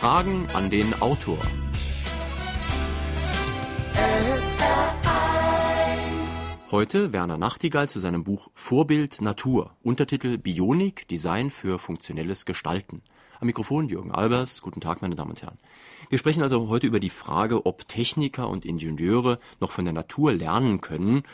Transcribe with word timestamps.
Fragen 0.00 0.46
an 0.54 0.70
den 0.70 0.94
Autor. 1.02 1.36
Heute 6.70 7.12
Werner 7.12 7.36
Nachtigall 7.36 7.86
zu 7.86 7.98
seinem 7.98 8.24
Buch 8.24 8.48
Vorbild 8.54 9.20
Natur, 9.20 9.76
Untertitel 9.82 10.38
Bionik, 10.38 11.06
Design 11.06 11.50
für 11.50 11.78
funktionelles 11.78 12.46
Gestalten. 12.46 13.02
Am 13.40 13.46
Mikrofon 13.46 13.90
Jürgen 13.90 14.10
Albers. 14.10 14.62
Guten 14.62 14.80
Tag, 14.80 15.02
meine 15.02 15.16
Damen 15.16 15.32
und 15.32 15.42
Herren. 15.42 15.58
Wir 16.08 16.16
sprechen 16.16 16.42
also 16.42 16.68
heute 16.68 16.86
über 16.86 16.98
die 16.98 17.10
Frage, 17.10 17.66
ob 17.66 17.86
Techniker 17.86 18.48
und 18.48 18.64
Ingenieure 18.64 19.38
noch 19.60 19.70
von 19.70 19.84
der 19.84 19.92
Natur 19.92 20.32
lernen 20.32 20.80
können 20.80 21.24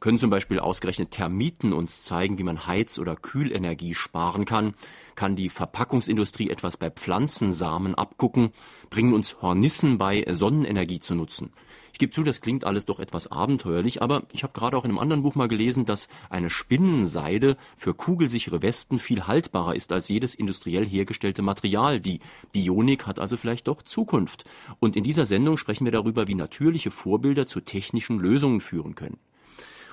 können 0.00 0.18
zum 0.18 0.30
Beispiel 0.30 0.60
ausgerechnet 0.60 1.10
Termiten 1.10 1.72
uns 1.72 2.02
zeigen, 2.02 2.38
wie 2.38 2.44
man 2.44 2.66
Heiz- 2.66 2.98
oder 2.98 3.16
Kühlenergie 3.16 3.94
sparen 3.94 4.44
kann? 4.44 4.74
Kann 5.14 5.36
die 5.36 5.50
Verpackungsindustrie 5.50 6.50
etwas 6.50 6.76
bei 6.76 6.90
Pflanzensamen 6.90 7.94
abgucken? 7.94 8.50
Bringen 8.90 9.12
uns 9.12 9.42
Hornissen 9.42 9.98
bei, 9.98 10.24
Sonnenenergie 10.28 11.00
zu 11.00 11.14
nutzen? 11.14 11.52
Ich 11.92 11.98
gebe 11.98 12.12
zu, 12.12 12.22
das 12.22 12.40
klingt 12.40 12.62
alles 12.62 12.86
doch 12.86 13.00
etwas 13.00 13.26
abenteuerlich, 13.26 14.02
aber 14.02 14.22
ich 14.32 14.44
habe 14.44 14.52
gerade 14.52 14.76
auch 14.76 14.84
in 14.84 14.92
einem 14.92 15.00
anderen 15.00 15.24
Buch 15.24 15.34
mal 15.34 15.48
gelesen, 15.48 15.84
dass 15.84 16.06
eine 16.30 16.48
Spinnenseide 16.48 17.56
für 17.74 17.92
kugelsichere 17.92 18.62
Westen 18.62 19.00
viel 19.00 19.26
haltbarer 19.26 19.74
ist 19.74 19.90
als 19.90 20.06
jedes 20.06 20.36
industriell 20.36 20.86
hergestellte 20.86 21.42
Material. 21.42 22.00
Die 22.00 22.20
Bionik 22.52 23.08
hat 23.08 23.18
also 23.18 23.36
vielleicht 23.36 23.66
doch 23.66 23.82
Zukunft. 23.82 24.44
Und 24.78 24.94
in 24.94 25.02
dieser 25.02 25.26
Sendung 25.26 25.56
sprechen 25.56 25.86
wir 25.86 25.92
darüber, 25.92 26.28
wie 26.28 26.36
natürliche 26.36 26.92
Vorbilder 26.92 27.48
zu 27.48 27.60
technischen 27.60 28.20
Lösungen 28.20 28.60
führen 28.60 28.94
können. 28.94 29.18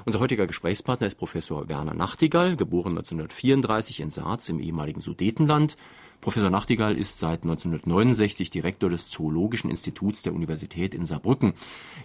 Unser 0.08 0.20
heutiger 0.20 0.46
Gesprächspartner 0.46 1.08
ist 1.08 1.16
Professor 1.16 1.68
Werner 1.68 1.96
Nachtigall, 1.96 2.56
geboren 2.56 2.92
1934 2.92 4.02
in 4.02 4.12
Saarz 4.12 4.50
im 4.50 4.60
ehemaligen 4.60 5.00
Sudetenland. 5.00 5.78
Professor 6.22 6.52
Nachtigall 6.52 6.96
ist 6.96 7.18
seit 7.18 7.42
1969 7.42 8.52
Direktor 8.52 8.92
des 8.92 9.10
Zoologischen 9.10 9.72
Instituts 9.72 10.22
der 10.22 10.36
Universität 10.36 10.94
in 10.94 11.08
Saarbrücken. 11.08 11.54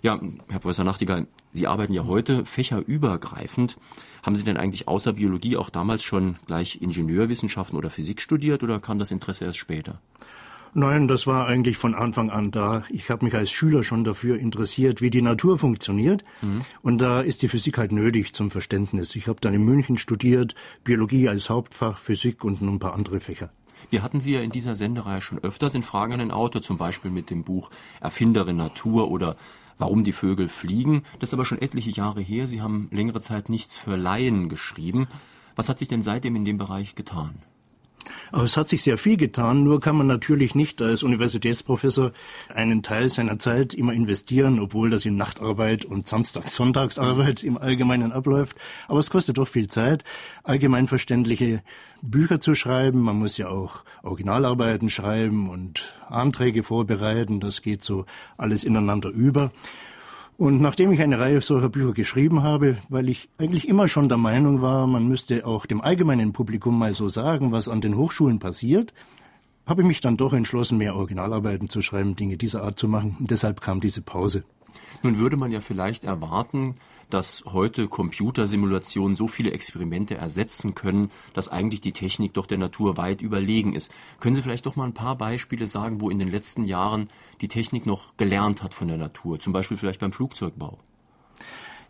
Ja, 0.01 0.19
Herr 0.48 0.61
Professor 0.61 0.87
Nachtigall, 0.87 1.27
Sie 1.53 1.67
arbeiten 1.67 1.93
ja 1.93 2.06
heute 2.06 2.47
fächerübergreifend. 2.47 3.77
Haben 4.23 4.37
Sie 4.37 4.45
denn 4.45 4.56
eigentlich 4.56 4.89
außer 4.89 5.12
Biologie 5.12 5.59
auch 5.59 5.69
damals 5.69 6.03
schon 6.03 6.37
gleich 6.47 6.81
Ingenieurwissenschaften 6.81 7.77
oder 7.77 7.91
Physik 7.91 8.23
studiert 8.23 8.62
oder 8.62 8.81
kam 8.81 8.98
das 8.98 9.11
Interesse 9.11 9.45
erst 9.45 9.59
später? 9.59 10.01
Nein, 10.73 11.09
das 11.09 11.27
war 11.27 11.47
eigentlich 11.47 11.77
von 11.79 11.95
Anfang 11.95 12.31
an 12.31 12.51
da. 12.51 12.85
Ich 12.91 13.11
habe 13.11 13.25
mich 13.25 13.35
als 13.35 13.51
Schüler 13.51 13.83
schon 13.83 14.05
dafür 14.05 14.39
interessiert, 14.39 15.01
wie 15.01 15.11
die 15.11 15.23
Natur 15.23 15.59
funktioniert. 15.59 16.23
Mhm. 16.43 16.61
Und 16.83 16.99
da 16.99 17.21
ist 17.21 17.43
die 17.43 17.49
Physik 17.49 17.79
halt 17.79 17.91
nötig 17.91 18.35
zum 18.35 18.51
Verständnis. 18.51 19.17
Ich 19.17 19.27
habe 19.27 19.41
dann 19.41 19.55
in 19.55 19.65
München 19.65 19.99
studiert, 19.99 20.55
Biologie 20.85 21.29
als 21.29 21.51
Hauptfach, 21.51 21.99
Physik 21.99 22.45
und 22.45 22.61
ein 22.61 22.79
paar 22.79 22.95
andere 22.95 23.19
Fächer. 23.19 23.51
Wir 23.91 24.03
hatten 24.03 24.21
Sie 24.21 24.33
ja 24.33 24.41
in 24.41 24.51
dieser 24.51 24.77
Sendereihe 24.77 25.21
schon 25.21 25.39
öfters 25.39 25.75
in 25.75 25.83
Fragen 25.83 26.12
an 26.12 26.21
den 26.21 26.31
Autor, 26.31 26.62
zum 26.62 26.79
Beispiel 26.79 27.11
mit 27.11 27.31
dem 27.31 27.43
Buch 27.43 27.71
Erfinderin 28.01 28.57
Natur 28.57 29.11
oder 29.11 29.37
Warum 29.79 30.05
die 30.05 30.12
Vögel 30.12 30.51
fliegen. 30.51 31.05
Das 31.21 31.31
ist 31.31 31.34
aber 31.34 31.47
schon 31.47 31.61
etliche 31.61 31.91
Jahre 31.91 32.21
her. 32.21 32.47
Sie 32.47 32.61
haben 32.61 32.89
längere 32.93 33.23
Zeit 33.23 33.49
nichts 33.49 33.79
für 33.79 33.97
Laien 33.97 34.51
geschrieben. 34.51 35.09
Was 35.57 35.71
hat 35.71 35.79
sich 35.79 35.89
denn 35.89 36.03
seitdem 36.03 36.37
in 36.37 36.45
dem 36.45 36.59
Bereich 36.59 36.95
getan? 36.95 37.37
Aber 38.33 38.45
es 38.45 38.56
hat 38.56 38.69
sich 38.69 38.83
sehr 38.83 38.98
viel 38.98 39.17
getan, 39.17 39.64
nur 39.64 39.81
kann 39.81 39.97
man 39.97 40.06
natürlich 40.06 40.55
nicht 40.55 40.81
als 40.83 41.03
Universitätsprofessor 41.03 42.12
einen 42.48 42.83
Teil 42.83 43.09
seiner 43.09 43.39
Zeit 43.39 43.75
immer 43.75 43.92
investieren, 43.92 44.61
obwohl 44.61 44.91
das 44.91 45.05
in 45.05 45.17
Nachtarbeit 45.17 45.84
und 45.84 46.06
Samstags-, 46.06 46.55
Sonntagsarbeit 46.55 47.42
im 47.45 47.59
Allgemeinen 47.59 48.12
abläuft. 48.12 48.56
Aber 48.89 48.98
es 49.00 49.11
kostet 49.11 49.39
doch 49.39 49.48
viel 49.48 49.69
Zeit, 49.69 50.05
allgemeinverständliche 50.45 51.62
Bücher 52.03 52.41
zu 52.41 52.55
schreiben. 52.55 53.00
Man 53.00 53.17
muss 53.17 53.37
ja 53.37 53.48
auch 53.48 53.84
Originalarbeiten 54.03 54.91
schreiben 54.91 55.50
und 55.50 55.94
Anträge 56.09 56.62
vorbereiten. 56.62 57.41
Das 57.41 57.62
geht 57.62 57.83
so 57.83 58.06
alles 58.37 58.65
ineinander 58.65 59.11
über. 59.11 59.53
Und 60.41 60.63
nachdem 60.63 60.91
ich 60.91 61.03
eine 61.03 61.19
Reihe 61.19 61.43
solcher 61.43 61.69
Bücher 61.69 61.93
geschrieben 61.93 62.43
habe, 62.43 62.78
weil 62.89 63.11
ich 63.11 63.28
eigentlich 63.37 63.69
immer 63.69 63.89
schon 63.89 64.09
der 64.09 64.17
Meinung 64.17 64.62
war, 64.62 64.87
man 64.87 65.06
müsste 65.06 65.45
auch 65.45 65.67
dem 65.67 65.83
allgemeinen 65.83 66.33
Publikum 66.33 66.78
mal 66.78 66.95
so 66.95 67.11
sagen, 67.11 67.53
was 67.53 67.69
an 67.69 67.83
den 67.83 67.95
Hochschulen 67.95 68.39
passiert, 68.39 68.95
habe 69.67 69.83
ich 69.83 69.87
mich 69.87 70.00
dann 70.00 70.17
doch 70.17 70.33
entschlossen, 70.33 70.79
mehr 70.79 70.97
Originalarbeiten 70.97 71.69
zu 71.69 71.83
schreiben, 71.83 72.17
Dinge 72.17 72.39
dieser 72.39 72.62
Art 72.62 72.79
zu 72.79 72.89
machen. 72.89 73.19
Deshalb 73.21 73.61
kam 73.61 73.83
diese 73.83 74.00
Pause. 74.00 74.45
Nun 75.03 75.19
würde 75.19 75.37
man 75.37 75.53
ja 75.53 75.61
vielleicht 75.61 76.05
erwarten, 76.05 76.77
dass 77.15 77.44
heute 77.47 77.88
Computersimulationen 77.88 79.15
so 79.15 79.28
viele 79.28 79.50
Experimente 79.50 80.16
ersetzen 80.16 80.75
können, 80.75 81.10
dass 81.34 81.48
eigentlich 81.48 81.81
die 81.81 81.93
Technik 81.93 82.34
doch 82.34 82.47
der 82.47 82.59
Natur 82.59 82.97
weit 82.97 83.21
überlegen 83.22 83.75
ist. 83.75 83.93
Können 84.21 84.34
Sie 84.34 84.43
vielleicht 84.43 84.66
doch 84.66 84.76
mal 84.76 84.84
ein 84.84 84.94
paar 84.94 85.16
Beispiele 85.16 85.66
sagen, 85.66 86.00
wo 86.00 86.10
in 86.10 86.19
den 86.19 86.31
letzten 86.31 86.65
Jahren 86.65 87.09
die 87.41 87.49
Technik 87.49 87.87
noch 87.87 88.16
gelernt 88.16 88.62
hat 88.62 88.75
von 88.75 88.88
der 88.88 88.97
Natur, 88.97 89.38
zum 89.41 89.53
Beispiel 89.53 89.76
vielleicht 89.76 90.00
beim 90.00 90.12
Flugzeugbau? 90.12 90.78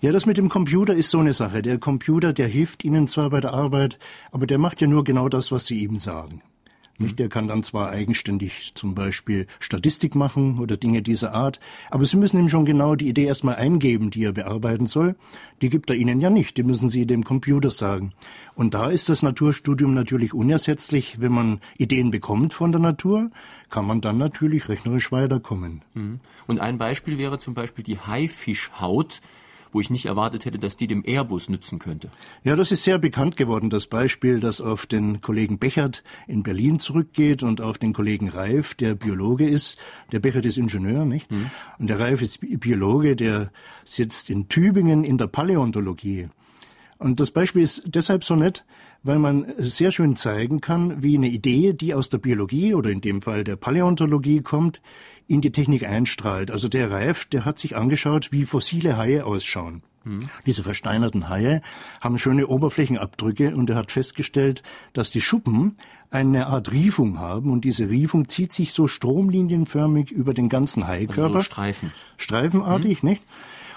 Ja, 0.00 0.12
das 0.12 0.25
mit 0.25 0.38
dem 0.38 0.48
Computer 0.48 0.94
ist 0.94 1.10
so 1.10 1.19
eine 1.19 1.34
Sache. 1.34 1.60
Der 1.60 1.78
Computer, 1.78 2.32
der 2.32 2.48
hilft 2.48 2.84
Ihnen 2.84 3.06
zwar 3.06 3.28
bei 3.28 3.41
der 3.41 3.53
Arbeit, 3.53 3.98
aber 4.32 4.47
der 4.47 4.56
macht 4.56 4.80
ja 4.80 4.86
nur 4.86 5.04
genau 5.04 5.28
das, 5.28 5.53
was 5.53 5.66
Sie 5.66 5.82
ihm 5.82 5.98
sagen. 5.98 6.42
Nicht? 7.00 7.19
Der 7.19 7.28
kann 7.28 7.49
dann 7.49 7.62
zwar 7.62 7.91
eigenständig 7.91 8.72
zum 8.75 8.94
Beispiel 8.94 9.47
Statistik 9.59 10.15
machen 10.15 10.59
oder 10.59 10.77
Dinge 10.77 11.03
dieser 11.03 11.33
Art, 11.34 11.59
aber 11.91 12.05
Sie 12.05 12.16
müssen 12.16 12.38
ihm 12.38 12.49
schon 12.49 12.65
genau 12.65 12.94
die 12.94 13.09
Idee 13.09 13.25
erstmal 13.25 13.56
eingeben, 13.56 14.11
die 14.11 14.25
er 14.25 14.33
bearbeiten 14.33 14.87
soll. 14.87 15.16
Die 15.62 15.71
gibt 15.71 15.91
er 15.91 15.97
Ihnen 15.97 16.21
ja 16.21 16.31
nicht, 16.31 16.56
die 16.56 16.62
müssen 16.62 16.89
Sie 16.89 17.06
dem 17.06 17.25
Computer 17.25 17.71
sagen. 17.71 18.12
Und 18.55 18.75
da 18.75 18.91
ist 18.91 19.09
das 19.09 19.22
Naturstudium 19.22 19.94
natürlich 19.94 20.34
unersetzlich. 20.34 21.21
Wenn 21.21 21.33
man 21.33 21.60
Ideen 21.78 22.10
bekommt 22.10 22.53
von 22.53 22.72
der 22.72 22.81
Natur, 22.81 23.31
kann 23.71 23.87
man 23.87 24.00
dann 24.00 24.19
natürlich 24.19 24.69
rechnerisch 24.69 25.12
weiterkommen. 25.12 25.83
Mhm. 25.94 26.21
Und 26.47 26.60
ein 26.60 26.78
Beispiel 26.78 27.16
wäre 27.16 27.39
zum 27.39 27.55
Beispiel 27.55 27.84
die 27.84 27.99
Haifischhaut, 27.99 29.21
wo 29.72 29.81
ich 29.81 29.91
nicht 29.91 30.06
erwartet 30.06 30.44
hätte, 30.44 30.58
dass 30.58 30.76
die 30.76 30.86
dem 30.86 31.04
Airbus 31.04 31.48
nützen 31.48 31.78
könnte. 31.78 32.10
Ja, 32.44 32.56
das 32.56 32.70
ist 32.70 32.84
sehr 32.84 32.98
bekannt 32.98 33.36
geworden, 33.36 33.70
das 33.70 33.86
Beispiel, 33.86 34.41
das 34.41 34.60
auf 34.60 34.86
den 34.86 35.20
Kollegen 35.20 35.58
Bechert 35.58 36.03
in 36.26 36.42
Berlin 36.42 36.78
zurückgeht 36.78 37.42
und 37.42 37.60
auf 37.60 37.78
den 37.78 37.92
Kollegen 37.92 38.28
Reif, 38.28 38.75
der 38.75 38.94
Biologe 38.94 39.48
ist. 39.48 39.78
Der 40.12 40.20
Bechert 40.20 40.44
ist 40.44 40.56
Ingenieur, 40.56 41.04
nicht? 41.04 41.30
Mhm. 41.30 41.50
Und 41.78 41.88
der 41.88 42.00
Reif 42.00 42.22
ist 42.22 42.41
Biologe, 42.41 43.16
der 43.16 43.50
sitzt 43.84 44.30
in 44.30 44.48
Tübingen 44.48 45.04
in 45.04 45.19
der 45.19 45.26
Paläontologie. 45.26 46.28
Und 47.00 47.19
das 47.19 47.31
Beispiel 47.31 47.62
ist 47.62 47.83
deshalb 47.87 48.25
so 48.25 48.37
nett, 48.37 48.65
weil 49.03 49.19
man 49.19 49.47
sehr 49.56 49.91
schön 49.91 50.16
zeigen 50.16 50.61
kann, 50.61 51.03
wie 51.03 51.16
eine 51.16 51.28
Idee, 51.28 51.72
die 51.72 51.94
aus 51.94 52.11
der 52.11 52.19
Biologie 52.19 52.75
oder 52.75 52.91
in 52.91 53.00
dem 53.00 53.22
Fall 53.22 53.43
der 53.43 53.56
Paläontologie 53.56 54.43
kommt, 54.43 54.83
in 55.27 55.41
die 55.41 55.50
Technik 55.50 55.84
einstrahlt. 55.84 56.50
Also 56.50 56.69
der 56.69 56.91
Reif, 56.91 57.25
der 57.25 57.47
hat 57.47 57.59
sich 57.59 57.75
angeschaut, 57.75 58.33
wie 58.33 58.44
fossile 58.44 58.99
Haie 58.99 59.25
ausschauen. 59.25 59.83
Mhm. 60.05 60.28
Diese 60.44 60.62
versteinerten 60.62 61.31
Haie 61.31 61.62
haben 62.03 62.19
schöne 62.19 62.47
Oberflächenabdrücke 62.47 63.55
und 63.56 63.71
er 63.71 63.77
hat 63.77 63.91
festgestellt, 63.91 64.62
dass 64.93 65.10
die 65.10 65.22
Schuppen 65.22 65.78
eine 66.10 66.49
Art 66.49 66.71
Riefung 66.71 67.19
haben 67.19 67.50
und 67.50 67.65
diese 67.65 67.89
Riefung 67.89 68.28
zieht 68.28 68.53
sich 68.53 68.72
so 68.75 68.89
stromlinienförmig 68.89 70.10
über 70.10 70.34
den 70.34 70.50
ganzen 70.50 70.87
Haikörper. 70.87 71.22
Also 71.22 71.39
so 71.39 71.43
Streifen. 71.44 71.93
Streifenartig, 72.19 73.03
mhm. 73.03 73.09
nicht? 73.10 73.22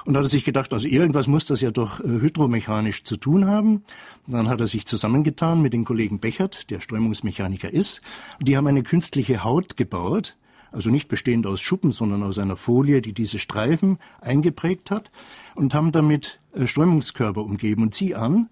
Und 0.06 0.18
hat 0.18 0.24
er 0.24 0.30
sich 0.30 0.44
gedacht, 0.44 0.74
also 0.74 0.88
irgendwas 0.88 1.28
muss 1.28 1.46
das 1.46 1.62
ja 1.62 1.72
doch 1.72 2.00
äh, 2.00 2.04
hydromechanisch 2.04 3.04
zu 3.04 3.18
tun 3.18 3.48
haben. 3.48 3.84
Dann 4.28 4.50
hat 4.50 4.60
er 4.60 4.68
sich 4.68 4.86
zusammengetan 4.86 5.62
mit 5.62 5.74
dem 5.74 5.86
Kollegen 5.86 6.20
Bechert, 6.20 6.70
der 6.70 6.82
Strömungsmechaniker 6.82 7.72
ist. 7.72 8.02
Die 8.42 8.58
haben 8.58 8.68
eine 8.68 8.84
künstliche 8.84 9.44
Haut 9.44 9.78
gebaut, 9.78 10.38
also 10.72 10.90
nicht 10.90 11.08
bestehend 11.08 11.48
aus 11.48 11.62
Schuppen, 11.62 11.92
sondern 11.92 12.24
aus 12.24 12.38
einer 12.38 12.58
Folie, 12.58 13.02
die 13.02 13.14
diese 13.14 13.40
Streifen 13.40 13.98
eingeprägt 14.20 14.92
hat 14.92 15.12
und 15.56 15.74
haben 15.74 15.92
damit 15.92 16.40
äh, 16.54 16.68
Strömungskörper 16.68 17.42
umgeben. 17.42 17.84
Und 17.84 17.94
sieh 17.94 18.16
an, 18.16 18.50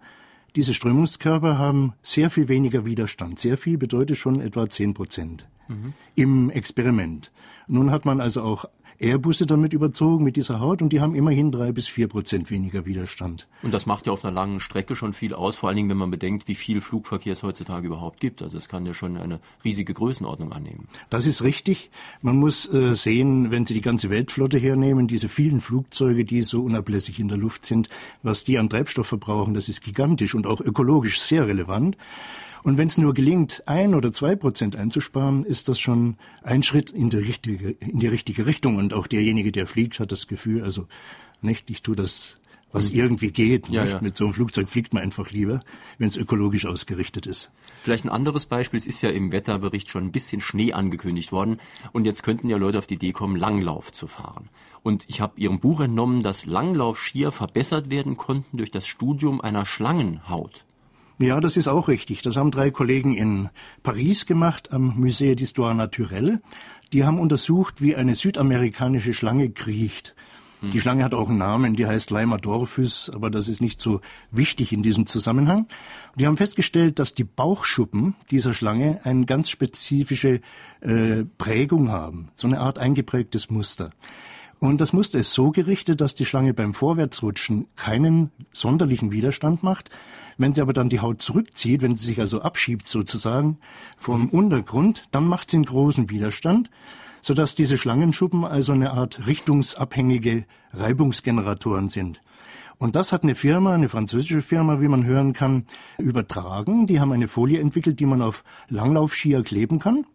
diese 0.55 0.73
Strömungskörper 0.73 1.57
haben 1.57 1.93
sehr 2.01 2.29
viel 2.29 2.47
weniger 2.47 2.85
Widerstand. 2.85 3.39
Sehr 3.39 3.57
viel 3.57 3.77
bedeutet 3.77 4.17
schon 4.17 4.41
etwa 4.41 4.69
zehn 4.69 4.93
Prozent 4.93 5.47
mhm. 5.67 5.93
im 6.15 6.49
Experiment. 6.49 7.31
Nun 7.67 7.91
hat 7.91 8.05
man 8.05 8.19
also 8.19 8.41
auch 8.41 8.65
Airbusse 9.01 9.45
damit 9.45 9.73
überzogen 9.73 10.23
mit 10.23 10.35
dieser 10.35 10.59
Haut 10.59 10.81
und 10.81 10.89
die 10.89 11.01
haben 11.01 11.15
immerhin 11.15 11.51
drei 11.51 11.71
bis 11.71 11.87
vier 11.87 12.07
Prozent 12.07 12.51
weniger 12.51 12.85
Widerstand. 12.85 13.47
Und 13.63 13.73
das 13.73 13.85
macht 13.85 14.05
ja 14.05 14.13
auf 14.13 14.23
einer 14.23 14.33
langen 14.33 14.59
Strecke 14.59 14.95
schon 14.95 15.13
viel 15.13 15.33
aus, 15.33 15.55
vor 15.55 15.69
allen 15.69 15.75
Dingen, 15.75 15.89
wenn 15.89 15.97
man 15.97 16.11
bedenkt, 16.11 16.47
wie 16.47 16.55
viel 16.55 16.81
Flugverkehr 16.81 17.33
es 17.33 17.43
heutzutage 17.43 17.87
überhaupt 17.87 18.19
gibt. 18.19 18.41
Also 18.41 18.57
es 18.57 18.69
kann 18.69 18.85
ja 18.85 18.93
schon 18.93 19.17
eine 19.17 19.39
riesige 19.63 19.93
Größenordnung 19.93 20.51
annehmen. 20.51 20.87
Das 21.09 21.25
ist 21.25 21.43
richtig. 21.43 21.89
Man 22.21 22.37
muss 22.37 22.71
äh, 22.71 22.95
sehen, 22.95 23.51
wenn 23.51 23.65
Sie 23.65 23.73
die 23.73 23.81
ganze 23.81 24.09
Weltflotte 24.09 24.57
hernehmen, 24.57 25.07
diese 25.07 25.29
vielen 25.29 25.61
Flugzeuge, 25.61 26.23
die 26.23 26.43
so 26.43 26.61
unablässig 26.61 27.19
in 27.19 27.27
der 27.27 27.37
Luft 27.37 27.65
sind, 27.65 27.89
was 28.23 28.43
die 28.43 28.57
an 28.57 28.69
Treibstoff 28.69 29.07
verbrauchen, 29.07 29.53
das 29.53 29.69
ist 29.69 29.81
gigantisch 29.81 30.35
und 30.35 30.45
auch 30.45 30.61
ökologisch 30.61 31.21
sehr 31.21 31.47
relevant. 31.47 31.97
Und 32.63 32.77
wenn 32.77 32.87
es 32.87 32.97
nur 32.97 33.13
gelingt, 33.13 33.63
ein 33.65 33.95
oder 33.95 34.11
zwei 34.11 34.35
Prozent 34.35 34.75
einzusparen, 34.75 35.45
ist 35.45 35.67
das 35.67 35.79
schon 35.79 36.17
ein 36.43 36.63
Schritt 36.63 36.91
in 36.91 37.09
die 37.09 37.17
richtige, 37.17 37.71
in 37.71 37.99
die 37.99 38.07
richtige 38.07 38.45
Richtung. 38.45 38.77
Und 38.77 38.93
auch 38.93 39.07
derjenige, 39.07 39.51
der 39.51 39.65
fliegt, 39.65 39.99
hat 39.99 40.11
das 40.11 40.27
Gefühl, 40.27 40.63
also 40.63 40.87
nicht, 41.41 41.69
ich 41.69 41.81
tue 41.81 41.95
das 41.95 42.37
was 42.71 42.91
mhm. 42.91 42.99
irgendwie 42.99 43.31
geht. 43.31 43.69
Ja, 43.69 43.85
ja. 43.85 44.01
Mit 44.01 44.15
so 44.15 44.25
einem 44.25 44.33
Flugzeug 44.33 44.69
fliegt 44.69 44.93
man 44.93 45.03
einfach 45.03 45.31
lieber, 45.31 45.59
wenn 45.97 46.07
es 46.07 46.17
ökologisch 46.17 46.65
ausgerichtet 46.65 47.25
ist. 47.25 47.51
Vielleicht 47.83 48.05
ein 48.05 48.09
anderes 48.09 48.45
Beispiel, 48.45 48.77
es 48.77 48.85
ist 48.85 49.01
ja 49.01 49.09
im 49.09 49.31
Wetterbericht 49.31 49.89
schon 49.89 50.05
ein 50.05 50.11
bisschen 50.11 50.41
Schnee 50.41 50.73
angekündigt 50.73 51.31
worden 51.31 51.59
und 51.91 52.05
jetzt 52.05 52.23
könnten 52.23 52.49
ja 52.49 52.57
Leute 52.57 52.77
auf 52.77 52.87
die 52.87 52.95
Idee 52.95 53.11
kommen, 53.11 53.35
Langlauf 53.35 53.91
zu 53.91 54.07
fahren. 54.07 54.49
Und 54.83 55.05
ich 55.07 55.21
habe 55.21 55.39
Ihrem 55.39 55.59
Buch 55.59 55.81
entnommen, 55.81 56.21
dass 56.21 56.45
Langlaufskier 56.45 57.31
verbessert 57.31 57.91
werden 57.91 58.17
konnten 58.17 58.57
durch 58.57 58.71
das 58.71 58.87
Studium 58.87 59.41
einer 59.41 59.65
Schlangenhaut. 59.65 60.65
Ja, 61.21 61.39
das 61.39 61.55
ist 61.55 61.67
auch 61.67 61.87
richtig. 61.87 62.23
Das 62.23 62.35
haben 62.35 62.49
drei 62.49 62.71
Kollegen 62.71 63.15
in 63.15 63.49
Paris 63.83 64.25
gemacht 64.25 64.73
am 64.73 64.99
Musée 64.99 65.35
d'Histoire 65.35 65.75
Naturelle. 65.75 66.41
Die 66.93 67.05
haben 67.05 67.19
untersucht, 67.19 67.81
wie 67.81 67.95
eine 67.95 68.15
südamerikanische 68.15 69.13
Schlange 69.13 69.51
kriecht. 69.51 70.15
Die 70.63 70.79
Schlange 70.79 71.03
hat 71.03 71.15
auch 71.15 71.27
einen 71.27 71.39
Namen, 71.39 71.75
die 71.75 71.87
heißt 71.87 72.11
Leimadorphus, 72.11 73.09
aber 73.09 73.31
das 73.31 73.47
ist 73.47 73.61
nicht 73.61 73.81
so 73.81 73.99
wichtig 74.29 74.71
in 74.71 74.83
diesem 74.83 75.07
Zusammenhang. 75.07 75.67
Die 76.15 76.27
haben 76.27 76.37
festgestellt, 76.37 76.99
dass 76.99 77.15
die 77.15 77.23
Bauchschuppen 77.23 78.13
dieser 78.29 78.53
Schlange 78.53 78.99
eine 79.03 79.25
ganz 79.25 79.49
spezifische 79.49 80.39
äh, 80.81 81.23
Prägung 81.39 81.89
haben, 81.89 82.29
so 82.35 82.47
eine 82.47 82.59
Art 82.59 82.77
eingeprägtes 82.77 83.49
Muster. 83.49 83.89
Und 84.59 84.81
das 84.81 84.93
Muster 84.93 85.17
ist 85.17 85.33
so 85.33 85.49
gerichtet, 85.49 85.99
dass 85.99 86.13
die 86.13 86.25
Schlange 86.25 86.53
beim 86.53 86.75
Vorwärtsrutschen 86.75 87.65
keinen 87.75 88.29
sonderlichen 88.53 89.11
Widerstand 89.11 89.63
macht. 89.63 89.89
Wenn 90.41 90.53
sie 90.53 90.61
aber 90.61 90.73
dann 90.73 90.89
die 90.89 90.99
Haut 90.99 91.21
zurückzieht, 91.21 91.81
wenn 91.81 91.95
sie 91.95 92.05
sich 92.05 92.19
also 92.19 92.41
abschiebt 92.41 92.87
sozusagen 92.87 93.59
vom 93.97 94.29
Untergrund, 94.29 95.07
dann 95.11 95.25
macht 95.25 95.51
sie 95.51 95.57
einen 95.57 95.65
großen 95.65 96.09
Widerstand 96.09 96.69
sodass 97.21 97.55
diese 97.55 97.77
Schlangenschuppen 97.77 98.43
also 98.43 98.73
eine 98.73 98.91
Art 98.91 99.25
richtungsabhängige 99.27 100.45
Reibungsgeneratoren 100.73 101.89
sind. 101.89 102.21
Und 102.77 102.95
das 102.95 103.11
hat 103.11 103.23
eine 103.23 103.35
Firma, 103.35 103.75
eine 103.75 103.89
französische 103.89 104.41
Firma, 104.41 104.81
wie 104.81 104.87
man 104.87 105.05
hören 105.05 105.33
kann, 105.33 105.67
übertragen. 105.99 106.87
Die 106.87 106.99
haben 106.99 107.11
eine 107.11 107.27
Folie 107.27 107.59
entwickelt, 107.59 107.99
die 107.99 108.07
man 108.07 108.23
auf 108.23 108.43
Langlaufskier 108.69 109.43
kleben 109.43 109.77
kann. 109.77 110.05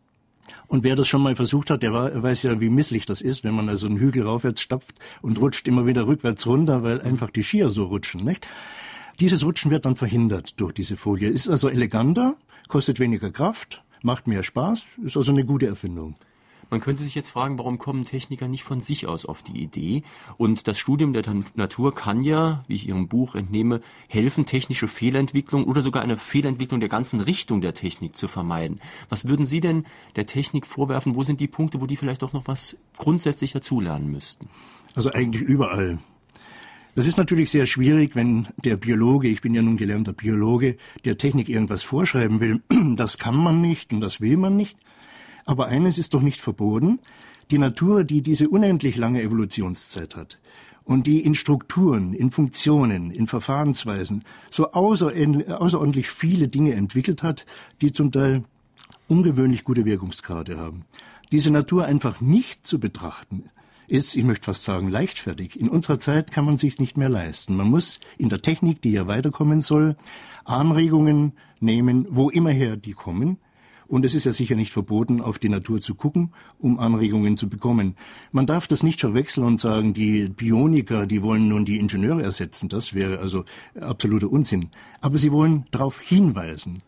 Und 0.66 0.82
wer 0.82 0.96
das 0.96 1.06
schon 1.08 1.22
mal 1.22 1.36
versucht 1.36 1.70
hat, 1.70 1.82
der 1.82 1.92
weiß 1.92 2.42
ja, 2.42 2.60
wie 2.60 2.68
misslich 2.68 3.06
das 3.06 3.20
ist, 3.20 3.44
wenn 3.44 3.54
man 3.54 3.68
also 3.68 3.86
einen 3.86 3.98
Hügel 3.98 4.24
raufwärts 4.24 4.60
stapft 4.60 4.96
und 5.22 5.40
rutscht 5.40 5.68
immer 5.68 5.86
wieder 5.86 6.06
rückwärts 6.06 6.46
runter, 6.46 6.82
weil 6.82 7.00
einfach 7.00 7.30
die 7.30 7.42
Skier 7.42 7.70
so 7.70 7.84
rutschen, 7.84 8.24
nicht? 8.24 8.46
Dieses 9.18 9.44
Rutschen 9.44 9.70
wird 9.70 9.86
dann 9.86 9.96
verhindert 9.96 10.60
durch 10.60 10.74
diese 10.74 10.98
Folie. 10.98 11.30
Ist 11.30 11.48
also 11.48 11.70
eleganter, 11.70 12.36
kostet 12.68 13.00
weniger 13.00 13.30
Kraft, 13.30 13.82
macht 14.02 14.26
mehr 14.26 14.42
Spaß, 14.42 14.82
ist 15.04 15.16
also 15.16 15.32
eine 15.32 15.46
gute 15.46 15.66
Erfindung. 15.66 16.16
Man 16.68 16.80
könnte 16.80 17.02
sich 17.02 17.14
jetzt 17.14 17.30
fragen, 17.30 17.58
warum 17.58 17.78
kommen 17.78 18.02
Techniker 18.02 18.46
nicht 18.46 18.64
von 18.64 18.80
sich 18.80 19.06
aus 19.06 19.24
auf 19.24 19.42
die 19.42 19.62
Idee? 19.62 20.02
Und 20.36 20.68
das 20.68 20.78
Studium 20.78 21.14
der 21.14 21.22
Natur 21.54 21.94
kann 21.94 22.24
ja, 22.24 22.64
wie 22.66 22.74
ich 22.74 22.88
Ihrem 22.88 23.08
Buch 23.08 23.36
entnehme, 23.36 23.80
helfen, 24.08 24.44
technische 24.44 24.88
Fehlentwicklung 24.88 25.64
oder 25.64 25.80
sogar 25.80 26.02
eine 26.02 26.18
Fehlentwicklung 26.18 26.80
der 26.80 26.88
ganzen 26.90 27.20
Richtung 27.20 27.62
der 27.62 27.72
Technik 27.72 28.16
zu 28.16 28.28
vermeiden. 28.28 28.80
Was 29.08 29.28
würden 29.28 29.46
Sie 29.46 29.60
denn 29.60 29.86
der 30.16 30.26
Technik 30.26 30.66
vorwerfen? 30.66 31.14
Wo 31.14 31.22
sind 31.22 31.40
die 31.40 31.48
Punkte, 31.48 31.80
wo 31.80 31.86
die 31.86 31.96
vielleicht 31.96 32.22
auch 32.22 32.34
noch 32.34 32.48
was 32.48 32.76
grundsätzlich 32.98 33.52
dazulernen 33.52 34.10
müssten? 34.10 34.50
Also 34.94 35.10
eigentlich 35.12 35.42
überall. 35.42 36.00
Das 36.96 37.06
ist 37.06 37.18
natürlich 37.18 37.50
sehr 37.50 37.66
schwierig, 37.66 38.16
wenn 38.16 38.48
der 38.64 38.78
Biologe, 38.78 39.28
ich 39.28 39.42
bin 39.42 39.52
ja 39.52 39.60
nun 39.60 39.76
gelernter 39.76 40.14
Biologe, 40.14 40.78
der 41.04 41.18
Technik 41.18 41.50
irgendwas 41.50 41.82
vorschreiben 41.82 42.40
will. 42.40 42.62
Das 42.96 43.18
kann 43.18 43.36
man 43.36 43.60
nicht 43.60 43.92
und 43.92 44.00
das 44.00 44.22
will 44.22 44.38
man 44.38 44.56
nicht. 44.56 44.78
Aber 45.44 45.66
eines 45.66 45.98
ist 45.98 46.14
doch 46.14 46.22
nicht 46.22 46.40
verboten. 46.40 46.98
Die 47.50 47.58
Natur, 47.58 48.02
die 48.02 48.22
diese 48.22 48.48
unendlich 48.48 48.96
lange 48.96 49.20
Evolutionszeit 49.20 50.16
hat 50.16 50.38
und 50.84 51.06
die 51.06 51.20
in 51.20 51.34
Strukturen, 51.34 52.14
in 52.14 52.30
Funktionen, 52.30 53.10
in 53.10 53.26
Verfahrensweisen 53.26 54.24
so 54.50 54.72
außerordentlich 54.72 56.08
viele 56.08 56.48
Dinge 56.48 56.72
entwickelt 56.72 57.22
hat, 57.22 57.44
die 57.82 57.92
zum 57.92 58.10
Teil 58.10 58.44
ungewöhnlich 59.06 59.64
gute 59.64 59.84
Wirkungsgrade 59.84 60.56
haben. 60.56 60.86
Diese 61.30 61.50
Natur 61.50 61.84
einfach 61.84 62.22
nicht 62.22 62.66
zu 62.66 62.80
betrachten, 62.80 63.50
ist, 63.88 64.16
ich 64.16 64.24
möchte 64.24 64.44
fast 64.44 64.64
sagen, 64.64 64.88
leichtfertig. 64.88 65.58
In 65.58 65.68
unserer 65.68 66.00
Zeit 66.00 66.30
kann 66.30 66.44
man 66.44 66.56
sich 66.56 66.78
nicht 66.78 66.96
mehr 66.96 67.08
leisten. 67.08 67.56
Man 67.56 67.68
muss 67.68 68.00
in 68.18 68.28
der 68.28 68.42
Technik, 68.42 68.82
die 68.82 68.92
ja 68.92 69.06
weiterkommen 69.06 69.60
soll, 69.60 69.96
Anregungen 70.44 71.32
nehmen, 71.60 72.06
wo 72.10 72.30
immerher 72.30 72.76
die 72.76 72.92
kommen, 72.92 73.38
und 73.88 74.04
es 74.04 74.14
ist 74.14 74.24
ja 74.24 74.32
sicher 74.32 74.56
nicht 74.56 74.72
verboten, 74.72 75.20
auf 75.20 75.38
die 75.38 75.48
Natur 75.48 75.80
zu 75.80 75.94
gucken, 75.94 76.32
um 76.58 76.78
Anregungen 76.78 77.36
zu 77.36 77.48
bekommen. 77.48 77.94
Man 78.32 78.46
darf 78.46 78.66
das 78.66 78.82
nicht 78.82 79.00
verwechseln 79.00 79.46
und 79.46 79.60
sagen, 79.60 79.94
die 79.94 80.28
Bioniker, 80.28 81.06
die 81.06 81.22
wollen 81.22 81.48
nun 81.48 81.64
die 81.64 81.78
Ingenieure 81.78 82.22
ersetzen. 82.22 82.68
Das 82.68 82.94
wäre 82.94 83.20
also 83.20 83.44
absoluter 83.80 84.30
Unsinn. 84.30 84.70
Aber 85.00 85.18
sie 85.18 85.30
wollen 85.30 85.66
darauf 85.70 86.00
hinweisen. 86.00 86.82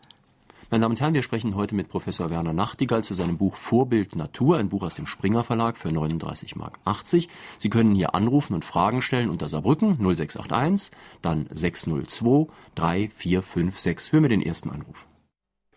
Meine 0.71 0.83
Damen 0.83 0.91
und 0.91 1.01
Herren, 1.01 1.15
wir 1.15 1.23
sprechen 1.23 1.55
heute 1.55 1.73
mit 1.73 1.89
Professor 1.89 2.29
Werner 2.29 2.53
Nachtigall 2.53 3.03
zu 3.03 3.15
seinem 3.15 3.39
Buch 3.39 3.55
Vorbild 3.55 4.15
Natur, 4.15 4.59
ein 4.59 4.69
Buch 4.69 4.83
aus 4.83 4.93
dem 4.93 5.07
Springer 5.07 5.43
Verlag 5.43 5.79
für 5.79 5.91
39 5.91 6.55
Mark 6.57 6.77
80. 6.85 7.27
Sie 7.57 7.71
können 7.71 7.95
hier 7.95 8.13
anrufen 8.13 8.53
und 8.53 8.63
Fragen 8.63 9.01
stellen 9.01 9.31
unter 9.31 9.49
Saarbrücken 9.49 9.97
0681, 9.97 10.91
dann 11.23 11.47
602 11.49 12.53
3456. 12.75 14.13
Hören 14.13 14.23
wir 14.23 14.29
den 14.29 14.43
ersten 14.43 14.69
Anruf. 14.69 15.07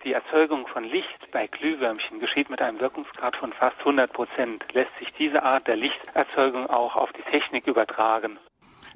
Die 0.05 0.13
Erzeugung 0.13 0.67
von 0.67 0.85
Licht 0.85 1.31
bei 1.33 1.47
Glühwürmchen 1.47 2.21
geschieht 2.21 2.51
mit 2.51 2.61
einem 2.61 2.79
Wirkungsgrad 2.79 3.35
von 3.37 3.55
fast 3.55 3.79
100 3.79 4.13
Prozent. 4.13 4.63
Lässt 4.75 4.93
sich 4.99 5.09
diese 5.19 5.43
Art 5.43 5.67
der 5.69 5.77
Lichterzeugung 5.77 6.67
auch 6.67 6.97
auf 6.97 7.11
die 7.13 7.23
Technik 7.33 7.67
übertragen? 7.67 8.39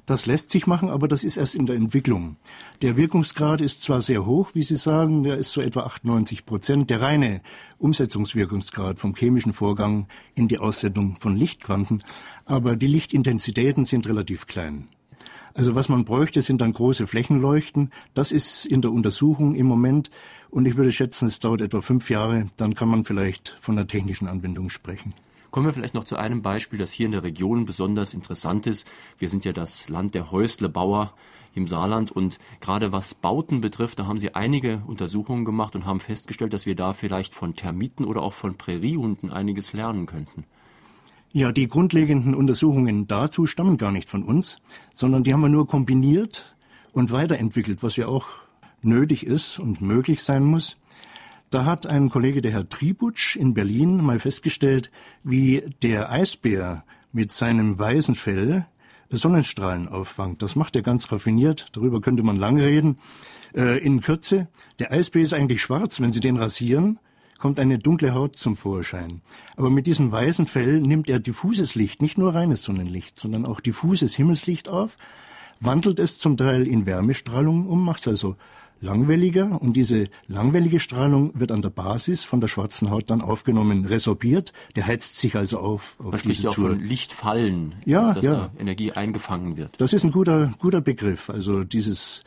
Das 0.07 0.25
lässt 0.25 0.51
sich 0.51 0.67
machen, 0.67 0.89
aber 0.89 1.09
das 1.09 1.25
ist 1.25 1.35
erst 1.35 1.53
in 1.53 1.65
der 1.65 1.75
Entwicklung. 1.75 2.37
Der 2.81 2.95
Wirkungsgrad 2.95 3.59
ist 3.59 3.81
zwar 3.81 4.01
sehr 4.01 4.25
hoch, 4.25 4.51
wie 4.53 4.63
Sie 4.63 4.77
sagen, 4.77 5.23
der 5.23 5.37
ist 5.37 5.51
so 5.51 5.59
etwa 5.59 5.81
98 5.81 6.45
Prozent. 6.45 6.89
Der 6.89 7.01
reine 7.01 7.41
Umsetzungswirkungsgrad 7.77 8.99
vom 8.99 9.15
chemischen 9.15 9.51
Vorgang 9.51 10.07
in 10.33 10.47
die 10.47 10.59
Aussendung 10.59 11.17
von 11.17 11.35
Lichtquanten, 11.35 12.03
aber 12.45 12.77
die 12.77 12.87
Lichtintensitäten 12.87 13.83
sind 13.83 14.07
relativ 14.07 14.47
klein. 14.47 14.87
Also 15.53 15.75
was 15.75 15.89
man 15.89 16.05
bräuchte, 16.05 16.41
sind 16.41 16.61
dann 16.61 16.71
große 16.71 17.05
Flächenleuchten. 17.05 17.91
Das 18.13 18.31
ist 18.31 18.65
in 18.65 18.81
der 18.81 18.93
Untersuchung 18.93 19.55
im 19.55 19.65
Moment. 19.65 20.09
Und 20.49 20.67
ich 20.67 20.77
würde 20.77 20.93
schätzen, 20.93 21.27
es 21.27 21.39
dauert 21.39 21.59
etwa 21.59 21.81
fünf 21.81 22.09
Jahre. 22.09 22.47
Dann 22.55 22.75
kann 22.75 22.87
man 22.87 23.03
vielleicht 23.03 23.57
von 23.59 23.75
der 23.75 23.87
technischen 23.87 24.29
Anwendung 24.29 24.69
sprechen. 24.69 25.13
Kommen 25.57 25.69
wir 25.69 25.73
vielleicht 25.73 25.95
noch 25.95 26.03
zu 26.03 26.17
einem 26.17 26.43
Beispiel, 26.43 26.77
das 26.77 26.91
hier 26.91 27.07
in 27.07 27.13
der 27.13 27.23
Region 27.23 27.65
besonders 27.65 28.13
interessant 28.13 28.67
ist. 28.67 28.87
Wir 29.17 29.27
sind 29.27 29.43
ja 29.43 29.53
das 29.53 29.89
Land 29.89 30.13
der 30.13 30.29
Häuslebauer 30.29 31.15
im 31.55 31.65
Saarland 31.65 32.11
und 32.11 32.37
gerade 32.59 32.91
was 32.91 33.15
Bauten 33.15 33.59
betrifft, 33.59 33.97
da 33.97 34.05
haben 34.05 34.19
Sie 34.19 34.35
einige 34.35 34.83
Untersuchungen 34.85 35.45
gemacht 35.45 35.75
und 35.75 35.87
haben 35.87 35.99
festgestellt, 35.99 36.53
dass 36.53 36.67
wir 36.67 36.75
da 36.75 36.93
vielleicht 36.93 37.33
von 37.33 37.55
Termiten 37.55 38.05
oder 38.05 38.21
auch 38.21 38.33
von 38.33 38.55
Präriehunden 38.55 39.31
einiges 39.31 39.73
lernen 39.73 40.05
könnten. 40.05 40.43
Ja, 41.33 41.51
die 41.51 41.67
grundlegenden 41.67 42.35
Untersuchungen 42.35 43.07
dazu 43.07 43.47
stammen 43.47 43.79
gar 43.79 43.91
nicht 43.91 44.09
von 44.09 44.21
uns, 44.21 44.57
sondern 44.93 45.23
die 45.23 45.33
haben 45.33 45.41
wir 45.41 45.49
nur 45.49 45.65
kombiniert 45.65 46.55
und 46.93 47.09
weiterentwickelt, 47.09 47.81
was 47.81 47.95
ja 47.95 48.07
auch 48.07 48.27
nötig 48.83 49.25
ist 49.25 49.57
und 49.57 49.81
möglich 49.81 50.21
sein 50.21 50.43
muss. 50.43 50.75
Da 51.49 51.63
hat 51.63 51.87
ein 51.87 52.09
Kollege, 52.09 52.41
der 52.41 52.51
Herr 52.51 52.67
Tributsch 52.67 53.37
in 53.37 53.53
Berlin, 53.53 54.03
mal 54.03 54.19
festgestellt, 54.19 54.91
wie 55.23 55.63
der 55.81 56.11
Eisbär 56.11 56.83
mit 57.13 57.31
seinem 57.31 57.79
weißen 57.79 58.15
Fell 58.15 58.65
Sonnenstrahlen 59.09 59.87
auffangt. 59.87 60.41
Das 60.41 60.57
macht 60.57 60.75
er 60.75 60.81
ganz 60.81 61.09
raffiniert, 61.09 61.69
darüber 61.71 62.01
könnte 62.01 62.23
man 62.23 62.35
lang 62.35 62.59
reden. 62.59 62.97
Äh, 63.55 63.77
in 63.77 64.01
Kürze, 64.01 64.49
der 64.79 64.91
Eisbär 64.91 65.21
ist 65.21 65.33
eigentlich 65.33 65.61
schwarz, 65.61 66.01
wenn 66.01 66.11
Sie 66.11 66.19
den 66.19 66.35
rasieren, 66.35 66.99
kommt 67.39 67.61
eine 67.61 67.79
dunkle 67.79 68.13
Haut 68.13 68.35
zum 68.35 68.57
Vorschein. 68.57 69.21
Aber 69.55 69.69
mit 69.69 69.87
diesem 69.87 70.11
weißen 70.11 70.47
Fell 70.47 70.81
nimmt 70.81 71.09
er 71.09 71.19
diffuses 71.19 71.75
Licht, 71.75 72.01
nicht 72.01 72.17
nur 72.17 72.35
reines 72.35 72.63
Sonnenlicht, 72.63 73.17
sondern 73.17 73.45
auch 73.45 73.61
diffuses 73.61 74.15
Himmelslicht 74.15 74.67
auf, 74.67 74.97
wandelt 75.61 75.99
es 75.99 76.19
zum 76.19 76.35
Teil 76.35 76.67
in 76.67 76.85
Wärmestrahlung 76.85 77.67
um, 77.67 77.85
macht 77.85 78.01
es 78.01 78.07
also 78.09 78.35
langwelliger 78.79 79.61
und 79.61 79.73
diese 79.73 80.09
langwellige 80.27 80.79
Strahlung 80.79 81.31
wird 81.39 81.51
an 81.51 81.61
der 81.61 81.69
Basis 81.69 82.23
von 82.23 82.41
der 82.41 82.47
schwarzen 82.47 82.89
Haut 82.89 83.09
dann 83.09 83.21
aufgenommen, 83.21 83.85
resorbiert. 83.85 84.53
Der 84.75 84.85
heizt 84.85 85.17
sich 85.17 85.35
also 85.35 85.59
auf. 85.59 85.95
auf 85.99 86.11
Man 86.11 86.19
spricht 86.19 86.43
ja 86.43 86.49
auch 86.51 86.55
von 86.55 86.79
Lichtfallen, 86.79 87.75
ja, 87.85 88.13
dass 88.13 88.25
ja. 88.25 88.33
da 88.33 88.51
Energie 88.59 88.91
eingefangen 88.91 89.57
wird. 89.57 89.79
Das 89.79 89.93
ist 89.93 90.03
ein 90.03 90.11
guter, 90.11 90.51
guter 90.59 90.81
Begriff. 90.81 91.29
Also 91.29 91.63
dieses, 91.63 92.23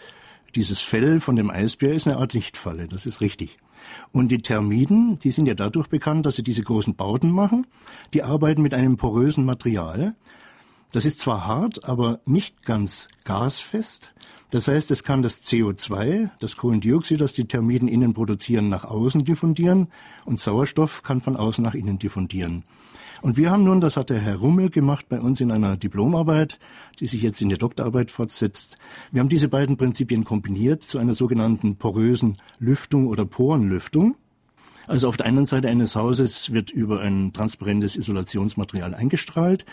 dieses 0.55 0.81
Fell 0.81 1.21
von 1.21 1.37
dem 1.37 1.51
Eisbär 1.51 1.95
ist 1.95 2.07
eine 2.07 2.17
Art 2.17 2.33
Lichtfalle, 2.33 2.89
das 2.89 3.07
ist 3.07 3.21
richtig. 3.21 3.57
Und 4.13 4.29
die 4.29 4.43
Termiten, 4.43 5.19
die 5.19 5.31
sind 5.31 5.47
ja 5.47 5.55
dadurch 5.55 5.89
bekannt, 5.89 6.27
dass 6.27 6.37
sie 6.37 6.43
diese 6.43 6.63
großen 6.63 6.95
Bauten 6.95 7.31
machen. 7.31 7.67
Die 8.13 8.23
arbeiten 8.23 8.63
mit 8.63 8.75
einem 8.75 8.97
porösen 8.97 9.45
Material. 9.45 10.15
Das 10.93 11.05
ist 11.05 11.21
zwar 11.21 11.47
hart, 11.47 11.85
aber 11.85 12.21
nicht 12.27 12.65
ganz 12.65 13.09
gasfest. 13.25 14.13
Das 14.51 14.67
heißt, 14.67 14.91
es 14.91 15.05
kann 15.05 15.23
das 15.23 15.45
CO2, 15.45 16.31
das 16.41 16.57
Kohlendioxid, 16.57 17.21
das 17.21 17.33
die 17.33 17.47
Termiten 17.47 17.87
innen 17.87 18.15
produzieren, 18.15 18.69
nach 18.69 18.85
außen 18.85 19.25
diffundieren 19.25 19.89
und 20.25 20.41
Sauerstoff 20.41 21.03
kann 21.03 21.21
von 21.21 21.37
außen 21.37 21.63
nach 21.63 21.75
innen 21.75 21.99
diffundieren. 21.99 22.65
Und 23.23 23.37
wir 23.37 23.51
haben 23.51 23.65
nun, 23.65 23.81
das 23.81 23.97
hat 23.97 24.11
der 24.11 24.19
Herr 24.19 24.37
Rummel 24.37 24.71
gemacht 24.71 25.07
bei 25.09 25.21
uns 25.21 25.41
in 25.41 25.53
einer 25.53 25.77
Diplomarbeit, 25.77 26.59
die 26.99 27.07
sich 27.07 27.23
jetzt 27.23 27.43
in 27.43 27.51
der 27.51 27.59
Doktorarbeit 27.59 28.11
fortsetzt. 28.11 28.79
Wir 29.13 29.21
haben 29.21 29.29
diese 29.29 29.49
beiden 29.49 29.77
Prinzipien 29.77 30.25
kombiniert 30.25 30.83
zu 30.83 30.99
einer 30.99 31.13
sogenannten 31.13 31.77
porösen 31.77 32.39
Lüftung 32.59 33.07
oder 33.07 33.27
Porenlüftung. 33.27 34.17
Also 34.87 35.07
auf 35.07 35.17
der 35.17 35.27
einen 35.27 35.47
Seite 35.47 35.69
eines 35.69 35.95
Hauses 35.95 36.53
wird 36.53 36.71
über 36.71 37.01
ein 37.01 37.33
transparentes 37.33 37.95
Isolationsmaterial 37.95 38.95
eingestrahlt. 38.95 39.65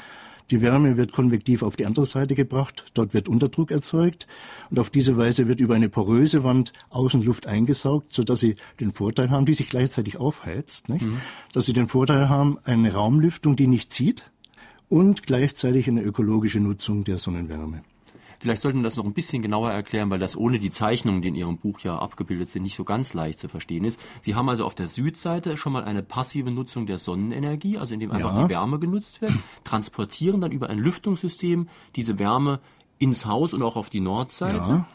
Die 0.49 0.61
Wärme 0.61 0.95
wird 0.95 1.11
konvektiv 1.11 1.61
auf 1.61 1.75
die 1.75 1.85
andere 1.85 2.05
Seite 2.05 2.35
gebracht. 2.35 2.85
Dort 2.93 3.13
wird 3.13 3.27
Unterdruck 3.27 3.71
erzeugt. 3.71 4.27
Und 4.69 4.79
auf 4.79 4.89
diese 4.89 5.17
Weise 5.17 5.47
wird 5.47 5.59
über 5.59 5.75
eine 5.75 5.89
poröse 5.89 6.43
Wand 6.43 6.73
Außenluft 6.89 7.47
eingesaugt, 7.47 8.11
sodass 8.11 8.39
sie 8.39 8.55
den 8.79 8.91
Vorteil 8.91 9.29
haben, 9.29 9.45
die 9.45 9.53
sich 9.53 9.69
gleichzeitig 9.69 10.17
aufheizt? 10.17 10.89
Mhm. 10.89 11.21
dass 11.53 11.65
sie 11.65 11.73
den 11.73 11.87
Vorteil 11.87 12.29
haben, 12.29 12.57
eine 12.63 12.93
Raumlüftung, 12.93 13.55
die 13.55 13.67
nicht 13.67 13.91
zieht 13.91 14.31
und 14.89 15.23
gleichzeitig 15.23 15.87
eine 15.87 16.01
ökologische 16.01 16.59
Nutzung 16.59 17.03
der 17.03 17.17
Sonnenwärme. 17.17 17.83
Vielleicht 18.47 18.61
sollten 18.61 18.79
wir 18.79 18.83
das 18.85 18.95
noch 18.95 19.03
ein 19.03 19.11
bisschen 19.11 19.41
genauer 19.41 19.71
erklären, 19.71 20.09
weil 20.09 20.19
das 20.19 20.37
ohne 20.37 20.57
die 20.57 20.69
Zeichnungen, 20.69 21.21
die 21.21 21.27
in 21.27 21.35
Ihrem 21.35 21.57
Buch 21.57 21.81
ja 21.81 21.99
abgebildet 21.99 22.47
sind, 22.47 22.63
nicht 22.63 22.77
so 22.77 22.85
ganz 22.85 23.13
leicht 23.13 23.39
zu 23.39 23.49
verstehen 23.49 23.83
ist. 23.83 23.99
Sie 24.21 24.35
haben 24.35 24.47
also 24.47 24.63
auf 24.63 24.73
der 24.73 24.87
Südseite 24.87 25.57
schon 25.57 25.73
mal 25.73 25.83
eine 25.83 26.01
passive 26.01 26.49
Nutzung 26.49 26.85
der 26.85 26.97
Sonnenenergie, 26.97 27.77
also 27.77 27.93
indem 27.93 28.11
einfach 28.11 28.33
ja. 28.33 28.43
die 28.43 28.49
Wärme 28.49 28.79
genutzt 28.79 29.21
wird, 29.21 29.33
transportieren 29.65 30.39
dann 30.39 30.53
über 30.53 30.69
ein 30.69 30.77
Lüftungssystem 30.77 31.67
diese 31.97 32.19
Wärme 32.19 32.61
ins 32.99 33.25
Haus 33.25 33.53
und 33.53 33.63
auch 33.63 33.75
auf 33.75 33.89
die 33.89 33.99
Nordseite. 33.99 34.69
Ja 34.69 34.87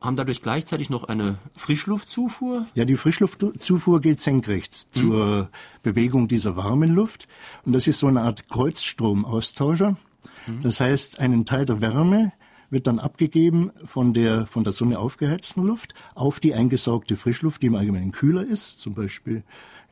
haben 0.00 0.16
dadurch 0.16 0.40
gleichzeitig 0.40 0.88
noch 0.88 1.04
eine 1.04 1.38
Frischluftzufuhr? 1.54 2.66
Ja, 2.74 2.84
die 2.84 2.96
Frischluftzufuhr 2.96 4.00
geht 4.00 4.20
senkrecht 4.20 4.86
hm. 4.92 5.02
zur 5.02 5.50
Bewegung 5.82 6.28
dieser 6.28 6.54
warmen 6.54 6.94
Luft. 6.94 7.26
Und 7.64 7.74
das 7.74 7.86
ist 7.86 7.98
so 7.98 8.06
eine 8.06 8.22
Art 8.22 8.48
Kreuzstromaustauscher. 8.48 9.96
Hm. 10.44 10.62
Das 10.62 10.80
heißt, 10.80 11.20
einen 11.20 11.44
Teil 11.44 11.66
der 11.66 11.80
Wärme 11.80 12.32
wird 12.70 12.86
dann 12.86 12.98
abgegeben 12.98 13.70
von 13.84 14.12
der 14.12 14.46
von 14.46 14.64
der 14.64 14.72
Sonne 14.72 14.98
aufgeheizten 14.98 15.64
Luft 15.64 15.94
auf 16.14 16.40
die 16.40 16.54
eingesaugte 16.54 17.16
Frischluft, 17.16 17.62
die 17.62 17.66
im 17.66 17.74
Allgemeinen 17.74 18.12
kühler 18.12 18.46
ist. 18.46 18.80
Zum 18.80 18.94
Beispiel 18.94 19.42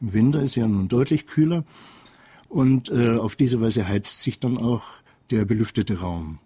im 0.00 0.12
Winter 0.12 0.42
ist 0.42 0.54
ja 0.54 0.66
nun 0.66 0.88
deutlich 0.88 1.26
kühler. 1.26 1.64
Und 2.48 2.88
äh, 2.90 3.16
auf 3.16 3.36
diese 3.36 3.60
Weise 3.60 3.88
heizt 3.88 4.20
sich 4.20 4.38
dann 4.38 4.58
auch 4.58 4.84
der 5.30 5.44
belüftete 5.44 6.00
Raum. 6.00 6.38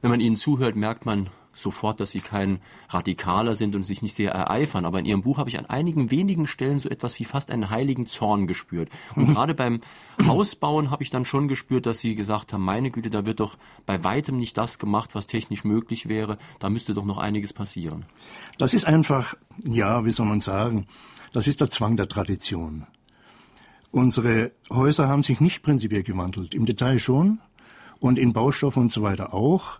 Wenn 0.00 0.10
man 0.10 0.20
Ihnen 0.20 0.36
zuhört, 0.36 0.76
merkt 0.76 1.06
man, 1.06 1.30
sofort, 1.54 2.00
dass 2.00 2.10
sie 2.10 2.20
kein 2.20 2.60
Radikaler 2.88 3.54
sind 3.54 3.74
und 3.74 3.84
sich 3.84 4.02
nicht 4.02 4.14
sehr 4.14 4.32
ereifern. 4.32 4.84
Aber 4.84 4.98
in 4.98 5.06
ihrem 5.06 5.22
Buch 5.22 5.38
habe 5.38 5.48
ich 5.48 5.58
an 5.58 5.66
einigen 5.66 6.10
wenigen 6.10 6.46
Stellen 6.46 6.78
so 6.78 6.88
etwas 6.88 7.18
wie 7.20 7.24
fast 7.24 7.50
einen 7.50 7.70
heiligen 7.70 8.06
Zorn 8.06 8.46
gespürt. 8.46 8.90
Und 9.14 9.26
gerade 9.34 9.54
beim 9.54 9.80
Hausbauen 10.26 10.90
habe 10.90 11.02
ich 11.02 11.10
dann 11.10 11.24
schon 11.24 11.48
gespürt, 11.48 11.86
dass 11.86 12.00
sie 12.00 12.14
gesagt 12.14 12.52
haben, 12.52 12.64
meine 12.64 12.90
Güte, 12.90 13.10
da 13.10 13.24
wird 13.24 13.40
doch 13.40 13.56
bei 13.86 14.02
weitem 14.04 14.36
nicht 14.36 14.56
das 14.58 14.78
gemacht, 14.78 15.14
was 15.14 15.26
technisch 15.26 15.64
möglich 15.64 16.08
wäre. 16.08 16.38
Da 16.58 16.70
müsste 16.70 16.94
doch 16.94 17.04
noch 17.04 17.18
einiges 17.18 17.52
passieren. 17.52 18.04
Das 18.58 18.74
ist 18.74 18.86
einfach, 18.86 19.34
ja, 19.64 20.04
wie 20.04 20.10
soll 20.10 20.26
man 20.26 20.40
sagen, 20.40 20.86
das 21.32 21.46
ist 21.46 21.60
der 21.60 21.70
Zwang 21.70 21.96
der 21.96 22.08
Tradition. 22.08 22.86
Unsere 23.90 24.52
Häuser 24.70 25.08
haben 25.08 25.22
sich 25.22 25.40
nicht 25.40 25.62
prinzipiell 25.62 26.02
gewandelt. 26.02 26.54
Im 26.54 26.66
Detail 26.66 26.98
schon 26.98 27.40
und 28.00 28.18
in 28.18 28.32
Baustoffen 28.32 28.82
und 28.82 28.92
so 28.92 29.02
weiter 29.02 29.32
auch. 29.32 29.78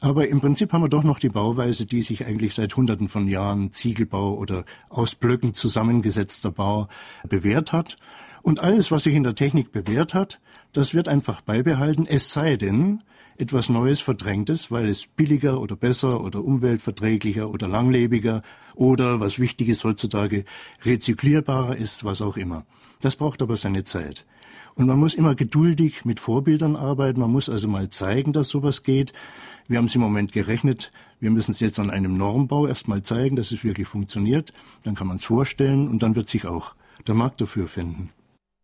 Aber 0.00 0.28
im 0.28 0.40
Prinzip 0.40 0.72
haben 0.72 0.82
wir 0.82 0.88
doch 0.88 1.02
noch 1.02 1.18
die 1.18 1.28
Bauweise, 1.28 1.84
die 1.84 2.02
sich 2.02 2.24
eigentlich 2.24 2.54
seit 2.54 2.76
Hunderten 2.76 3.08
von 3.08 3.26
Jahren 3.26 3.72
Ziegelbau 3.72 4.34
oder 4.34 4.64
aus 4.88 5.16
Blöcken 5.16 5.54
zusammengesetzter 5.54 6.52
Bau 6.52 6.88
bewährt 7.28 7.72
hat. 7.72 7.96
Und 8.42 8.60
alles, 8.60 8.92
was 8.92 9.02
sich 9.02 9.14
in 9.14 9.24
der 9.24 9.34
Technik 9.34 9.72
bewährt 9.72 10.14
hat, 10.14 10.40
das 10.72 10.94
wird 10.94 11.08
einfach 11.08 11.40
beibehalten, 11.40 12.06
es 12.06 12.32
sei 12.32 12.56
denn, 12.56 13.02
etwas 13.38 13.68
Neues 13.68 14.00
verdrängtes, 14.00 14.70
weil 14.70 14.88
es 14.88 15.06
billiger 15.06 15.60
oder 15.60 15.76
besser 15.76 16.22
oder 16.22 16.44
umweltverträglicher 16.44 17.48
oder 17.48 17.68
langlebiger 17.68 18.42
oder, 18.74 19.20
was 19.20 19.38
wichtig 19.38 19.68
ist 19.68 19.84
heutzutage, 19.84 20.44
rezyklierbarer 20.84 21.76
ist, 21.76 22.04
was 22.04 22.20
auch 22.20 22.36
immer. 22.36 22.66
Das 23.00 23.16
braucht 23.16 23.40
aber 23.40 23.56
seine 23.56 23.84
Zeit. 23.84 24.26
Und 24.74 24.86
man 24.86 24.98
muss 24.98 25.14
immer 25.14 25.34
geduldig 25.34 26.04
mit 26.04 26.20
Vorbildern 26.20 26.76
arbeiten. 26.76 27.20
Man 27.20 27.32
muss 27.32 27.48
also 27.48 27.68
mal 27.68 27.90
zeigen, 27.90 28.32
dass 28.32 28.48
sowas 28.48 28.82
geht. 28.82 29.12
Wir 29.68 29.78
haben 29.78 29.86
es 29.86 29.94
im 29.94 30.00
Moment 30.00 30.32
gerechnet. 30.32 30.90
Wir 31.20 31.30
müssen 31.30 31.52
es 31.52 31.60
jetzt 31.60 31.78
an 31.78 31.90
einem 31.90 32.16
Normbau 32.16 32.66
erstmal 32.66 33.02
zeigen, 33.02 33.36
dass 33.36 33.50
es 33.50 33.64
wirklich 33.64 33.88
funktioniert. 33.88 34.52
Dann 34.82 34.94
kann 34.94 35.06
man 35.06 35.16
es 35.16 35.24
vorstellen 35.24 35.88
und 35.88 36.02
dann 36.02 36.14
wird 36.14 36.28
sich 36.28 36.46
auch 36.46 36.74
der 37.06 37.14
Markt 37.14 37.40
dafür 37.40 37.66
finden. 37.66 38.10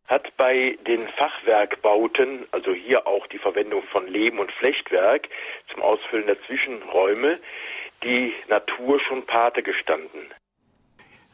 Hat 0.06 0.36
bei 0.36 0.78
den 0.86 1.00
Fachwerkbauten, 1.00 2.46
also 2.50 2.72
hier 2.72 3.06
auch 3.06 3.26
die 3.28 3.38
Verwendung 3.38 3.82
von 3.84 4.06
Lehm- 4.06 4.38
und 4.38 4.52
Flechtwerk 4.52 5.28
zum 5.72 5.82
Ausfüllen 5.82 6.26
der 6.26 6.36
Zwischenräume, 6.46 7.38
die 8.02 8.34
Natur 8.48 9.00
schon 9.00 9.24
Pate 9.24 9.62
gestanden? 9.62 10.20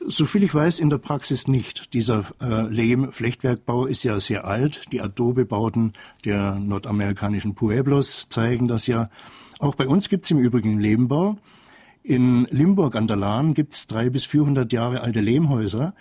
Soviel 0.02 0.44
ich 0.44 0.54
weiß, 0.54 0.78
in 0.78 0.88
der 0.88 0.98
Praxis 0.98 1.46
nicht. 1.46 1.92
Dieser 1.92 2.24
äh, 2.40 2.62
Lehm-Flechtwerkbau 2.72 3.84
ist 3.84 4.02
ja 4.02 4.18
sehr 4.18 4.46
alt. 4.46 4.84
Die 4.92 5.02
Adobe-Bauten 5.02 5.92
der 6.24 6.54
nordamerikanischen 6.54 7.54
Pueblos 7.54 8.26
zeigen 8.30 8.66
das 8.66 8.86
ja. 8.86 9.10
Auch 9.58 9.74
bei 9.74 9.86
uns 9.86 10.08
gibt's 10.08 10.30
im 10.30 10.38
Übrigen 10.38 10.80
Lehmbau. 10.80 11.36
In 12.02 12.46
Limburg 12.50 12.96
an 12.96 13.08
der 13.08 13.16
Lahn 13.16 13.52
gibt's 13.52 13.86
drei 13.86 14.08
bis 14.08 14.24
vierhundert 14.24 14.72
Jahre 14.72 15.02
alte 15.02 15.20
Lehmhäuser, 15.20 15.94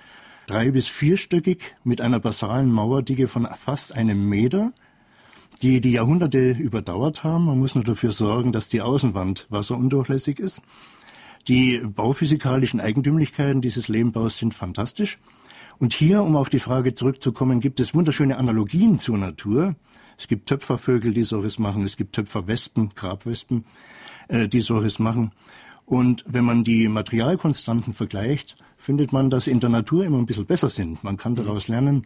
drei 0.50 0.72
bis 0.72 0.88
vierstöckig 0.88 1.76
mit 1.84 2.02
einer 2.02 2.20
basalen 2.20 2.72
Mauerdicke 2.72 3.28
von 3.28 3.48
fast 3.58 3.96
einem 3.96 4.28
Meter, 4.28 4.74
die 5.62 5.80
die 5.80 5.92
Jahrhunderte 5.92 6.52
überdauert 6.52 7.24
haben. 7.24 7.46
Man 7.46 7.60
muss 7.60 7.76
nur 7.76 7.84
dafür 7.84 8.12
sorgen, 8.12 8.52
dass 8.52 8.70
die 8.70 8.82
Außenwand 8.82 9.46
wasserundurchlässig 9.50 10.40
ist. 10.40 10.62
Die 11.48 11.80
bauphysikalischen 11.80 12.80
Eigentümlichkeiten 12.80 13.62
dieses 13.62 13.88
Lehmbaus 13.88 14.38
sind 14.38 14.54
fantastisch. 14.54 15.20
Und 15.78 15.94
hier, 15.94 16.24
um 16.24 16.36
auf 16.36 16.50
die 16.50 16.60
Frage 16.60 16.94
zurückzukommen, 16.94 17.62
gibt 17.62 17.80
es 17.80 17.94
wunderschöne 17.94 18.38
Analogien 18.38 19.00
zur 19.00 19.18
Natur. 19.18 19.76
Es 20.18 20.28
gibt 20.28 20.50
Töpfervögel, 20.50 21.14
die 21.14 21.24
solches 21.24 21.60
machen. 21.60 21.86
Es 21.86 21.96
gibt 21.96 22.14
Töpferwespen, 22.16 22.90
Grabwespen, 22.96 23.66
äh, 24.28 24.48
die 24.48 24.62
solches 24.62 25.00
machen. 25.00 25.32
Und 25.90 26.24
wenn 26.28 26.46
man 26.46 26.64
die 26.64 26.88
Materialkonstanten 26.88 27.94
vergleicht, 27.94 28.56
findet 28.78 29.12
man, 29.12 29.32
dass 29.32 29.46
sie 29.46 29.52
in 29.52 29.60
der 29.60 29.72
Natur 29.72 30.06
immer 30.06 30.20
ein 30.20 30.28
bisschen 30.28 30.46
besser 30.46 30.70
sind. 30.70 31.04
Man 31.04 31.18
kann 31.18 31.34
daraus 31.34 31.68
lernen. 31.68 32.06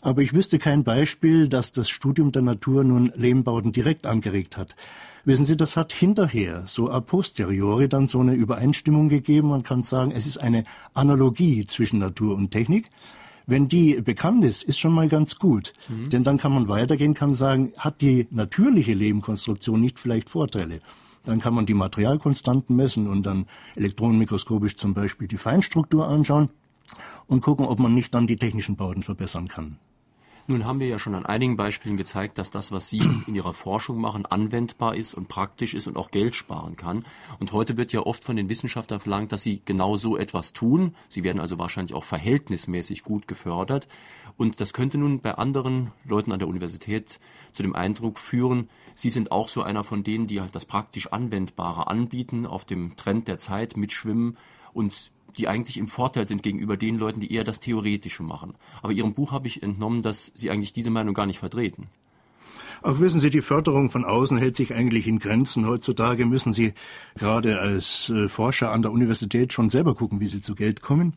Aber 0.00 0.22
ich 0.22 0.32
wüsste 0.32 0.60
kein 0.60 0.84
Beispiel, 0.84 1.48
dass 1.48 1.72
das 1.72 1.88
Studium 1.88 2.30
der 2.30 2.42
Natur 2.42 2.84
nun 2.84 3.12
Lehmbauten 3.16 3.72
direkt 3.72 4.06
angeregt 4.06 4.56
hat. 4.56 4.76
Wissen 5.24 5.44
Sie, 5.44 5.56
das 5.56 5.76
hat 5.76 5.92
hinterher, 5.92 6.62
so 6.68 6.92
a 6.92 7.00
posteriori, 7.00 7.88
dann 7.88 8.06
so 8.06 8.20
eine 8.20 8.34
Übereinstimmung 8.34 9.08
gegeben. 9.08 9.48
Man 9.48 9.64
kann 9.64 9.82
sagen, 9.82 10.12
es 10.12 10.28
ist 10.28 10.38
eine 10.38 10.62
Analogie 10.94 11.66
zwischen 11.66 11.98
Natur 11.98 12.36
und 12.36 12.52
Technik. 12.52 12.88
Wenn 13.46 13.66
die 13.66 14.00
bekannt 14.00 14.44
ist, 14.44 14.62
ist 14.62 14.78
schon 14.78 14.92
mal 14.92 15.08
ganz 15.08 15.40
gut. 15.40 15.72
Mhm. 15.88 16.10
Denn 16.10 16.22
dann 16.22 16.38
kann 16.38 16.54
man 16.54 16.68
weitergehen, 16.68 17.14
kann 17.14 17.34
sagen, 17.34 17.72
hat 17.78 18.00
die 18.00 18.28
natürliche 18.30 18.94
Lebenkonstruktion 18.94 19.80
nicht 19.80 19.98
vielleicht 19.98 20.30
Vorteile? 20.30 20.78
Dann 21.28 21.40
kann 21.40 21.52
man 21.52 21.66
die 21.66 21.74
Materialkonstanten 21.74 22.74
messen 22.74 23.06
und 23.06 23.24
dann 23.24 23.44
elektronenmikroskopisch 23.76 24.76
zum 24.76 24.94
Beispiel 24.94 25.28
die 25.28 25.36
Feinstruktur 25.36 26.08
anschauen 26.08 26.48
und 27.26 27.42
gucken, 27.42 27.66
ob 27.66 27.78
man 27.78 27.94
nicht 27.94 28.14
dann 28.14 28.26
die 28.26 28.36
technischen 28.36 28.76
Bauten 28.76 29.02
verbessern 29.02 29.46
kann. 29.46 29.76
Nun 30.50 30.64
haben 30.64 30.80
wir 30.80 30.86
ja 30.86 30.98
schon 30.98 31.14
an 31.14 31.26
einigen 31.26 31.58
Beispielen 31.58 31.98
gezeigt, 31.98 32.38
dass 32.38 32.50
das, 32.50 32.72
was 32.72 32.88
Sie 32.88 33.00
in 33.26 33.34
Ihrer 33.34 33.52
Forschung 33.52 34.00
machen, 34.00 34.24
anwendbar 34.24 34.96
ist 34.96 35.12
und 35.12 35.28
praktisch 35.28 35.74
ist 35.74 35.86
und 35.86 35.98
auch 35.98 36.10
Geld 36.10 36.34
sparen 36.34 36.74
kann. 36.74 37.04
Und 37.38 37.52
heute 37.52 37.76
wird 37.76 37.92
ja 37.92 38.00
oft 38.00 38.24
von 38.24 38.34
den 38.34 38.48
Wissenschaftlern 38.48 38.98
verlangt, 38.98 39.30
dass 39.30 39.42
sie 39.42 39.60
genau 39.66 39.98
so 39.98 40.16
etwas 40.16 40.54
tun. 40.54 40.94
Sie 41.10 41.22
werden 41.22 41.38
also 41.38 41.58
wahrscheinlich 41.58 41.92
auch 41.92 42.04
verhältnismäßig 42.04 43.04
gut 43.04 43.28
gefördert. 43.28 43.88
Und 44.38 44.62
das 44.62 44.72
könnte 44.72 44.96
nun 44.96 45.20
bei 45.20 45.34
anderen 45.34 45.92
Leuten 46.06 46.32
an 46.32 46.38
der 46.38 46.48
Universität 46.48 47.20
zu 47.52 47.62
dem 47.62 47.74
Eindruck 47.74 48.18
führen, 48.18 48.70
Sie 48.94 49.10
sind 49.10 49.30
auch 49.30 49.48
so 49.48 49.62
einer 49.62 49.84
von 49.84 50.02
denen, 50.02 50.26
die 50.26 50.40
halt 50.40 50.56
das 50.56 50.64
praktisch 50.64 51.12
Anwendbare 51.12 51.86
anbieten, 51.86 52.46
auf 52.46 52.64
dem 52.64 52.96
Trend 52.96 53.28
der 53.28 53.38
Zeit 53.38 53.76
mitschwimmen 53.76 54.36
und 54.72 55.12
die 55.38 55.48
eigentlich 55.48 55.78
im 55.78 55.88
Vorteil 55.88 56.26
sind 56.26 56.42
gegenüber 56.42 56.76
den 56.76 56.98
Leuten, 56.98 57.20
die 57.20 57.32
eher 57.32 57.44
das 57.44 57.60
Theoretische 57.60 58.22
machen. 58.22 58.54
Aber 58.82 58.92
Ihrem 58.92 59.14
Buch 59.14 59.32
habe 59.32 59.46
ich 59.46 59.62
entnommen, 59.62 60.02
dass 60.02 60.32
Sie 60.34 60.50
eigentlich 60.50 60.72
diese 60.72 60.90
Meinung 60.90 61.14
gar 61.14 61.26
nicht 61.26 61.38
vertreten. 61.38 61.86
Auch 62.82 63.00
wissen 63.00 63.20
Sie, 63.20 63.30
die 63.30 63.42
Förderung 63.42 63.90
von 63.90 64.04
außen 64.04 64.38
hält 64.38 64.54
sich 64.54 64.72
eigentlich 64.72 65.08
in 65.08 65.18
Grenzen. 65.18 65.66
Heutzutage 65.66 66.26
müssen 66.26 66.52
Sie 66.52 66.74
gerade 67.16 67.58
als 67.58 68.10
äh, 68.10 68.28
Forscher 68.28 68.70
an 68.70 68.82
der 68.82 68.92
Universität 68.92 69.52
schon 69.52 69.70
selber 69.70 69.94
gucken, 69.94 70.20
wie 70.20 70.28
Sie 70.28 70.40
zu 70.40 70.54
Geld 70.54 70.80
kommen. 70.82 71.14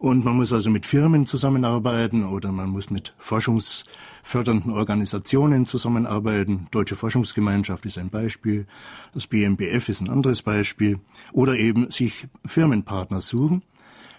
Und 0.00 0.24
man 0.24 0.36
muss 0.36 0.50
also 0.50 0.70
mit 0.70 0.86
Firmen 0.86 1.26
zusammenarbeiten 1.26 2.24
oder 2.24 2.52
man 2.52 2.70
muss 2.70 2.88
mit 2.88 3.12
forschungsfördernden 3.18 4.72
Organisationen 4.72 5.66
zusammenarbeiten. 5.66 6.68
Deutsche 6.70 6.96
Forschungsgemeinschaft 6.96 7.84
ist 7.84 7.98
ein 7.98 8.08
Beispiel, 8.08 8.66
das 9.12 9.26
BMBF 9.26 9.90
ist 9.90 10.00
ein 10.00 10.08
anderes 10.08 10.40
Beispiel. 10.40 11.00
Oder 11.32 11.56
eben 11.56 11.90
sich 11.90 12.28
Firmenpartner 12.46 13.20
suchen. 13.20 13.62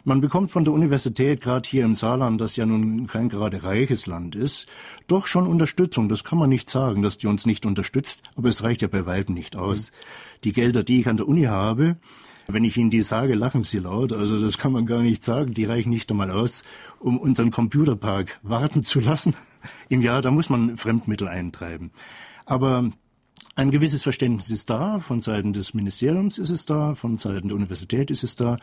Man 0.04 0.22
bekommt 0.22 0.52
von 0.52 0.66
der 0.66 0.74
Universität, 0.74 1.42
gerade 1.42 1.68
hier 1.68 1.84
im 1.84 1.96
Saarland, 1.96 2.40
das 2.40 2.56
ja 2.56 2.68
nun 2.68 3.08
kein 3.08 3.28
gerade 3.28 3.64
reiches 3.64 4.06
Land 4.06 4.36
ist, 4.36 4.68
doch 5.08 5.26
schon 5.26 5.48
Unterstützung. 5.48 6.10
Das 6.10 6.24
kann 6.24 6.38
man 6.38 6.50
nicht 6.50 6.70
sagen, 6.70 7.02
dass 7.02 7.18
die 7.18 7.26
uns 7.26 7.48
nicht 7.48 7.66
unterstützt, 7.66 8.22
aber 8.36 8.50
es 8.50 8.64
reicht 8.64 8.84
ja 8.84 8.88
bei 8.88 9.08
weitem 9.08 9.34
nicht 9.34 9.56
aus. 9.56 9.92
Mhm. 9.92 9.96
Die 10.44 10.54
Gelder, 10.54 10.84
die 10.84 11.02
ich 11.02 11.08
an 11.08 11.18
der 11.18 11.28
Uni 11.28 11.46
habe, 11.46 11.96
wenn 12.48 12.64
ich 12.64 12.78
Ihnen 12.78 12.90
die 12.90 13.02
sage, 13.02 13.36
lachen 13.36 13.64
Sie 13.64 13.80
laut. 13.80 14.14
Also 14.14 14.40
das 14.40 14.58
kann 14.58 14.72
man 14.72 14.86
gar 14.86 15.02
nicht 15.02 15.24
sagen. 15.24 15.54
Die 15.54 15.66
reichen 15.66 15.90
nicht 15.90 16.10
einmal 16.12 16.32
aus, 16.32 16.64
um 17.00 17.18
unseren 17.18 17.52
Computerpark 17.52 18.40
warten 18.44 18.84
zu 18.84 19.00
lassen. 19.00 19.36
Im 19.90 20.02
Jahr, 20.02 20.22
da 20.22 20.32
muss 20.32 20.50
man 20.50 20.78
Fremdmittel 20.78 21.28
eintreiben. 21.28 21.92
Aber 22.46 22.90
ein 23.56 23.72
gewisses 23.72 24.04
Verständnis 24.04 24.50
ist 24.50 24.70
da, 24.70 25.00
von 25.00 25.22
Seiten 25.22 25.54
des 25.54 25.74
Ministeriums 25.74 26.38
ist 26.38 26.50
es 26.50 26.66
da, 26.66 26.96
von 26.96 27.18
Seiten 27.18 27.50
der 27.50 27.58
Universität 27.58 28.10
ist 28.10 28.24
es 28.24 28.36
da. 28.36 28.58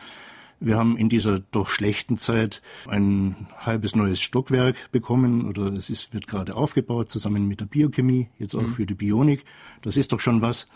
Wir 0.59 0.77
haben 0.77 0.97
in 0.97 1.07
dieser 1.07 1.39
doch 1.39 1.69
schlechten 1.69 2.17
Zeit 2.17 2.61
ein 2.87 3.47
halbes 3.57 3.95
neues 3.95 4.19
Stockwerk 4.19 4.91
bekommen 4.91 5.47
oder 5.47 5.67
es 5.67 5.89
ist, 5.89 6.13
wird 6.13 6.27
gerade 6.27 6.55
aufgebaut 6.55 7.09
zusammen 7.09 7.47
mit 7.47 7.61
der 7.61 7.65
Biochemie, 7.65 8.27
jetzt 8.39 8.55
auch 8.55 8.63
mhm. 8.63 8.73
für 8.73 8.85
die 8.85 8.93
Bionik. 8.93 9.45
Das 9.81 9.95
ist 9.95 10.11
doch 10.11 10.19
schon 10.19 10.41
was. 10.41 10.67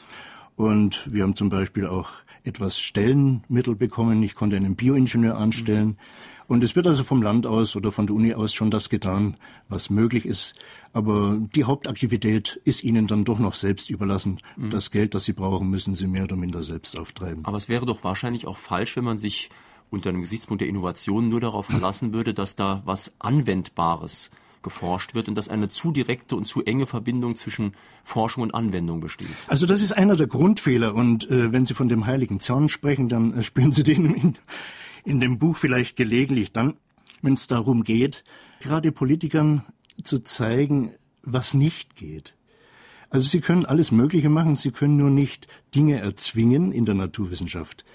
Und 0.56 1.12
wir 1.12 1.24
haben 1.24 1.36
zum 1.36 1.50
Beispiel 1.50 1.88
auch 1.88 2.12
etwas 2.44 2.80
Stellenmittel 2.80 3.76
bekommen. 3.76 4.22
Ich 4.24 4.36
konnte 4.36 4.56
einen 4.56 4.76
Bioingenieur 4.76 5.38
anstellen. 5.38 5.88
Mhm. 5.88 5.98
Und 6.48 6.64
es 6.64 6.76
wird 6.76 6.88
also 6.88 7.04
vom 7.04 7.22
Land 7.22 7.48
aus 7.48 7.76
oder 7.76 7.92
von 7.92 8.06
der 8.06 8.16
Uni 8.16 8.34
aus 8.34 8.54
schon 8.54 8.70
das 8.70 8.90
getan, 8.90 9.38
was 9.70 9.90
möglich 9.90 10.26
ist. 10.26 10.56
Aber 10.92 11.38
die 11.56 11.64
Hauptaktivität 11.64 12.60
ist 12.66 12.84
ihnen 12.84 13.08
dann 13.08 13.24
doch 13.24 13.40
noch 13.40 13.56
selbst 13.56 13.90
überlassen. 13.90 14.40
Mhm. 14.58 14.70
Das 14.70 14.92
Geld, 14.92 15.16
das 15.16 15.24
sie 15.24 15.34
brauchen, 15.34 15.70
müssen 15.70 15.96
sie 15.96 16.06
mehr 16.06 16.26
oder 16.26 16.36
minder 16.36 16.64
selbst 16.64 16.98
auftreiben. 16.98 17.46
Aber 17.46 17.58
es 17.58 17.70
wäre 17.70 17.86
doch 17.86 18.04
wahrscheinlich 18.04 18.46
auch 18.46 18.58
falsch, 18.58 18.96
wenn 18.98 19.06
man 19.06 19.18
sich 19.18 19.50
unter 19.90 20.12
dem 20.12 20.22
Gesichtspunkt 20.22 20.62
der 20.62 20.68
Innovation 20.68 21.30
nur 21.30 21.40
darauf 21.40 21.68
verlassen 21.68 22.14
würde, 22.14 22.34
dass 22.34 22.56
da 22.56 22.82
was 22.86 23.14
Anwendbares 23.20 24.32
geforscht 24.64 25.14
wird 25.14 25.30
und 25.30 25.36
dass 25.36 25.50
eine 25.50 25.70
zu 25.70 25.92
direkte 25.92 26.36
und 26.36 26.46
zu 26.46 26.64
enge 26.64 26.86
Verbindung 26.86 27.36
zwischen 27.36 27.74
Forschung 28.04 28.44
und 28.44 28.56
Anwendung 28.56 29.00
besteht. 29.00 29.28
Also 29.48 29.66
das 29.66 29.82
ist 29.82 29.92
einer 29.92 30.16
der 30.16 30.28
Grundfehler 30.28 30.96
und 30.96 31.30
äh, 31.30 31.52
wenn 31.52 31.66
Sie 31.66 31.74
von 31.74 31.90
dem 31.90 32.06
heiligen 32.06 32.40
Zorn 32.40 32.70
sprechen, 32.70 33.10
dann 33.10 33.38
äh, 33.38 33.44
spüren 33.44 33.72
Sie 33.72 33.84
den 33.84 34.14
in, 34.14 34.38
in 35.04 35.20
dem 35.20 35.38
Buch 35.38 35.58
vielleicht 35.58 35.96
gelegentlich 35.96 36.52
dann, 36.52 36.76
wenn 37.22 37.34
es 37.34 37.48
darum 37.48 37.84
geht, 37.84 38.24
gerade 38.60 38.92
Politikern 38.92 39.64
zu 40.04 40.20
zeigen, 40.20 40.92
was 41.22 41.54
nicht 41.54 41.96
geht. 41.96 42.36
Also 43.10 43.30
sie 43.30 43.42
können 43.42 43.66
alles 43.66 43.92
Mögliche 43.92 44.30
machen, 44.30 44.56
sie 44.56 44.72
können 44.72 44.98
nur 44.98 45.12
nicht 45.12 45.48
Dinge 45.76 46.00
erzwingen 46.00 46.72
in 46.72 46.86
der 46.86 46.96
Naturwissenschaft. 46.96 47.86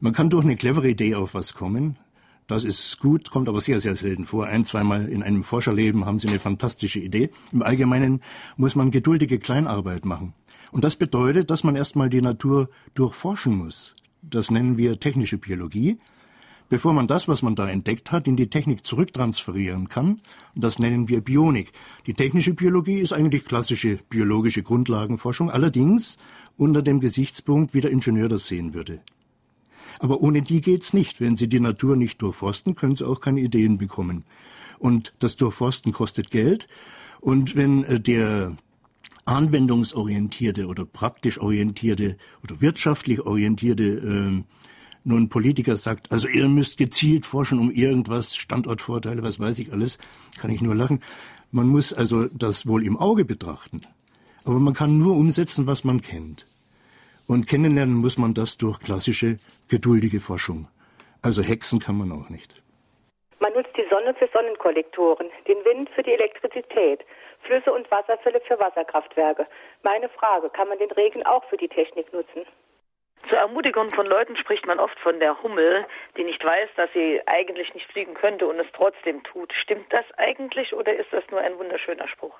Man 0.00 0.12
kann 0.12 0.28
durch 0.28 0.44
eine 0.44 0.56
clevere 0.56 0.90
Idee 0.90 1.14
auf 1.14 1.32
was 1.32 1.54
kommen. 1.54 1.98
Das 2.46 2.62
ist 2.62 3.00
gut, 3.00 3.30
kommt 3.30 3.48
aber 3.48 3.60
sehr, 3.60 3.80
sehr 3.80 3.96
selten 3.96 4.24
vor. 4.24 4.46
Ein, 4.46 4.64
zweimal 4.64 5.08
in 5.08 5.22
einem 5.22 5.42
Forscherleben 5.42 6.04
haben 6.04 6.20
sie 6.20 6.28
eine 6.28 6.38
fantastische 6.38 7.00
Idee. 7.00 7.30
Im 7.50 7.62
Allgemeinen 7.62 8.22
muss 8.56 8.76
man 8.76 8.92
geduldige 8.92 9.40
Kleinarbeit 9.40 10.04
machen. 10.04 10.32
Und 10.70 10.84
das 10.84 10.94
bedeutet, 10.94 11.50
dass 11.50 11.64
man 11.64 11.74
erstmal 11.74 12.08
die 12.08 12.22
Natur 12.22 12.68
durchforschen 12.94 13.56
muss. 13.56 13.94
Das 14.22 14.50
nennen 14.50 14.76
wir 14.76 15.00
technische 15.00 15.38
Biologie. 15.38 15.98
Bevor 16.68 16.92
man 16.92 17.06
das, 17.06 17.28
was 17.28 17.42
man 17.42 17.54
da 17.54 17.68
entdeckt 17.68 18.10
hat, 18.10 18.26
in 18.26 18.36
die 18.36 18.50
Technik 18.50 18.84
zurücktransferieren 18.84 19.88
kann, 19.88 20.20
das 20.56 20.80
nennen 20.80 21.08
wir 21.08 21.20
Bionik. 21.20 21.72
Die 22.06 22.14
technische 22.14 22.54
Biologie 22.54 22.98
ist 22.98 23.12
eigentlich 23.12 23.44
klassische 23.44 23.98
biologische 24.08 24.64
Grundlagenforschung, 24.64 25.50
allerdings 25.50 26.16
unter 26.56 26.82
dem 26.82 26.98
Gesichtspunkt, 26.98 27.72
wie 27.72 27.80
der 27.80 27.92
Ingenieur 27.92 28.28
das 28.28 28.48
sehen 28.48 28.74
würde. 28.74 29.00
Aber 29.98 30.20
ohne 30.20 30.42
die 30.42 30.60
geht's 30.60 30.92
nicht. 30.92 31.20
Wenn 31.20 31.36
Sie 31.36 31.48
die 31.48 31.60
Natur 31.60 31.96
nicht 31.96 32.20
durchforsten, 32.22 32.74
können 32.74 32.96
Sie 32.96 33.06
auch 33.06 33.20
keine 33.20 33.40
Ideen 33.40 33.78
bekommen. 33.78 34.24
Und 34.78 35.14
das 35.18 35.36
Durchforsten 35.36 35.92
kostet 35.92 36.30
Geld. 36.30 36.68
Und 37.20 37.56
wenn 37.56 37.84
äh, 37.84 38.00
der 38.00 38.56
anwendungsorientierte 39.24 40.66
oder 40.66 40.84
praktisch 40.84 41.38
orientierte 41.40 42.16
oder 42.44 42.60
wirtschaftlich 42.60 43.20
orientierte 43.20 43.84
äh, 43.84 44.42
nun 45.04 45.28
Politiker 45.28 45.76
sagt, 45.76 46.10
also 46.10 46.28
ihr 46.28 46.48
müsst 46.48 46.78
gezielt 46.78 47.26
forschen 47.26 47.58
um 47.58 47.70
irgendwas, 47.70 48.36
Standortvorteile, 48.36 49.22
was 49.22 49.38
weiß 49.38 49.58
ich 49.60 49.72
alles, 49.72 49.98
kann 50.36 50.50
ich 50.50 50.60
nur 50.60 50.74
lachen. 50.74 51.00
Man 51.52 51.68
muss 51.68 51.92
also 51.92 52.24
das 52.26 52.66
wohl 52.66 52.84
im 52.84 52.96
Auge 52.96 53.24
betrachten. 53.24 53.82
Aber 54.44 54.58
man 54.58 54.74
kann 54.74 54.98
nur 54.98 55.16
umsetzen, 55.16 55.66
was 55.66 55.84
man 55.84 56.02
kennt. 56.02 56.46
Und 57.28 57.48
kennenlernen 57.48 57.96
muss 57.96 58.18
man 58.18 58.34
das 58.34 58.56
durch 58.56 58.78
klassische, 58.80 59.38
geduldige 59.68 60.20
Forschung. 60.20 60.68
Also 61.22 61.42
hexen 61.42 61.80
kann 61.80 61.98
man 61.98 62.12
auch 62.12 62.28
nicht. 62.28 62.62
Man 63.40 63.52
nutzt 63.52 63.76
die 63.76 63.86
Sonne 63.90 64.14
für 64.14 64.28
Sonnenkollektoren, 64.32 65.28
den 65.48 65.64
Wind 65.64 65.90
für 65.90 66.02
die 66.02 66.12
Elektrizität, 66.12 67.04
Flüsse 67.42 67.72
und 67.72 67.90
Wasserfälle 67.90 68.40
für 68.46 68.58
Wasserkraftwerke. 68.58 69.44
Meine 69.82 70.08
Frage, 70.08 70.50
kann 70.50 70.68
man 70.68 70.78
den 70.78 70.90
Regen 70.92 71.24
auch 71.24 71.44
für 71.50 71.56
die 71.56 71.68
Technik 71.68 72.12
nutzen? 72.12 72.46
Zur 73.28 73.38
Ermutigung 73.38 73.90
von 73.90 74.06
Leuten 74.06 74.36
spricht 74.36 74.66
man 74.66 74.78
oft 74.78 74.98
von 75.00 75.18
der 75.18 75.42
Hummel, 75.42 75.84
die 76.16 76.22
nicht 76.22 76.44
weiß, 76.44 76.70
dass 76.76 76.88
sie 76.92 77.20
eigentlich 77.26 77.74
nicht 77.74 77.90
fliegen 77.90 78.14
könnte 78.14 78.46
und 78.46 78.60
es 78.60 78.66
trotzdem 78.72 79.22
tut. 79.24 79.52
Stimmt 79.52 79.86
das 79.90 80.04
eigentlich 80.16 80.72
oder 80.74 80.94
ist 80.94 81.12
das 81.12 81.24
nur 81.30 81.40
ein 81.40 81.58
wunderschöner 81.58 82.06
Spruch? 82.06 82.38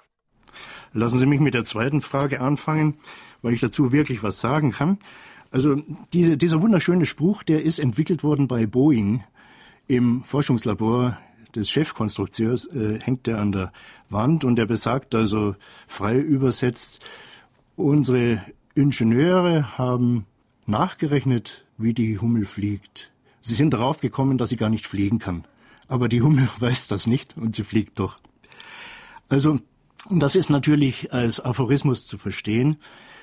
Lassen 0.92 1.18
Sie 1.18 1.26
mich 1.26 1.40
mit 1.40 1.54
der 1.54 1.64
zweiten 1.64 2.00
Frage 2.00 2.40
anfangen, 2.40 3.00
weil 3.46 3.54
ich 3.54 3.60
dazu 3.60 3.92
wirklich 3.92 4.24
was 4.24 4.40
sagen 4.40 4.72
kann. 4.72 4.98
Also 5.52 5.80
diese, 6.12 6.36
dieser 6.36 6.60
wunderschöne 6.60 7.06
Spruch, 7.06 7.44
der 7.44 7.62
ist 7.62 7.78
entwickelt 7.78 8.24
worden 8.24 8.48
bei 8.48 8.66
Boeing 8.66 9.22
im 9.86 10.24
Forschungslabor 10.24 11.16
des 11.54 11.70
Chefkonstrukteurs, 11.70 12.66
äh, 12.66 12.98
hängt 12.98 13.28
der 13.28 13.38
an 13.38 13.52
der 13.52 13.72
Wand 14.10 14.42
und 14.42 14.56
der 14.56 14.66
besagt 14.66 15.14
also 15.14 15.54
frei 15.86 16.18
übersetzt, 16.18 17.04
unsere 17.76 18.42
Ingenieure 18.74 19.78
haben 19.78 20.26
nachgerechnet, 20.66 21.64
wie 21.78 21.94
die 21.94 22.18
Hummel 22.18 22.46
fliegt. 22.46 23.12
Sie 23.42 23.54
sind 23.54 23.74
darauf 23.74 24.00
gekommen, 24.00 24.38
dass 24.38 24.48
sie 24.48 24.56
gar 24.56 24.70
nicht 24.70 24.88
fliegen 24.88 25.20
kann. 25.20 25.44
Aber 25.86 26.08
die 26.08 26.20
Hummel 26.20 26.48
weiß 26.58 26.88
das 26.88 27.06
nicht 27.06 27.36
und 27.36 27.54
sie 27.54 27.62
fliegt 27.62 28.00
doch. 28.00 28.18
Also 29.28 29.56
das 30.10 30.34
ist 30.34 30.50
natürlich 30.50 31.12
als 31.12 31.38
Aphorismus 31.38 32.08
zu 32.08 32.18
verstehen. 32.18 32.78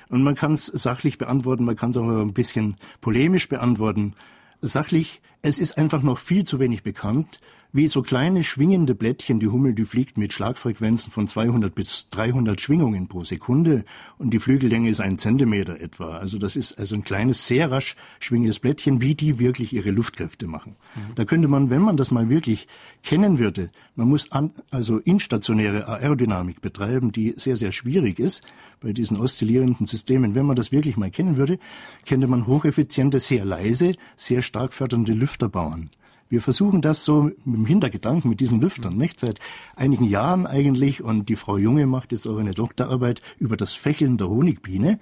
Und 0.08 0.22
man 0.22 0.34
kann 0.34 0.52
es 0.52 0.66
sachlich 0.66 1.18
beantworten, 1.18 1.64
man 1.64 1.76
kann 1.76 1.90
es 1.90 1.96
auch 1.96 2.08
ein 2.08 2.32
bisschen 2.32 2.76
polemisch 3.00 3.48
beantworten. 3.48 4.14
Sachlich, 4.60 5.20
es 5.42 5.58
ist 5.58 5.76
einfach 5.76 6.02
noch 6.02 6.18
viel 6.18 6.44
zu 6.44 6.58
wenig 6.58 6.82
bekannt, 6.82 7.40
wie 7.74 7.88
so 7.88 8.02
kleine 8.02 8.44
schwingende 8.44 8.94
Blättchen. 8.94 9.40
Die 9.40 9.48
Hummel, 9.48 9.74
die 9.74 9.84
fliegt 9.84 10.16
mit 10.16 10.32
Schlagfrequenzen 10.32 11.10
von 11.10 11.26
200 11.26 11.74
bis 11.74 12.08
300 12.10 12.60
Schwingungen 12.60 13.08
pro 13.08 13.24
Sekunde 13.24 13.84
und 14.16 14.30
die 14.30 14.38
Flügellänge 14.38 14.88
ist 14.88 15.00
ein 15.00 15.18
Zentimeter 15.18 15.80
etwa. 15.80 16.18
Also 16.18 16.38
das 16.38 16.54
ist 16.54 16.78
also 16.78 16.94
ein 16.94 17.02
kleines, 17.02 17.48
sehr 17.48 17.72
rasch 17.72 17.96
schwingendes 18.20 18.60
Blättchen, 18.60 19.02
wie 19.02 19.16
die 19.16 19.40
wirklich 19.40 19.72
ihre 19.72 19.90
Luftkräfte 19.90 20.46
machen. 20.46 20.76
Mhm. 20.94 21.14
Da 21.16 21.24
könnte 21.24 21.48
man, 21.48 21.68
wenn 21.68 21.82
man 21.82 21.96
das 21.96 22.12
mal 22.12 22.28
wirklich 22.28 22.68
kennen 23.02 23.40
würde, 23.40 23.70
man 23.96 24.08
muss 24.08 24.30
an, 24.30 24.52
also 24.70 24.98
instationäre 24.98 25.88
Aerodynamik 25.88 26.60
betreiben, 26.60 27.10
die 27.10 27.34
sehr, 27.36 27.56
sehr 27.56 27.72
schwierig 27.72 28.20
ist 28.20 28.46
bei 28.80 28.92
diesen 28.92 29.18
oszillierenden 29.18 29.86
Systemen. 29.86 30.36
Wenn 30.36 30.46
man 30.46 30.54
das 30.54 30.70
wirklich 30.70 30.96
mal 30.96 31.10
kennen 31.10 31.36
würde, 31.36 31.58
könnte 32.06 32.28
man 32.28 32.46
hocheffiziente, 32.46 33.18
sehr 33.18 33.44
leise, 33.44 33.96
sehr 34.14 34.42
stark 34.42 34.72
fördernde 34.72 35.12
Lüfter 35.12 35.48
bauen. 35.48 35.90
Wir 36.28 36.40
versuchen 36.40 36.80
das 36.80 37.04
so 37.04 37.30
dem 37.44 37.66
Hintergedanken, 37.66 38.28
mit 38.28 38.40
diesen 38.40 38.60
Lüftern, 38.60 38.96
nicht? 38.96 39.20
Seit 39.20 39.38
einigen 39.76 40.04
Jahren 40.04 40.46
eigentlich. 40.46 41.02
Und 41.02 41.28
die 41.28 41.36
Frau 41.36 41.58
Junge 41.58 41.86
macht 41.86 42.12
jetzt 42.12 42.26
auch 42.26 42.38
eine 42.38 42.52
Doktorarbeit 42.52 43.22
über 43.38 43.56
das 43.56 43.74
Fächeln 43.74 44.16
der 44.16 44.28
Honigbiene. 44.28 44.98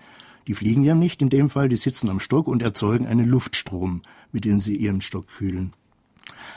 Die 0.47 0.55
fliegen 0.55 0.85
ja 0.85 0.95
nicht 0.95 1.23
in 1.23 1.29
dem 1.29 1.51
Fall, 1.51 1.69
die 1.69 1.77
sitzen 1.77 2.11
am 2.11 2.21
Stock 2.21 2.49
und 2.49 2.63
erzeugen 2.63 3.07
einen 3.07 3.29
Luftstrom, 3.29 4.03
mit 4.33 4.45
dem 4.45 4.61
sie 4.61 4.77
ihren 4.77 5.01
Stock 5.01 5.27
kühlen. 5.29 5.73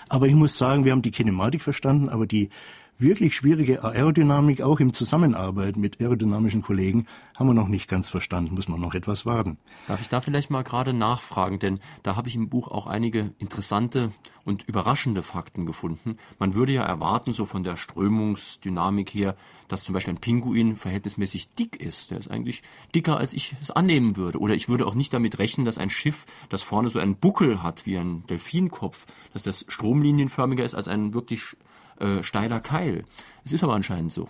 Aber 0.10 0.28
ich 0.28 0.36
muss 0.36 0.58
sagen, 0.58 0.86
wir 0.86 0.92
haben 0.92 1.02
die 1.02 1.12
Kinematik 1.12 1.62
verstanden, 1.62 2.10
aber 2.10 2.26
die 2.26 2.50
wirklich 2.98 3.36
schwierige 3.36 3.84
Aerodynamik, 3.84 4.62
auch 4.62 4.80
im 4.80 4.94
Zusammenarbeit 4.94 5.78
mit 5.78 6.00
aerodynamischen 6.00 6.62
Kollegen, 6.62 7.06
haben 7.38 7.48
wir 7.48 7.54
noch 7.54 7.68
nicht 7.68 7.90
ganz 7.90 8.10
verstanden, 8.10 8.56
muss 8.56 8.68
man 8.68 8.80
noch 8.80 8.94
etwas 8.94 9.26
warten. 9.26 9.58
Darf 9.88 10.02
ich 10.02 10.10
da 10.10 10.22
vielleicht 10.22 10.50
mal 10.50 10.64
gerade 10.64 10.94
nachfragen, 10.94 11.60
denn 11.60 11.80
da 12.04 12.16
habe 12.16 12.30
ich 12.30 12.36
im 12.36 12.50
Buch 12.50 12.70
auch 12.70 12.88
einige 12.88 13.34
interessante 13.38 14.12
und 14.46 14.64
überraschende 14.68 15.24
Fakten 15.24 15.66
gefunden. 15.66 16.18
Man 16.40 16.54
würde 16.54 16.72
ja 16.72 16.84
erwarten, 16.84 17.34
so 17.34 17.46
von 17.46 17.64
der 17.64 17.76
Strömungsdynamik 17.76 19.10
her, 19.14 19.36
dass 19.68 19.84
zum 19.84 19.94
Beispiel 19.94 20.14
ein 20.14 20.22
Pinguin 20.22 20.76
verhältnismäßig 20.76 21.54
dick 21.56 21.76
ist. 21.82 22.12
Der 22.12 22.20
ist 22.20 22.30
eigentlich 22.30 22.62
dicker, 22.94 23.18
als 23.18 23.34
ich 23.34 23.56
es 23.62 23.72
annehmen 23.72 24.16
würde. 24.16 24.40
Oder 24.40 24.54
ich 24.54 24.70
würde 24.70 24.86
auch 24.86 24.94
nicht 24.94 25.14
damit 25.14 25.40
rechnen, 25.40 25.66
dass 25.66 25.80
ein 25.80 25.90
Schiff, 25.90 26.26
das 26.50 26.62
vorne 26.62 26.90
so 26.90 27.00
einen 27.00 27.16
Buckel 27.16 27.64
hat 27.64 27.88
wie 27.88 27.98
ein 27.98 28.26
Delfinkopf, 28.28 29.08
dass 29.34 29.44
das 29.44 29.66
stromlinienförmiger 29.68 30.64
ist 30.64 30.76
als 30.76 30.88
ein 30.88 31.16
wirklich 31.16 31.58
äh, 32.00 32.24
steiler 32.24 32.60
Keil. 32.60 33.04
Es 33.44 33.54
ist 33.54 33.64
aber 33.64 33.74
anscheinend 33.74 34.12
so. 34.12 34.28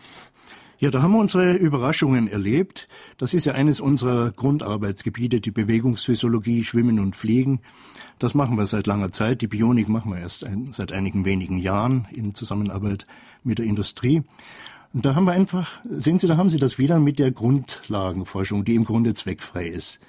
Ja, 0.78 0.92
da 0.92 1.02
haben 1.02 1.14
wir 1.14 1.20
unsere 1.20 1.54
Überraschungen 1.54 2.28
erlebt. 2.28 2.90
Das 3.18 3.34
ist 3.34 3.46
ja 3.46 3.54
eines 3.54 3.80
unserer 3.80 4.32
Grundarbeitsgebiete, 4.32 5.40
die 5.40 5.52
Bewegungsphysiologie, 5.52 6.66
Schwimmen 6.66 7.00
und 7.00 7.16
Fliegen. 7.16 7.62
Das 8.20 8.34
machen 8.34 8.58
wir 8.58 8.66
seit 8.66 8.86
langer 8.86 9.12
Zeit. 9.14 9.42
Die 9.42 9.48
Bionik 9.48 9.88
machen 9.88 10.12
wir 10.12 10.20
erst 10.20 10.44
ein, 10.44 10.74
seit 10.74 10.92
einigen 10.92 11.24
wenigen 11.24 11.60
Jahren 11.60 12.08
in 12.12 12.36
Zusammenarbeit 12.36 13.08
mit 13.44 13.60
der 13.60 13.66
Industrie. 13.66 14.24
Und 14.94 15.06
da 15.06 15.16
haben 15.16 15.26
wir 15.26 15.32
einfach, 15.32 15.80
sehen 15.90 16.20
Sie, 16.20 16.28
da 16.28 16.36
haben 16.36 16.50
Sie 16.50 16.60
das 16.60 16.78
wieder 16.78 17.00
mit 17.00 17.20
der 17.20 17.32
Grundlagenforschung, 17.32 18.66
die 18.66 18.76
im 18.76 18.86
Grunde 18.86 19.14
zweckfrei 19.14 19.68
ist. 19.68 20.00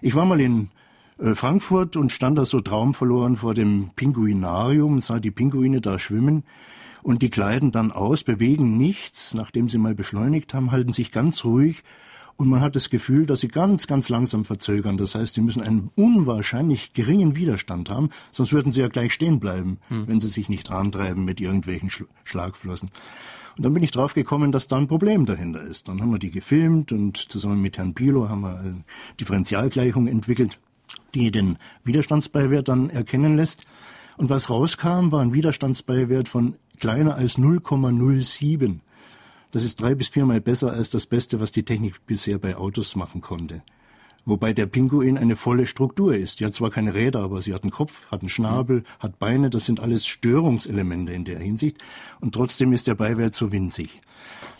Ich 0.00 0.14
war 0.14 0.24
mal 0.24 0.40
in 0.40 0.70
äh, 1.18 1.34
Frankfurt 1.34 1.96
und 1.96 2.12
stand 2.12 2.38
da 2.38 2.46
so 2.46 2.60
traumverloren 2.60 3.36
vor 3.36 3.52
dem 3.52 3.90
Pinguinarium, 3.94 5.00
sah 5.02 5.20
die 5.20 5.30
Pinguine 5.30 5.80
da 5.82 5.98
schwimmen 5.98 6.44
und 7.04 7.20
die 7.20 7.30
kleiden 7.30 7.70
dann 7.70 7.92
aus, 7.92 8.24
bewegen 8.24 8.78
nichts, 8.78 9.34
nachdem 9.34 9.68
sie 9.68 9.78
mal 9.78 9.94
beschleunigt 9.94 10.54
haben, 10.54 10.72
halten 10.72 10.92
sich 10.92 11.12
ganz 11.12 11.44
ruhig 11.44 11.84
und 12.36 12.48
man 12.48 12.62
hat 12.62 12.74
das 12.74 12.88
Gefühl, 12.88 13.26
dass 13.26 13.40
sie 13.40 13.48
ganz, 13.48 13.86
ganz 13.86 14.08
langsam 14.08 14.44
verzögern. 14.44 14.96
Das 14.96 15.14
heißt, 15.14 15.34
sie 15.34 15.42
müssen 15.42 15.62
einen 15.62 15.90
unwahrscheinlich 15.96 16.94
geringen 16.94 17.36
Widerstand 17.36 17.90
haben, 17.90 18.08
sonst 18.32 18.52
würden 18.54 18.72
sie 18.72 18.80
ja 18.80 18.88
gleich 18.88 19.12
stehen 19.12 19.38
bleiben, 19.38 19.78
hm. 19.88 20.08
wenn 20.08 20.20
sie 20.20 20.28
sich 20.28 20.48
nicht 20.48 20.70
antreiben 20.70 21.24
mit 21.24 21.40
irgendwelchen 21.40 21.90
Sch 21.90 22.04
Schlagflossen. 22.24 22.90
Und 23.56 23.64
dann 23.64 23.74
bin 23.74 23.82
ich 23.82 23.92
drauf 23.92 24.14
gekommen, 24.14 24.50
dass 24.50 24.66
da 24.66 24.78
ein 24.78 24.88
Problem 24.88 25.26
dahinter 25.26 25.62
ist. 25.62 25.86
Dann 25.86 26.00
haben 26.00 26.10
wir 26.10 26.18
die 26.18 26.32
gefilmt 26.32 26.90
und 26.90 27.18
zusammen 27.18 27.60
mit 27.60 27.76
Herrn 27.76 27.94
Pilo 27.94 28.30
haben 28.30 28.40
wir 28.40 28.58
eine 28.58 28.84
Differentialgleichung 29.20 30.08
entwickelt, 30.08 30.58
die 31.14 31.30
den 31.30 31.58
Widerstandsbeiwert 31.84 32.66
dann 32.66 32.88
erkennen 32.88 33.36
lässt. 33.36 33.66
Und 34.16 34.30
was 34.30 34.48
rauskam, 34.48 35.12
war 35.12 35.20
ein 35.20 35.34
Widerstandsbeiwert 35.34 36.28
von 36.28 36.56
kleiner 36.80 37.16
als 37.16 37.38
0,07. 37.38 38.80
Das 39.52 39.64
ist 39.64 39.80
drei 39.80 39.94
bis 39.94 40.08
viermal 40.08 40.40
besser 40.40 40.72
als 40.72 40.90
das 40.90 41.06
Beste, 41.06 41.40
was 41.40 41.52
die 41.52 41.62
Technik 41.62 42.06
bisher 42.06 42.38
bei 42.38 42.56
Autos 42.56 42.96
machen 42.96 43.20
konnte. 43.20 43.62
Wobei 44.26 44.54
der 44.54 44.66
Pinguin 44.66 45.18
eine 45.18 45.36
volle 45.36 45.66
Struktur 45.66 46.16
ist. 46.16 46.40
Die 46.40 46.46
hat 46.46 46.54
zwar 46.54 46.70
keine 46.70 46.94
Räder, 46.94 47.20
aber 47.20 47.42
sie 47.42 47.52
hat 47.52 47.62
einen 47.62 47.70
Kopf, 47.70 48.06
hat 48.10 48.22
einen 48.22 48.30
Schnabel, 48.30 48.84
hat 48.98 49.18
Beine. 49.18 49.50
Das 49.50 49.66
sind 49.66 49.80
alles 49.80 50.06
Störungselemente 50.06 51.12
in 51.12 51.24
der 51.24 51.38
Hinsicht. 51.38 51.76
Und 52.20 52.34
trotzdem 52.34 52.72
ist 52.72 52.86
der 52.86 52.94
Beiwert 52.94 53.34
so 53.34 53.52
winzig. 53.52 54.00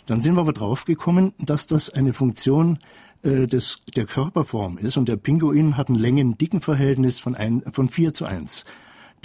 Dann 0.05 0.21
sind 0.21 0.35
wir 0.35 0.41
aber 0.41 0.53
draufgekommen, 0.53 1.33
dass 1.39 1.65
das 1.65 1.89
eine 1.89 2.13
Funktion 2.13 2.77
äh, 3.23 3.47
des, 3.47 3.79
der 3.95 4.05
Körperform 4.05 4.77
ist. 4.77 4.97
Und 4.97 5.09
der 5.09 5.17
Pinguin 5.17 5.77
hat 5.77 5.89
ein 5.89 5.95
Längen-Dicken-Verhältnis 5.95 7.19
von, 7.19 7.35
ein, 7.35 7.63
von 7.71 7.89
4 7.89 8.13
zu 8.13 8.25
1. 8.25 8.65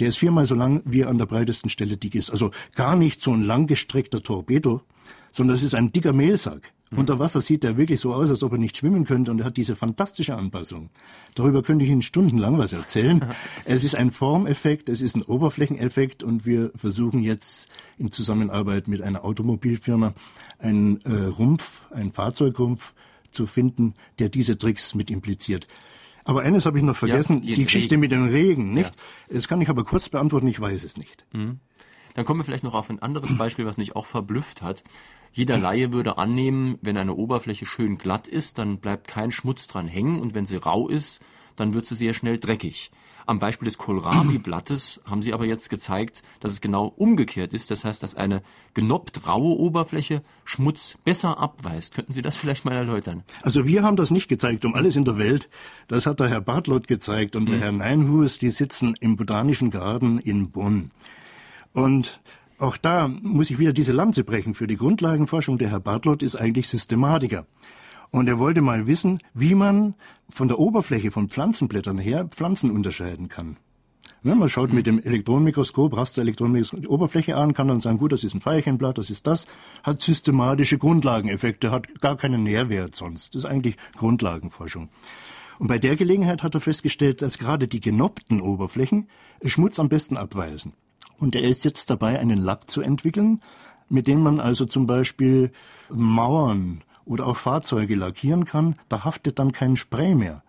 Der 0.01 0.09
ist 0.09 0.17
viermal 0.17 0.47
so 0.47 0.55
lang, 0.55 0.81
wie 0.83 1.01
er 1.01 1.09
an 1.09 1.19
der 1.19 1.27
breitesten 1.27 1.69
Stelle 1.69 1.95
dick 1.95 2.15
ist. 2.15 2.31
Also 2.31 2.49
gar 2.73 2.95
nicht 2.95 3.21
so 3.21 3.33
ein 3.33 3.43
langgestreckter 3.43 4.23
Torpedo, 4.23 4.81
sondern 5.31 5.55
es 5.55 5.61
ist 5.61 5.75
ein 5.75 5.91
dicker 5.91 6.11
Mehlsack. 6.11 6.73
Mhm. 6.89 6.97
Unter 6.97 7.19
Wasser 7.19 7.39
sieht 7.39 7.63
er 7.63 7.77
wirklich 7.77 7.99
so 7.99 8.11
aus, 8.11 8.31
als 8.31 8.41
ob 8.41 8.53
er 8.53 8.57
nicht 8.57 8.75
schwimmen 8.75 9.05
könnte 9.05 9.29
und 9.29 9.41
er 9.41 9.45
hat 9.45 9.57
diese 9.57 9.75
fantastische 9.75 10.35
Anpassung. 10.35 10.89
Darüber 11.35 11.61
könnte 11.61 11.85
ich 11.85 11.91
Ihnen 11.91 12.01
stundenlang 12.01 12.57
was 12.57 12.73
erzählen. 12.73 13.23
es 13.65 13.83
ist 13.83 13.93
ein 13.93 14.09
Formeffekt, 14.09 14.89
es 14.89 15.03
ist 15.03 15.15
ein 15.15 15.21
Oberflächeneffekt 15.21 16.23
und 16.23 16.47
wir 16.47 16.71
versuchen 16.75 17.21
jetzt 17.21 17.69
in 17.99 18.11
Zusammenarbeit 18.11 18.87
mit 18.87 19.03
einer 19.03 19.23
Automobilfirma 19.23 20.15
einen 20.57 20.99
äh, 21.01 21.25
Rumpf, 21.25 21.85
einen 21.91 22.11
Fahrzeugrumpf 22.11 22.95
zu 23.29 23.45
finden, 23.45 23.93
der 24.17 24.29
diese 24.29 24.57
Tricks 24.57 24.95
mit 24.95 25.11
impliziert. 25.11 25.67
Aber 26.23 26.41
eines 26.41 26.65
habe 26.65 26.77
ich 26.77 26.83
noch 26.83 26.95
vergessen, 26.95 27.41
ja, 27.43 27.55
die, 27.55 27.63
Geschichte 27.63 27.91
Regen. 27.93 28.01
mit 28.01 28.11
dem 28.11 28.25
Regen, 28.25 28.73
nicht? 28.73 28.93
Ja. 29.29 29.35
Das 29.35 29.47
kann 29.47 29.61
ich 29.61 29.69
aber 29.69 29.83
kurz 29.83 30.09
beantworten, 30.09 30.47
ich 30.47 30.59
weiß 30.59 30.83
es 30.83 30.97
nicht. 30.97 31.25
Mhm. 31.33 31.59
Dann 32.13 32.25
kommen 32.25 32.39
wir 32.39 32.43
vielleicht 32.43 32.63
noch 32.63 32.73
auf 32.73 32.89
ein 32.89 33.01
anderes 33.01 33.37
Beispiel, 33.37 33.65
was 33.65 33.77
mich 33.77 33.95
auch 33.95 34.05
verblüfft 34.05 34.61
hat. 34.61 34.83
Jeder 35.31 35.57
Laie 35.57 35.93
würde 35.93 36.17
annehmen, 36.17 36.77
wenn 36.81 36.97
eine 36.97 37.15
Oberfläche 37.15 37.65
schön 37.65 37.97
glatt 37.97 38.27
ist, 38.27 38.57
dann 38.57 38.79
bleibt 38.79 39.07
kein 39.07 39.31
Schmutz 39.31 39.67
dran 39.67 39.87
hängen 39.87 40.19
und 40.19 40.33
wenn 40.35 40.45
sie 40.45 40.57
rau 40.57 40.89
ist, 40.89 41.21
dann 41.55 41.73
wird 41.73 41.85
sie 41.85 41.95
sehr 41.95 42.13
schnell 42.13 42.37
dreckig. 42.37 42.91
Am 43.31 43.39
Beispiel 43.39 43.65
des 43.65 43.77
Kohlrabi-Blattes 43.77 44.99
haben 45.05 45.21
Sie 45.21 45.33
aber 45.33 45.45
jetzt 45.45 45.69
gezeigt, 45.69 46.21
dass 46.41 46.51
es 46.51 46.59
genau 46.59 46.87
umgekehrt 46.97 47.53
ist. 47.53 47.71
Das 47.71 47.85
heißt, 47.85 48.03
dass 48.03 48.13
eine 48.13 48.41
genoppt 48.73 49.25
raue 49.25 49.57
Oberfläche 49.57 50.21
Schmutz 50.43 50.97
besser 51.05 51.37
abweist. 51.37 51.93
Könnten 51.93 52.11
Sie 52.11 52.21
das 52.21 52.35
vielleicht 52.35 52.65
mal 52.65 52.73
erläutern? 52.73 53.23
Also 53.41 53.65
wir 53.65 53.83
haben 53.83 53.95
das 53.95 54.11
nicht 54.11 54.27
gezeigt, 54.27 54.65
um 54.65 54.75
alles 54.75 54.97
in 54.97 55.05
der 55.05 55.17
Welt. 55.17 55.47
Das 55.87 56.07
hat 56.07 56.19
der 56.19 56.27
Herr 56.27 56.41
Bartlott 56.41 56.89
gezeigt 56.89 57.37
und 57.37 57.43
mhm. 57.43 57.51
der 57.51 57.59
Herr 57.61 57.71
Neinhus, 57.71 58.37
die 58.37 58.51
sitzen 58.51 58.95
im 58.99 59.15
Botanischen 59.15 59.71
Garten 59.71 60.19
in 60.19 60.51
Bonn. 60.51 60.91
Und 61.71 62.19
auch 62.57 62.75
da 62.75 63.07
muss 63.07 63.49
ich 63.49 63.59
wieder 63.59 63.71
diese 63.71 63.93
Lanze 63.93 64.25
brechen. 64.25 64.55
Für 64.55 64.67
die 64.67 64.75
Grundlagenforschung 64.75 65.57
der 65.57 65.69
Herr 65.69 65.79
Bartlott 65.79 66.21
ist 66.21 66.35
eigentlich 66.35 66.67
Systematiker. 66.67 67.45
Und 68.11 68.27
er 68.27 68.39
wollte 68.39 68.61
mal 68.61 68.87
wissen, 68.87 69.19
wie 69.33 69.55
man 69.55 69.95
von 70.29 70.47
der 70.47 70.59
Oberfläche 70.59 71.11
von 71.11 71.29
Pflanzenblättern 71.29 71.97
her 71.97 72.27
Pflanzen 72.29 72.71
unterscheiden 72.71 73.29
kann. 73.29 73.57
Ja, 74.23 74.35
man 74.35 74.49
schaut 74.49 74.71
mit 74.71 74.85
dem 74.85 75.01
Elektronenmikroskop, 75.01 75.97
Rasterelektronenmikroskop 75.97 76.81
die 76.81 76.87
Oberfläche 76.87 77.35
an, 77.35 77.55
kann 77.55 77.69
dann 77.69 77.81
sagen, 77.81 77.97
gut, 77.97 78.11
das 78.11 78.23
ist 78.23 78.35
ein 78.35 78.45
Veilchenblatt, 78.45 78.99
das 78.99 79.09
ist 79.09 79.25
das, 79.25 79.47
hat 79.81 79.99
systematische 79.99 80.77
Grundlageneffekte, 80.77 81.71
hat 81.71 82.01
gar 82.01 82.17
keinen 82.17 82.43
Nährwert 82.43 82.95
sonst. 82.95 83.33
Das 83.33 83.45
ist 83.45 83.49
eigentlich 83.49 83.77
Grundlagenforschung. 83.97 84.89
Und 85.57 85.67
bei 85.67 85.79
der 85.79 85.95
Gelegenheit 85.95 86.43
hat 86.43 86.53
er 86.53 86.61
festgestellt, 86.61 87.21
dass 87.21 87.39
gerade 87.39 87.67
die 87.67 87.79
genoppten 87.79 88.41
Oberflächen 88.41 89.07
Schmutz 89.43 89.79
am 89.79 89.89
besten 89.89 90.17
abweisen. 90.17 90.73
Und 91.17 91.35
er 91.35 91.43
ist 91.43 91.65
jetzt 91.65 91.89
dabei, 91.89 92.19
einen 92.19 92.39
Lack 92.39 92.69
zu 92.69 92.81
entwickeln, 92.81 93.41
mit 93.89 94.07
dem 94.07 94.21
man 94.21 94.39
also 94.39 94.65
zum 94.65 94.85
Beispiel 94.85 95.51
Mauern 95.89 96.83
oder 97.11 97.27
auch 97.27 97.37
Fahrzeuge 97.37 97.95
lackieren 97.95 98.45
kann, 98.45 98.75
da 98.89 99.03
haftet 99.03 99.37
dann 99.37 99.51
kein 99.51 99.75
Spray 99.75 100.15
mehr. 100.15 100.43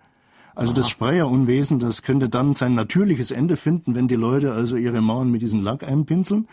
Also 0.54 0.72
Aha. 0.72 0.80
das 0.80 0.90
Sprayerunwesen, 0.90 1.78
das 1.78 2.02
könnte 2.02 2.28
dann 2.28 2.54
sein 2.54 2.74
natürliches 2.74 3.30
Ende 3.30 3.56
finden, 3.56 3.94
wenn 3.94 4.06
die 4.06 4.16
Leute 4.16 4.52
also 4.52 4.76
ihre 4.76 5.00
Mauern 5.00 5.30
mit 5.30 5.42
diesem 5.42 5.62
Lack 5.62 5.82
einpinseln. 5.82 6.46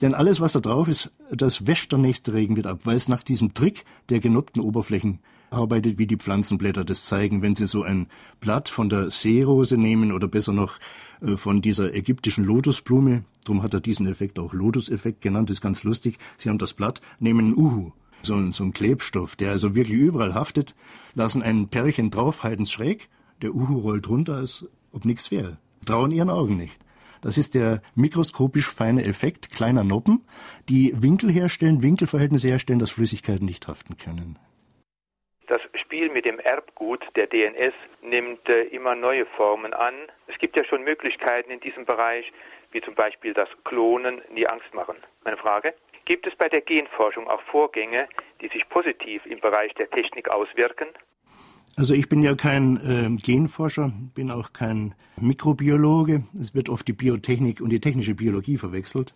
Denn 0.00 0.14
alles, 0.14 0.40
was 0.40 0.52
da 0.52 0.60
drauf 0.60 0.88
ist, 0.88 1.12
das 1.30 1.66
wäscht 1.66 1.92
der 1.92 1.98
nächste 1.98 2.32
Regen 2.32 2.56
wieder 2.56 2.70
ab, 2.70 2.80
weil 2.84 2.96
es 2.96 3.08
nach 3.08 3.22
diesem 3.22 3.54
Trick 3.54 3.84
der 4.08 4.20
genoppten 4.20 4.62
Oberflächen 4.62 5.20
arbeitet, 5.50 5.98
wie 5.98 6.06
die 6.06 6.16
Pflanzenblätter 6.16 6.84
das 6.84 7.04
zeigen. 7.04 7.42
Wenn 7.42 7.54
Sie 7.54 7.66
so 7.66 7.82
ein 7.82 8.08
Blatt 8.40 8.70
von 8.70 8.88
der 8.88 9.10
Seerose 9.10 9.76
nehmen 9.76 10.12
oder 10.12 10.28
besser 10.28 10.54
noch 10.54 10.78
äh, 11.20 11.36
von 11.36 11.60
dieser 11.60 11.94
ägyptischen 11.94 12.44
Lotusblume, 12.44 13.24
darum 13.44 13.62
hat 13.62 13.74
er 13.74 13.80
diesen 13.80 14.06
Effekt 14.06 14.38
auch 14.38 14.54
Lotus-Effekt 14.54 15.20
genannt, 15.20 15.50
ist 15.50 15.60
ganz 15.60 15.84
lustig. 15.84 16.16
Sie 16.38 16.48
haben 16.48 16.58
das 16.58 16.72
Blatt, 16.72 17.02
nehmen 17.20 17.46
einen 17.46 17.56
Uhu, 17.56 17.92
so 18.24 18.34
ein, 18.34 18.52
so 18.52 18.64
ein 18.64 18.72
Klebstoff, 18.72 19.36
der 19.36 19.50
also 19.50 19.74
wirklich 19.74 19.98
überall 19.98 20.34
haftet, 20.34 20.74
lassen 21.14 21.42
ein 21.42 21.68
Pärchen 21.68 22.10
draufhalten 22.10 22.66
schräg, 22.66 23.08
der 23.42 23.54
Uhu 23.54 23.78
rollt 23.78 24.08
runter, 24.08 24.36
als 24.36 24.66
ob 24.92 25.04
nichts 25.04 25.30
wäre. 25.30 25.58
Trauen 25.84 26.10
ihren 26.10 26.30
Augen 26.30 26.56
nicht. 26.56 26.78
Das 27.22 27.38
ist 27.38 27.54
der 27.54 27.82
mikroskopisch 27.94 28.68
feine 28.68 29.04
Effekt 29.04 29.50
kleiner 29.52 29.84
Noppen, 29.84 30.24
die 30.68 30.92
Winkel 31.00 31.30
herstellen, 31.30 31.82
Winkelverhältnisse 31.82 32.48
herstellen, 32.48 32.80
dass 32.80 32.90
Flüssigkeiten 32.90 33.46
nicht 33.46 33.68
haften 33.68 33.96
können. 33.96 34.38
Das 35.46 35.60
Spiel 35.74 36.10
mit 36.10 36.24
dem 36.24 36.38
Erbgut 36.40 37.04
der 37.14 37.26
DNS 37.26 37.74
nimmt 38.02 38.48
äh, 38.48 38.62
immer 38.64 38.94
neue 38.94 39.26
Formen 39.26 39.72
an. 39.74 39.94
Es 40.26 40.38
gibt 40.38 40.56
ja 40.56 40.64
schon 40.64 40.82
Möglichkeiten 40.82 41.50
in 41.50 41.60
diesem 41.60 41.84
Bereich, 41.84 42.32
wie 42.72 42.80
zum 42.80 42.94
Beispiel 42.94 43.34
das 43.34 43.48
Klonen 43.64 44.22
nie 44.32 44.46
Angst 44.46 44.72
machen. 44.74 44.96
Meine 45.24 45.36
Frage? 45.36 45.74
Gibt 46.04 46.26
es 46.26 46.34
bei 46.36 46.48
der 46.48 46.60
Genforschung 46.60 47.28
auch 47.28 47.42
Vorgänge, 47.42 48.08
die 48.40 48.48
sich 48.48 48.68
positiv 48.68 49.24
im 49.26 49.40
Bereich 49.40 49.72
der 49.74 49.88
Technik 49.90 50.30
auswirken? 50.30 50.88
Also 51.76 51.94
ich 51.94 52.08
bin 52.08 52.22
ja 52.22 52.34
kein 52.34 52.76
äh, 52.76 53.16
Genforscher, 53.22 53.92
bin 54.14 54.30
auch 54.30 54.52
kein 54.52 54.94
Mikrobiologe. 55.18 56.24
Es 56.38 56.54
wird 56.54 56.68
oft 56.68 56.86
die 56.86 56.92
Biotechnik 56.92 57.60
und 57.60 57.70
die 57.70 57.80
technische 57.80 58.14
Biologie 58.14 58.58
verwechselt. 58.58 59.14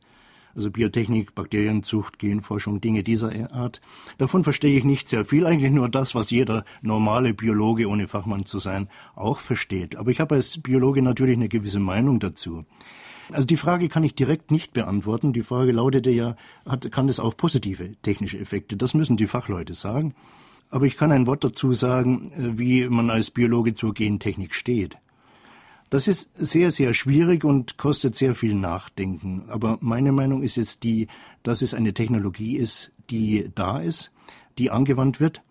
Also 0.54 0.70
Biotechnik, 0.70 1.34
Bakterienzucht, 1.34 2.18
Genforschung, 2.18 2.80
Dinge 2.80 3.02
dieser 3.02 3.52
Art. 3.52 3.82
Davon 4.16 4.42
verstehe 4.42 4.78
ich 4.78 4.84
nicht 4.84 5.06
sehr 5.06 5.26
viel, 5.26 5.44
eigentlich 5.44 5.70
nur 5.70 5.90
das, 5.90 6.14
was 6.14 6.30
jeder 6.30 6.64
normale 6.80 7.34
Biologe, 7.34 7.88
ohne 7.88 8.08
Fachmann 8.08 8.46
zu 8.46 8.58
sein, 8.58 8.88
auch 9.14 9.40
versteht. 9.40 9.96
Aber 9.96 10.10
ich 10.10 10.18
habe 10.18 10.36
als 10.36 10.62
Biologe 10.62 11.02
natürlich 11.02 11.36
eine 11.36 11.50
gewisse 11.50 11.80
Meinung 11.80 12.20
dazu. 12.20 12.64
Also 13.32 13.44
die 13.44 13.56
Frage 13.56 13.88
kann 13.88 14.04
ich 14.04 14.14
direkt 14.14 14.50
nicht 14.50 14.72
beantworten. 14.72 15.32
Die 15.32 15.42
Frage 15.42 15.72
lautete 15.72 16.10
ja, 16.10 16.36
hat, 16.64 16.90
kann 16.92 17.08
es 17.08 17.20
auch 17.20 17.36
positive 17.36 17.96
technische 18.02 18.38
Effekte? 18.38 18.76
Das 18.76 18.94
müssen 18.94 19.16
die 19.16 19.26
Fachleute 19.26 19.74
sagen. 19.74 20.14
Aber 20.70 20.86
ich 20.86 20.96
kann 20.96 21.12
ein 21.12 21.26
Wort 21.26 21.44
dazu 21.44 21.72
sagen, 21.72 22.30
äh, 22.32 22.58
wie 22.58 22.88
man 22.88 23.10
als 23.10 23.30
Biologe 23.30 23.74
zur 23.74 23.94
Gentechnik 23.94 24.54
steht. 24.54 24.96
Das 25.90 26.08
ist 26.08 26.36
sehr, 26.36 26.72
sehr 26.72 26.94
schwierig 26.94 27.44
und 27.44 27.78
kostet 27.78 28.16
sehr 28.16 28.34
viel 28.34 28.54
Nachdenken. 28.54 29.44
Aber 29.48 29.78
meine 29.80 30.10
Meinung 30.10 30.42
ist 30.42 30.56
jetzt 30.56 30.82
die, 30.82 31.06
dass 31.44 31.62
es 31.62 31.74
eine 31.74 31.94
Technologie 31.94 32.56
ist, 32.56 32.92
die 33.08 33.50
da 33.54 33.78
ist, 33.78 34.10
die 34.58 34.70
angewandt 34.70 35.20
wird, 35.20 35.42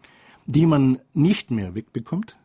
die 0.45 0.65
man 0.65 0.99
nicht 1.13 1.51
mehr 1.51 1.73
wegbekommt, 1.73 2.37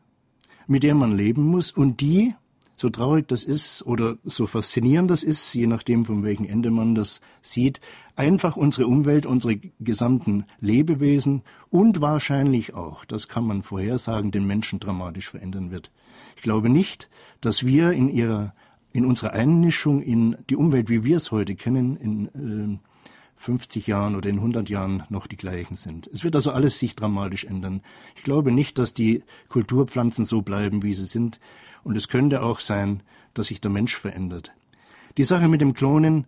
mit 0.69 0.85
der 0.85 0.95
man 0.95 1.17
leben 1.17 1.43
muss 1.43 1.73
und 1.73 2.01
die 2.01 2.35
so 2.81 2.89
traurig 2.89 3.29
das 3.29 3.45
ist 3.45 3.83
oder 3.85 4.17
so 4.25 4.47
faszinierend 4.47 5.11
das 5.11 5.23
ist, 5.23 5.53
je 5.53 5.67
nachdem 5.67 6.07
von 6.07 6.23
welchem 6.23 6.47
Ende 6.47 6.71
man 6.71 6.95
das 6.95 7.21
sieht, 7.43 7.79
einfach 8.17 8.57
unsere 8.57 8.87
Umwelt, 8.87 9.27
unsere 9.27 9.57
gesamten 9.81 10.47
Lebewesen 10.61 11.43
und 11.69 12.01
wahrscheinlich 12.01 12.73
auch, 12.73 13.05
das 13.05 13.29
kann 13.29 13.45
man 13.45 13.63
vorhersagen, 13.63 14.31
den 14.31 14.47
Menschen 14.47 14.81
dramatisch 14.81 15.29
verändern 15.29 15.71
wird. 15.71 15.91
Ich 16.37 16.43
glaube 16.43 16.71
nicht, 16.71 17.11
dass 17.43 17.67
wir 17.67 17.93
in 17.93 18.09
ihrer, 18.09 18.55
in 18.95 19.05
unserer 19.05 19.35
Einmischung 19.35 20.01
in 20.01 20.39
die 20.49 20.57
Umwelt, 20.57 20.89
wie 20.89 21.05
wir 21.05 21.19
es 21.19 21.31
heute 21.31 21.57
kennen, 21.57 21.99
in 21.99 22.79
äh, 22.79 22.79
50 23.37 23.89
Jahren 23.89 24.17
oder 24.17 24.31
in 24.31 24.37
100 24.37 24.71
Jahren 24.71 25.03
noch 25.11 25.27
die 25.27 25.37
gleichen 25.37 25.77
sind. 25.77 26.07
Es 26.07 26.25
wird 26.25 26.35
also 26.35 26.51
alles 26.51 26.79
sich 26.79 26.97
dramatisch 26.97 27.45
ändern. 27.45 27.83
Ich 28.17 28.23
glaube 28.23 28.53
nicht, 28.53 28.79
dass 28.79 28.95
die 28.95 29.23
Kulturpflanzen 29.51 30.25
so 30.25 30.41
bleiben, 30.41 30.83
wie 30.83 30.95
sie 30.95 31.05
sind. 31.07 31.41
Und 31.83 31.97
es 31.97 32.09
könnte 32.09 32.43
auch 32.43 32.61
sein, 32.61 33.03
dass 33.35 33.49
sich 33.49 33.61
der 33.61 33.71
Mensch 33.71 33.97
verändert. 33.97 34.53
Die 35.17 35.25
Sache 35.25 35.49
mit 35.49 35.61
dem 35.61 35.75
Klonen 35.75 36.27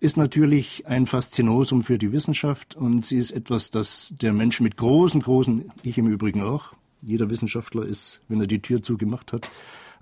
ist 0.00 0.16
natürlich 0.16 0.86
ein 0.86 1.06
Faszinosum 1.06 1.82
für 1.82 1.98
die 1.98 2.12
Wissenschaft 2.12 2.74
und 2.74 3.04
sie 3.04 3.18
ist 3.18 3.32
etwas, 3.32 3.70
das 3.70 4.14
der 4.20 4.32
Mensch 4.32 4.60
mit 4.60 4.76
großen, 4.76 5.20
großen, 5.20 5.70
ich 5.82 5.98
im 5.98 6.06
Übrigen 6.06 6.42
auch, 6.42 6.72
jeder 7.02 7.28
Wissenschaftler 7.30 7.84
ist, 7.84 8.22
wenn 8.28 8.40
er 8.40 8.46
die 8.46 8.62
Tür 8.62 8.82
zugemacht 8.82 9.32
hat, 9.32 9.50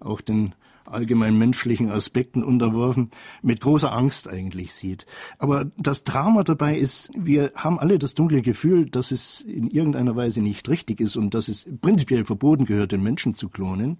auch 0.01 0.21
den 0.21 0.55
allgemein 0.85 1.37
menschlichen 1.37 1.91
Aspekten 1.91 2.43
unterworfen, 2.43 3.11
mit 3.43 3.61
großer 3.61 3.93
Angst 3.93 4.29
eigentlich 4.29 4.73
sieht. 4.73 5.07
Aber 5.39 5.71
das 5.77 6.05
Drama 6.05 6.45
dabei 6.45 6.77
ist, 6.77 7.11
wir 7.17 7.53
haben 7.55 7.79
alle 7.79 7.99
das 7.99 8.15
dunkle 8.15 8.41
Gefühl, 8.41 8.89
dass 8.89 9.11
es 9.11 9.43
in 9.43 9.69
irgendeiner 9.69 10.17
Weise 10.17 10.41
nicht 10.41 10.69
richtig 10.69 11.01
ist 11.01 11.17
und 11.17 11.35
dass 11.35 11.49
es 11.49 11.67
prinzipiell 11.81 12.25
verboten 12.25 12.65
gehört, 12.65 12.93
den 12.93 13.03
Menschen 13.03 13.35
zu 13.35 13.49
klonen. 13.49 13.99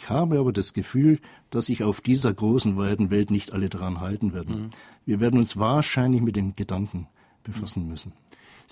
Ich 0.00 0.08
habe 0.08 0.38
aber 0.38 0.50
das 0.50 0.72
Gefühl, 0.72 1.18
dass 1.50 1.66
sich 1.66 1.84
auf 1.84 2.00
dieser 2.00 2.32
großen, 2.32 2.78
weiten 2.78 3.10
Welt 3.10 3.30
nicht 3.30 3.52
alle 3.52 3.68
daran 3.68 4.00
halten 4.00 4.32
werden. 4.32 4.62
Mhm. 4.62 4.70
Wir 5.04 5.20
werden 5.20 5.38
uns 5.38 5.58
wahrscheinlich 5.58 6.22
mit 6.22 6.36
den 6.36 6.56
Gedanken 6.56 7.06
befassen 7.42 7.86
müssen. 7.86 8.14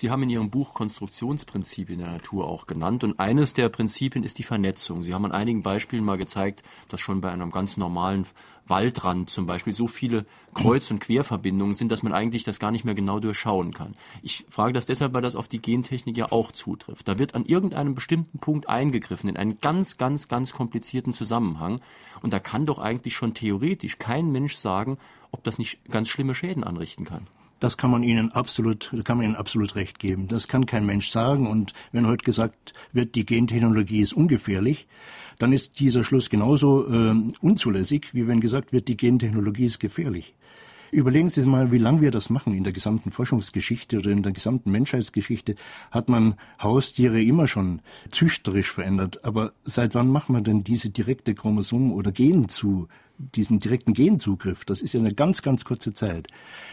Sie 0.00 0.12
haben 0.12 0.22
in 0.22 0.30
Ihrem 0.30 0.48
Buch 0.48 0.74
Konstruktionsprinzipien 0.74 1.98
der 1.98 2.12
Natur 2.12 2.46
auch 2.46 2.68
genannt 2.68 3.02
und 3.02 3.18
eines 3.18 3.52
der 3.52 3.68
Prinzipien 3.68 4.22
ist 4.22 4.38
die 4.38 4.44
Vernetzung. 4.44 5.02
Sie 5.02 5.12
haben 5.12 5.24
an 5.24 5.32
einigen 5.32 5.64
Beispielen 5.64 6.04
mal 6.04 6.16
gezeigt, 6.16 6.62
dass 6.88 7.00
schon 7.00 7.20
bei 7.20 7.32
einem 7.32 7.50
ganz 7.50 7.76
normalen 7.76 8.24
Waldrand 8.68 9.28
zum 9.28 9.46
Beispiel 9.46 9.72
so 9.72 9.88
viele 9.88 10.24
Kreuz- 10.54 10.92
und 10.92 11.00
Querverbindungen 11.00 11.74
sind, 11.74 11.90
dass 11.90 12.04
man 12.04 12.12
eigentlich 12.12 12.44
das 12.44 12.60
gar 12.60 12.70
nicht 12.70 12.84
mehr 12.84 12.94
genau 12.94 13.18
durchschauen 13.18 13.74
kann. 13.74 13.96
Ich 14.22 14.46
frage 14.48 14.72
das 14.72 14.86
deshalb, 14.86 15.14
weil 15.14 15.22
das 15.22 15.34
auf 15.34 15.48
die 15.48 15.60
Gentechnik 15.60 16.16
ja 16.16 16.30
auch 16.30 16.52
zutrifft. 16.52 17.08
Da 17.08 17.18
wird 17.18 17.34
an 17.34 17.44
irgendeinem 17.44 17.96
bestimmten 17.96 18.38
Punkt 18.38 18.68
eingegriffen 18.68 19.28
in 19.28 19.36
einen 19.36 19.58
ganz, 19.60 19.96
ganz, 19.96 20.28
ganz 20.28 20.52
komplizierten 20.52 21.12
Zusammenhang 21.12 21.80
und 22.22 22.32
da 22.32 22.38
kann 22.38 22.66
doch 22.66 22.78
eigentlich 22.78 23.16
schon 23.16 23.34
theoretisch 23.34 23.98
kein 23.98 24.30
Mensch 24.30 24.54
sagen, 24.54 24.96
ob 25.32 25.42
das 25.42 25.58
nicht 25.58 25.84
ganz 25.90 26.08
schlimme 26.08 26.36
Schäden 26.36 26.62
anrichten 26.62 27.04
kann. 27.04 27.26
Das 27.60 27.76
kann 27.76 27.90
man 27.90 28.02
Ihnen 28.02 28.32
absolut, 28.32 28.92
kann 29.04 29.16
man 29.16 29.26
Ihnen 29.26 29.36
absolut 29.36 29.74
recht 29.74 29.98
geben. 29.98 30.28
Das 30.28 30.46
kann 30.48 30.66
kein 30.66 30.86
Mensch 30.86 31.10
sagen. 31.10 31.46
Und 31.46 31.72
wenn 31.92 32.06
heute 32.06 32.24
gesagt 32.24 32.72
wird, 32.92 33.14
die 33.14 33.26
Gentechnologie 33.26 34.00
ist 34.00 34.12
ungefährlich, 34.12 34.86
dann 35.38 35.52
ist 35.52 35.80
dieser 35.80 36.04
Schluss 36.04 36.30
genauso 36.30 36.86
äh, 36.88 37.14
unzulässig, 37.40 38.14
wie 38.14 38.26
wenn 38.26 38.40
gesagt 38.40 38.72
wird, 38.72 38.88
die 38.88 38.96
Gentechnologie 38.96 39.66
ist 39.66 39.80
gefährlich. 39.80 40.34
Überlegen 40.90 41.28
Sie 41.28 41.46
mal, 41.46 41.70
wie 41.70 41.78
lange 41.78 42.00
wir 42.00 42.10
das 42.10 42.30
machen. 42.30 42.54
In 42.54 42.64
der 42.64 42.72
gesamten 42.72 43.10
Forschungsgeschichte 43.10 43.98
oder 43.98 44.10
in 44.10 44.22
der 44.22 44.32
gesamten 44.32 44.70
Menschheitsgeschichte 44.70 45.54
hat 45.90 46.08
man 46.08 46.36
Haustiere 46.62 47.22
immer 47.22 47.46
schon 47.46 47.82
züchterisch 48.10 48.72
verändert. 48.72 49.22
Aber 49.24 49.52
seit 49.64 49.94
wann 49.94 50.08
macht 50.08 50.30
man 50.30 50.44
denn 50.44 50.64
diese 50.64 50.88
direkte 50.88 51.34
Chromosom- 51.34 51.92
oder 51.92 52.10
Gen 52.10 52.48
zu 52.48 52.88
diesen 53.18 53.58
direkten 53.58 53.94
Genzugriff, 53.94 54.64
das 54.64 54.80
ist 54.80 54.94
ja 54.94 55.00
eine 55.00 55.14
ganz, 55.14 55.42
ganz 55.42 55.64
kurze 55.64 55.92
Zeit. 55.92 56.28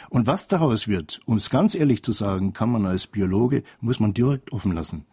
Und 0.10 0.28
was 0.28 0.48
daraus 0.48 0.88
wird, 0.88 1.20
um 1.26 1.38
es 1.38 1.50
ganz 1.50 1.76
ehrlich 1.76 2.04
zu 2.04 2.12
sagen, 2.12 2.54
kann 2.54 2.72
man 2.72 2.86
als 2.86 3.08
Biologe, 3.08 3.64
muss 3.82 4.00
man 4.00 4.14
direkt 4.14 4.52
offen 4.54 4.72
lassen. 4.72 5.06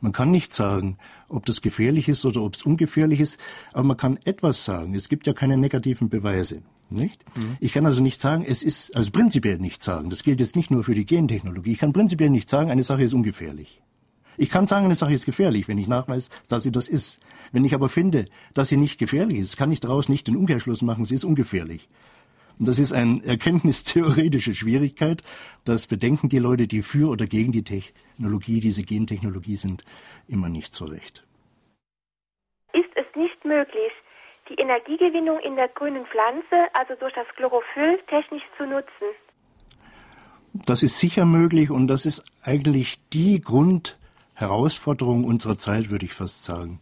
Man 0.00 0.12
kann 0.12 0.30
nicht 0.30 0.52
sagen, 0.52 0.96
ob 1.28 1.44
das 1.46 1.60
gefährlich 1.60 2.08
ist 2.08 2.24
oder 2.24 2.42
ob 2.42 2.54
es 2.54 2.62
ungefährlich 2.62 3.20
ist, 3.20 3.38
aber 3.72 3.84
man 3.84 3.96
kann 3.96 4.18
etwas 4.24 4.64
sagen. 4.64 4.94
Es 4.94 5.08
gibt 5.08 5.26
ja 5.26 5.32
keine 5.32 5.56
negativen 5.56 6.08
Beweise. 6.08 6.62
Nicht? 6.90 7.22
Mhm. 7.36 7.58
Ich 7.60 7.72
kann 7.72 7.84
also 7.84 8.02
nicht 8.02 8.20
sagen, 8.20 8.44
es 8.46 8.62
ist, 8.62 8.96
also 8.96 9.10
prinzipiell 9.10 9.58
nicht 9.58 9.82
sagen, 9.82 10.08
das 10.08 10.22
gilt 10.22 10.40
jetzt 10.40 10.56
nicht 10.56 10.70
nur 10.70 10.84
für 10.84 10.94
die 10.94 11.04
Gentechnologie, 11.04 11.72
ich 11.72 11.78
kann 11.78 11.92
prinzipiell 11.92 12.30
nicht 12.30 12.48
sagen, 12.48 12.70
eine 12.70 12.82
Sache 12.82 13.02
ist 13.02 13.12
ungefährlich. 13.12 13.82
Ich 14.38 14.48
kann 14.48 14.66
sagen, 14.66 14.86
eine 14.86 14.94
Sache 14.94 15.12
ist 15.12 15.26
gefährlich, 15.26 15.68
wenn 15.68 15.78
ich 15.78 15.88
nachweise, 15.88 16.30
dass 16.48 16.62
sie 16.62 16.72
das 16.72 16.88
ist. 16.88 17.20
Wenn 17.52 17.64
ich 17.64 17.74
aber 17.74 17.88
finde, 17.88 18.26
dass 18.54 18.68
sie 18.68 18.76
nicht 18.76 18.98
gefährlich 18.98 19.38
ist, 19.38 19.56
kann 19.56 19.72
ich 19.72 19.80
daraus 19.80 20.08
nicht 20.08 20.26
den 20.26 20.36
Umkehrschluss 20.36 20.82
machen, 20.82 21.04
sie 21.04 21.14
ist 21.14 21.24
ungefährlich. 21.24 21.88
Und 22.58 22.66
das 22.66 22.78
ist 22.78 22.92
eine 22.92 23.24
erkenntnistheoretische 23.24 24.54
Schwierigkeit. 24.54 25.22
Das 25.64 25.86
bedenken 25.86 26.28
die 26.28 26.38
Leute, 26.38 26.66
die 26.66 26.82
für 26.82 27.08
oder 27.08 27.26
gegen 27.26 27.52
die 27.52 27.62
Technologie, 27.62 28.60
diese 28.60 28.82
Gentechnologie 28.82 29.56
sind, 29.56 29.84
immer 30.26 30.48
nicht 30.48 30.74
so 30.74 30.86
recht. 30.86 31.24
Ist 32.72 32.90
es 32.96 33.06
nicht 33.14 33.44
möglich, 33.44 33.92
die 34.48 34.54
Energiegewinnung 34.54 35.38
in 35.40 35.56
der 35.56 35.68
grünen 35.68 36.04
Pflanze, 36.06 36.68
also 36.72 36.94
durch 36.98 37.14
das 37.14 37.26
Chlorophyll, 37.36 37.98
technisch 38.08 38.42
zu 38.56 38.64
nutzen? 38.64 39.06
Das 40.52 40.82
ist 40.82 40.98
sicher 40.98 41.26
möglich 41.26 41.70
und 41.70 41.86
das 41.86 42.06
ist 42.06 42.24
eigentlich 42.42 42.98
die 43.10 43.40
Grund, 43.40 43.98
Herausforderung 44.34 45.24
unserer 45.24 45.58
Zeit, 45.58 45.90
würde 45.90 46.06
ich 46.06 46.14
fast 46.14 46.44
sagen. 46.44 46.80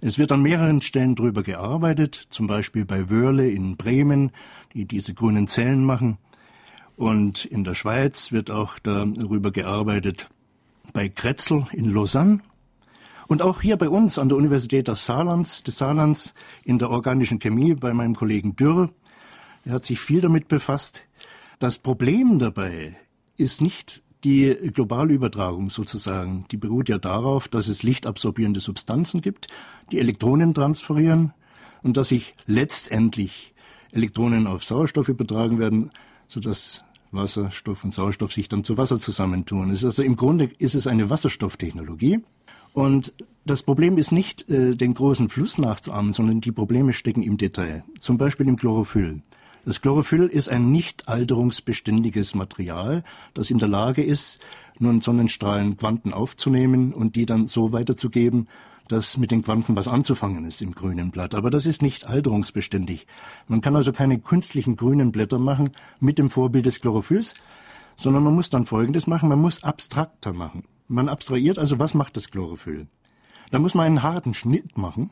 Es 0.00 0.18
wird 0.18 0.30
an 0.30 0.42
mehreren 0.42 0.80
Stellen 0.80 1.16
darüber 1.16 1.42
gearbeitet, 1.42 2.26
zum 2.30 2.46
Beispiel 2.46 2.84
bei 2.84 3.10
Wörle 3.10 3.50
in 3.50 3.76
Bremen, 3.76 4.30
die 4.72 4.84
diese 4.84 5.12
grünen 5.12 5.48
Zellen 5.48 5.84
machen. 5.84 6.18
Und 6.96 7.44
in 7.44 7.64
der 7.64 7.74
Schweiz 7.74 8.30
wird 8.30 8.50
auch 8.50 8.78
darüber 8.78 9.50
gearbeitet 9.50 10.28
bei 10.92 11.08
Kretzel 11.08 11.66
in 11.72 11.92
Lausanne. 11.92 12.40
Und 13.26 13.42
auch 13.42 13.60
hier 13.60 13.76
bei 13.76 13.88
uns 13.88 14.18
an 14.18 14.28
der 14.28 14.38
Universität 14.38 14.88
des 14.88 15.04
Saarlands, 15.04 15.62
des 15.62 15.78
Saarlands 15.78 16.32
in 16.64 16.78
der 16.78 16.90
organischen 16.90 17.40
Chemie 17.40 17.74
bei 17.74 17.92
meinem 17.92 18.14
Kollegen 18.14 18.56
Dürr. 18.56 18.90
Er 19.64 19.72
hat 19.72 19.84
sich 19.84 20.00
viel 20.00 20.20
damit 20.20 20.48
befasst. 20.48 21.04
Das 21.58 21.78
Problem 21.78 22.38
dabei 22.38 22.96
ist 23.36 23.60
nicht 23.60 24.02
die 24.24 24.54
globale 24.74 25.12
Übertragung 25.12 25.70
sozusagen, 25.70 26.44
die 26.50 26.56
beruht 26.56 26.88
ja 26.88 26.98
darauf, 26.98 27.48
dass 27.48 27.68
es 27.68 27.82
lichtabsorbierende 27.82 28.60
Substanzen 28.60 29.20
gibt, 29.20 29.46
die 29.92 29.98
Elektronen 29.98 30.54
transferieren 30.54 31.32
und 31.82 31.96
dass 31.96 32.08
sich 32.08 32.34
letztendlich 32.46 33.54
Elektronen 33.92 34.46
auf 34.46 34.64
Sauerstoff 34.64 35.08
übertragen 35.08 35.58
werden, 35.58 35.90
sodass 36.28 36.84
Wasserstoff 37.10 37.84
und 37.84 37.94
Sauerstoff 37.94 38.32
sich 38.32 38.48
dann 38.48 38.64
zu 38.64 38.76
Wasser 38.76 39.00
zusammentun. 39.00 39.70
Also 39.70 40.02
im 40.02 40.16
Grunde 40.16 40.50
ist 40.58 40.74
es 40.74 40.86
eine 40.86 41.08
Wasserstofftechnologie. 41.08 42.20
Und 42.74 43.14
das 43.46 43.62
Problem 43.62 43.96
ist 43.96 44.12
nicht, 44.12 44.48
äh, 44.50 44.76
den 44.76 44.92
großen 44.92 45.30
Fluss 45.30 45.56
nachzuahmen, 45.56 46.12
sondern 46.12 46.40
die 46.40 46.52
Probleme 46.52 46.92
stecken 46.92 47.22
im 47.22 47.38
Detail. 47.38 47.82
Zum 47.98 48.18
Beispiel 48.18 48.46
im 48.46 48.56
Chlorophyll. 48.56 49.22
Das 49.64 49.80
Chlorophyll 49.80 50.26
ist 50.26 50.48
ein 50.48 50.72
nicht 50.72 51.08
alterungsbeständiges 51.08 52.34
Material, 52.34 53.04
das 53.34 53.50
in 53.50 53.58
der 53.58 53.68
Lage 53.68 54.02
ist, 54.02 54.38
nun 54.78 55.00
Sonnenstrahlen 55.00 55.76
Quanten 55.76 56.12
aufzunehmen 56.12 56.92
und 56.92 57.16
die 57.16 57.26
dann 57.26 57.46
so 57.46 57.72
weiterzugeben, 57.72 58.48
dass 58.88 59.18
mit 59.18 59.30
den 59.30 59.42
Quanten 59.42 59.76
was 59.76 59.86
anzufangen 59.86 60.46
ist 60.46 60.62
im 60.62 60.74
grünen 60.74 61.10
Blatt. 61.10 61.34
Aber 61.34 61.50
das 61.50 61.66
ist 61.66 61.82
nicht 61.82 62.06
alterungsbeständig. 62.06 63.06
Man 63.46 63.60
kann 63.60 63.76
also 63.76 63.92
keine 63.92 64.18
künstlichen 64.18 64.76
grünen 64.76 65.12
Blätter 65.12 65.38
machen 65.38 65.70
mit 66.00 66.18
dem 66.18 66.30
Vorbild 66.30 66.64
des 66.64 66.80
Chlorophylls, 66.80 67.34
sondern 67.96 68.22
man 68.22 68.34
muss 68.34 68.48
dann 68.50 68.64
Folgendes 68.64 69.06
machen, 69.06 69.28
man 69.28 69.40
muss 69.40 69.62
abstrakter 69.62 70.32
machen. 70.32 70.64
Man 70.86 71.10
abstrahiert 71.10 71.58
also, 71.58 71.78
was 71.78 71.92
macht 71.92 72.16
das 72.16 72.30
Chlorophyll? 72.30 72.86
Da 73.50 73.58
muss 73.58 73.74
man 73.74 73.86
einen 73.86 74.02
harten 74.02 74.32
Schnitt 74.32 74.78
machen 74.78 75.10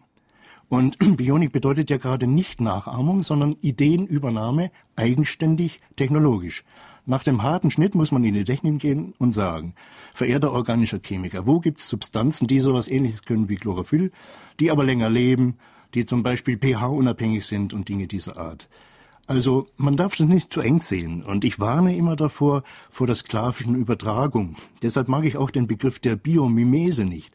und 0.68 0.98
Bionik 1.16 1.52
bedeutet 1.52 1.90
ja 1.90 1.96
gerade 1.96 2.26
nicht 2.26 2.61
Nachahmung, 2.61 3.22
sondern 3.22 3.57
Ideenübernahme 3.61 4.70
eigenständig 4.96 5.79
technologisch. 5.96 6.64
Nach 7.09 7.22
dem 7.22 7.44
harten 7.44 7.70
Schnitt 7.70 7.94
muss 7.94 8.11
man 8.11 8.24
in 8.24 8.35
die 8.35 8.42
Technik 8.42 8.81
gehen 8.81 9.14
und 9.18 9.33
sagen, 9.33 9.74
verehrter 10.12 10.52
organischer 10.52 10.98
Chemiker, 11.00 11.46
wo 11.46 11.61
gibt 11.61 11.81
es 11.81 11.88
Substanzen, 11.88 12.48
die 12.48 12.59
sowas 12.59 12.88
ähnliches 12.88 13.22
können 13.22 13.48
wie 13.48 13.55
Chlorophyll, 13.55 14.11
die 14.59 14.72
aber 14.72 14.83
länger 14.83 15.09
leben, 15.09 15.57
die 15.94 16.05
zum 16.05 16.24
Beispiel 16.24 16.59
pH-unabhängig 16.59 17.46
sind 17.46 17.72
und 17.72 17.88
Dinge 17.88 18.09
dieser 18.09 18.38
Art. 18.38 18.68
Also 19.29 19.66
man 19.76 19.96
darf 19.96 20.16
das 20.16 20.26
nicht 20.26 20.52
zu 20.52 20.61
eng 20.61 20.81
sehen 20.81 21.22
und 21.22 21.44
ich 21.44 21.59
warne 21.59 21.96
immer 21.96 22.16
davor 22.16 22.62
vor 22.90 23.07
der 23.07 23.16
sklavischen 23.16 23.74
Übertragung. 23.74 24.57
Deshalb 24.83 25.09
mag 25.09 25.24
ich 25.24 25.37
auch 25.37 25.50
den 25.50 25.66
Begriff 25.66 25.98
der 25.98 26.16
Biomimese 26.16 27.05
nicht. 27.05 27.35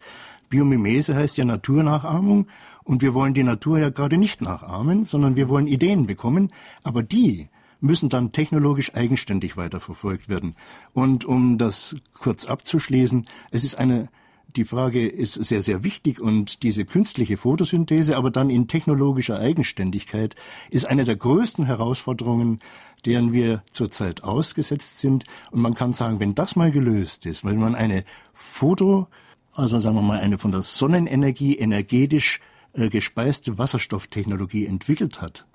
Biomimese 0.51 1.15
heißt 1.15 1.37
ja 1.37 1.45
Naturnachahmung 1.45 2.45
und 2.83 3.01
wir 3.01 3.15
wollen 3.15 3.33
die 3.33 3.41
Natur 3.41 3.79
ja 3.79 3.89
gerade 3.89 4.17
nicht 4.17 4.41
nachahmen, 4.41 5.05
sondern 5.05 5.35
wir 5.35 5.49
wollen 5.49 5.65
Ideen 5.65 6.05
bekommen, 6.05 6.51
aber 6.83 7.01
die 7.01 7.49
müssen 7.79 8.09
dann 8.09 8.31
technologisch 8.31 8.93
eigenständig 8.93 9.57
weiterverfolgt 9.57 10.29
werden. 10.29 10.55
Und 10.93 11.25
um 11.25 11.57
das 11.57 11.95
kurz 12.13 12.45
abzuschließen, 12.45 13.25
es 13.49 13.63
ist 13.63 13.79
eine 13.79 14.09
die 14.55 14.65
Frage 14.65 15.07
ist 15.07 15.35
sehr, 15.35 15.61
sehr 15.61 15.83
wichtig 15.83 16.19
und 16.19 16.63
diese 16.63 16.83
künstliche 16.83 17.37
Photosynthese, 17.37 18.17
aber 18.17 18.31
dann 18.31 18.49
in 18.49 18.67
technologischer 18.67 19.39
Eigenständigkeit, 19.39 20.35
ist 20.69 20.85
eine 20.85 21.05
der 21.05 21.15
größten 21.15 21.65
Herausforderungen, 21.65 22.59
deren 23.05 23.31
wir 23.31 23.63
zurzeit 23.71 24.23
ausgesetzt 24.23 24.99
sind. 24.99 25.23
Und 25.51 25.61
man 25.61 25.73
kann 25.73 25.93
sagen, 25.93 26.19
wenn 26.19 26.35
das 26.35 26.57
mal 26.57 26.71
gelöst 26.71 27.25
ist, 27.25 27.45
wenn 27.45 27.59
man 27.59 27.75
eine 27.75 28.03
Foto, 28.33 29.07
also 29.53 29.79
sagen 29.79 29.95
wir 29.95 30.01
mal 30.01 30.19
eine 30.19 30.37
von 30.37 30.51
der 30.51 30.61
Sonnenenergie 30.61 31.57
energetisch 31.57 32.39
äh, 32.73 32.89
gespeiste 32.89 33.57
Wasserstofftechnologie 33.57 34.65
entwickelt 34.65 35.21
hat, 35.21 35.45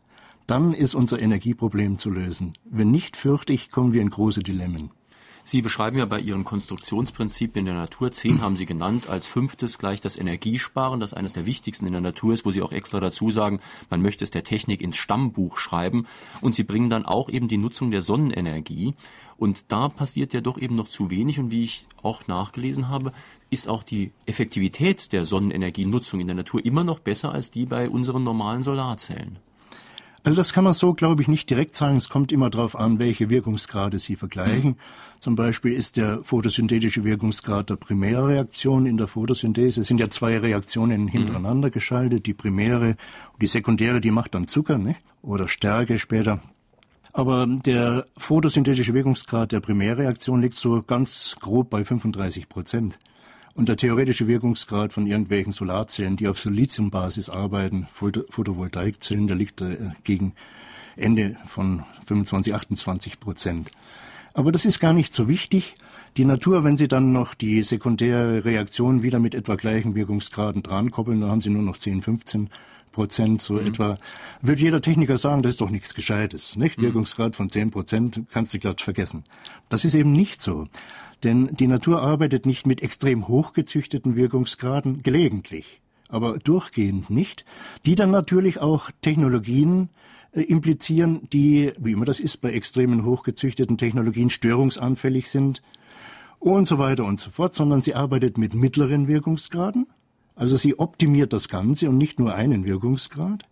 dann 0.46 0.74
ist 0.74 0.94
unser 0.94 1.20
Energieproblem 1.20 1.98
zu 1.98 2.10
lösen. 2.10 2.54
Wenn 2.64 2.90
nicht, 2.90 3.16
fürchte 3.16 3.52
ich, 3.52 3.70
kommen 3.70 3.92
wir 3.92 4.02
in 4.02 4.10
große 4.10 4.42
Dilemmen. 4.42 4.90
Sie 5.48 5.62
beschreiben 5.62 5.96
ja 5.96 6.06
bei 6.06 6.18
Ihren 6.18 6.42
Konstruktionsprinzipien 6.42 7.66
der 7.66 7.76
Natur, 7.76 8.10
zehn 8.10 8.40
haben 8.40 8.56
Sie 8.56 8.66
genannt, 8.66 9.08
als 9.08 9.28
fünftes 9.28 9.78
gleich 9.78 10.00
das 10.00 10.16
Energiesparen, 10.16 10.98
das 10.98 11.14
eines 11.14 11.34
der 11.34 11.46
wichtigsten 11.46 11.86
in 11.86 11.92
der 11.92 12.00
Natur 12.00 12.34
ist, 12.34 12.44
wo 12.44 12.50
Sie 12.50 12.62
auch 12.62 12.72
extra 12.72 12.98
dazu 12.98 13.30
sagen, 13.30 13.60
man 13.88 14.02
möchte 14.02 14.24
es 14.24 14.32
der 14.32 14.42
Technik 14.42 14.80
ins 14.80 14.96
Stammbuch 14.96 15.58
schreiben. 15.58 16.08
Und 16.40 16.56
Sie 16.56 16.64
bringen 16.64 16.90
dann 16.90 17.06
auch 17.06 17.28
eben 17.28 17.46
die 17.46 17.58
Nutzung 17.58 17.92
der 17.92 18.02
Sonnenenergie. 18.02 18.94
Und 19.36 19.70
da 19.70 19.88
passiert 19.88 20.34
ja 20.34 20.40
doch 20.40 20.58
eben 20.58 20.74
noch 20.74 20.88
zu 20.88 21.10
wenig. 21.10 21.38
Und 21.38 21.52
wie 21.52 21.62
ich 21.62 21.86
auch 22.02 22.26
nachgelesen 22.26 22.88
habe, 22.88 23.12
ist 23.50 23.68
auch 23.68 23.82
die 23.82 24.12
Effektivität 24.26 25.12
der 25.12 25.24
Sonnenenergienutzung 25.24 26.20
in 26.20 26.26
der 26.26 26.36
Natur 26.36 26.64
immer 26.64 26.84
noch 26.84 26.98
besser 26.98 27.32
als 27.32 27.50
die 27.50 27.66
bei 27.66 27.88
unseren 27.88 28.24
normalen 28.24 28.62
Solarzellen. 28.62 29.38
Also 30.26 30.38
das 30.38 30.52
kann 30.52 30.64
man 30.64 30.72
so, 30.72 30.92
glaube 30.92 31.22
ich, 31.22 31.28
nicht 31.28 31.48
direkt 31.48 31.76
sagen. 31.76 31.96
Es 31.96 32.08
kommt 32.08 32.32
immer 32.32 32.50
darauf 32.50 32.74
an, 32.74 32.98
welche 32.98 33.30
Wirkungsgrade 33.30 34.00
Sie 34.00 34.16
vergleichen. 34.16 34.70
Mhm. 34.70 34.76
Zum 35.20 35.36
Beispiel 35.36 35.72
ist 35.72 35.96
der 35.96 36.20
photosynthetische 36.24 37.04
Wirkungsgrad 37.04 37.70
der 37.70 37.76
Primärreaktion 37.76 38.86
in 38.86 38.96
der 38.96 39.06
Photosynthese. 39.06 39.82
Es 39.82 39.86
sind 39.86 40.00
ja 40.00 40.10
zwei 40.10 40.36
Reaktionen 40.36 41.02
mhm. 41.02 41.08
hintereinander 41.08 41.68
mhm. 41.68 41.72
geschaltet. 41.72 42.26
Die 42.26 42.34
primäre 42.34 42.96
und 43.34 43.40
die 43.40 43.46
sekundäre, 43.46 44.00
die 44.00 44.10
macht 44.10 44.34
dann 44.34 44.48
Zucker 44.48 44.78
ne? 44.78 44.96
oder 45.22 45.46
Stärke 45.46 45.96
später. 46.00 46.40
Aber 47.12 47.46
der 47.46 48.06
photosynthetische 48.16 48.94
Wirkungsgrad 48.94 49.52
der 49.52 49.60
Primärreaktion 49.60 50.42
liegt 50.42 50.56
so 50.56 50.82
ganz 50.82 51.36
grob 51.38 51.70
bei 51.70 51.84
35 51.84 52.48
Prozent. 52.48 52.98
Und 53.56 53.70
der 53.70 53.78
theoretische 53.78 54.28
Wirkungsgrad 54.28 54.92
von 54.92 55.06
irgendwelchen 55.06 55.52
Solarzellen, 55.52 56.18
die 56.18 56.28
auf 56.28 56.38
Siliziumbasis 56.38 57.30
arbeiten, 57.30 57.88
Photovoltaikzellen, 57.90 59.26
der 59.26 59.36
liegt 59.36 59.62
äh, 59.62 59.78
gegen 60.04 60.34
Ende 60.94 61.36
von 61.46 61.82
25, 62.06 62.54
28 62.54 63.18
Prozent. 63.18 63.70
Aber 64.34 64.52
das 64.52 64.66
ist 64.66 64.78
gar 64.78 64.92
nicht 64.92 65.14
so 65.14 65.26
wichtig. 65.26 65.74
Die 66.18 66.26
Natur, 66.26 66.64
wenn 66.64 66.76
Sie 66.76 66.86
dann 66.86 67.12
noch 67.12 67.32
die 67.32 67.62
sekundäre 67.62 68.44
Reaktion 68.44 69.02
wieder 69.02 69.20
mit 69.20 69.34
etwa 69.34 69.56
gleichen 69.56 69.94
Wirkungsgraden 69.94 70.62
dran 70.62 70.90
koppeln, 70.90 71.22
dann 71.22 71.30
haben 71.30 71.40
Sie 71.40 71.50
nur 71.50 71.62
noch 71.62 71.78
10, 71.78 72.02
15 72.02 72.50
Prozent 72.92 73.40
so 73.40 73.54
mhm. 73.54 73.68
etwa, 73.68 73.98
wird 74.42 74.60
jeder 74.60 74.82
Techniker 74.82 75.16
sagen, 75.16 75.40
das 75.40 75.52
ist 75.52 75.62
doch 75.62 75.70
nichts 75.70 75.94
Gescheites. 75.94 76.56
Nicht? 76.56 76.76
Mhm. 76.76 76.82
Wirkungsgrad 76.82 77.34
von 77.34 77.48
10 77.48 77.70
Prozent 77.70 78.20
kannst 78.30 78.52
du 78.52 78.58
glatt 78.58 78.82
vergessen. 78.82 79.24
Das 79.70 79.86
ist 79.86 79.94
eben 79.94 80.12
nicht 80.12 80.42
so. 80.42 80.66
Denn 81.24 81.48
die 81.56 81.66
Natur 81.66 82.02
arbeitet 82.02 82.46
nicht 82.46 82.66
mit 82.66 82.82
extrem 82.82 83.28
hochgezüchteten 83.28 84.16
Wirkungsgraden, 84.16 85.02
gelegentlich, 85.02 85.80
aber 86.08 86.38
durchgehend 86.38 87.10
nicht, 87.10 87.44
die 87.84 87.94
dann 87.94 88.10
natürlich 88.10 88.60
auch 88.60 88.90
Technologien 89.00 89.88
äh, 90.32 90.42
implizieren, 90.42 91.28
die, 91.32 91.72
wie 91.78 91.92
immer 91.92 92.04
das 92.04 92.20
ist 92.20 92.38
bei 92.38 92.52
extremen 92.52 93.04
hochgezüchteten 93.04 93.78
Technologien, 93.78 94.30
störungsanfällig 94.30 95.30
sind 95.30 95.62
und 96.38 96.68
so 96.68 96.78
weiter 96.78 97.04
und 97.04 97.18
so 97.18 97.30
fort, 97.30 97.54
sondern 97.54 97.80
sie 97.80 97.94
arbeitet 97.94 98.36
mit 98.38 98.54
mittleren 98.54 99.08
Wirkungsgraden. 99.08 99.86
Also 100.34 100.56
sie 100.56 100.78
optimiert 100.78 101.32
das 101.32 101.48
Ganze 101.48 101.88
und 101.88 101.96
nicht 101.96 102.20
nur 102.20 102.34
einen 102.34 102.64
Wirkungsgrad. 102.66 103.44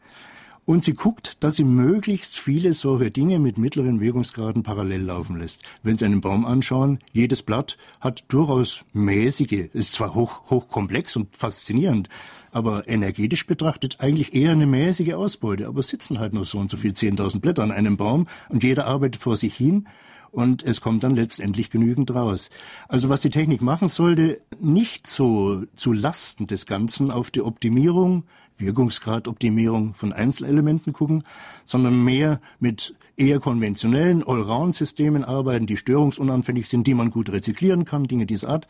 Und 0.67 0.83
sie 0.83 0.95
guckt, 0.95 1.43
dass 1.45 1.57
sie 1.57 1.65
möglichst 1.65 2.39
viele 2.39 2.73
solche 2.73 3.11
Dinge 3.11 3.39
mit 3.39 3.59
mittleren 3.59 4.01
Wirkungsgraden 4.01 4.63
parallel 4.63 5.03
laufen 5.03 5.39
lässt. 5.39 5.63
Wenn 5.83 5.99
Sie 5.99 6.07
einen 6.07 6.23
Baum 6.23 6.47
anschauen, 6.47 7.01
jedes 7.13 7.43
Blatt 7.43 7.77
hat 8.01 8.25
durchaus 8.29 8.85
mäßige, 8.95 9.69
ist 9.75 9.93
zwar 9.93 10.15
hoch, 10.15 10.49
hochkomplex 10.49 11.17
und 11.17 11.37
faszinierend, 11.37 12.09
aber 12.51 12.89
energetisch 12.89 13.47
betrachtet 13.47 14.01
eigentlich 14.01 14.35
eher 14.35 14.53
eine 14.53 14.67
mäßige 14.67 15.15
Ausbeute. 15.15 15.67
Aber 15.67 15.81
es 15.81 15.89
sitzen 15.89 16.19
halt 16.19 16.33
nur 16.33 16.47
so 16.47 16.59
und 16.59 16.71
so 16.71 16.79
viel 16.79 16.93
10.000 16.93 17.41
Blätter 17.41 17.63
an 17.63 17.71
einem 17.71 17.99
Baum 17.99 18.27
und 18.49 18.65
jeder 18.65 18.87
arbeitet 18.87 19.21
vor 19.21 19.37
sich 19.37 19.55
hin 19.55 19.87
und 20.35 20.65
es 20.65 20.81
kommt 20.81 21.05
dann 21.05 21.15
letztendlich 21.15 21.71
genügend 21.71 22.13
raus. 22.13 22.51
Also 22.89 23.09
was 23.09 23.21
die 23.21 23.31
Technik 23.31 23.63
machen 23.63 23.89
sollte, 23.89 24.41
nicht 24.59 25.07
so 25.07 25.65
zu 25.77 25.93
Lasten 25.93 26.47
des 26.47 26.67
Ganzen 26.67 27.11
auf 27.11 27.31
die 27.31 27.43
Optimierung 27.43 28.25
Wirkungsgradoptimierung 28.59 29.95
von 29.95 30.13
Einzelelementen 30.13 30.93
gucken, 30.93 31.25
sondern 31.65 32.03
mehr 32.05 32.41
mit 32.61 32.95
eher 33.17 33.41
konventionellen 33.41 34.23
Allround-Systemen 34.23 35.25
arbeiten, 35.25 35.67
die 35.67 35.77
störungsunanfällig 35.77 36.69
sind, 36.69 36.87
die 36.87 36.95
man 36.95 37.11
gut 37.11 37.31
rezyklieren 37.31 37.85
kann, 37.85 38.05
Dinge 38.05 38.27
dieser 38.27 38.49
Art. 38.49 38.69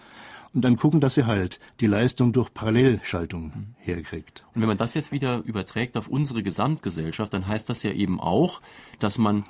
Und 0.53 0.65
dann 0.65 0.77
gucken, 0.77 1.01
dass 1.01 1.17
sie 1.17 1.27
halt 1.27 1.59
die 1.81 1.87
Leistung 1.87 2.33
durch 2.33 2.55
Parallelschaltung 2.55 3.47
mhm. 3.47 3.75
herkriegt. 3.79 4.45
Und 4.55 4.61
wenn 4.61 4.69
man 4.69 4.79
das 4.79 4.95
jetzt 4.95 5.11
wieder 5.11 5.43
überträgt 5.45 5.97
auf 5.97 6.07
unsere 6.07 6.43
Gesamtgesellschaft, 6.45 7.35
dann 7.35 7.49
heißt 7.49 7.69
das 7.69 7.83
ja 7.83 7.91
eben 7.91 8.21
auch, 8.21 8.61
dass 9.01 9.19
man 9.19 9.45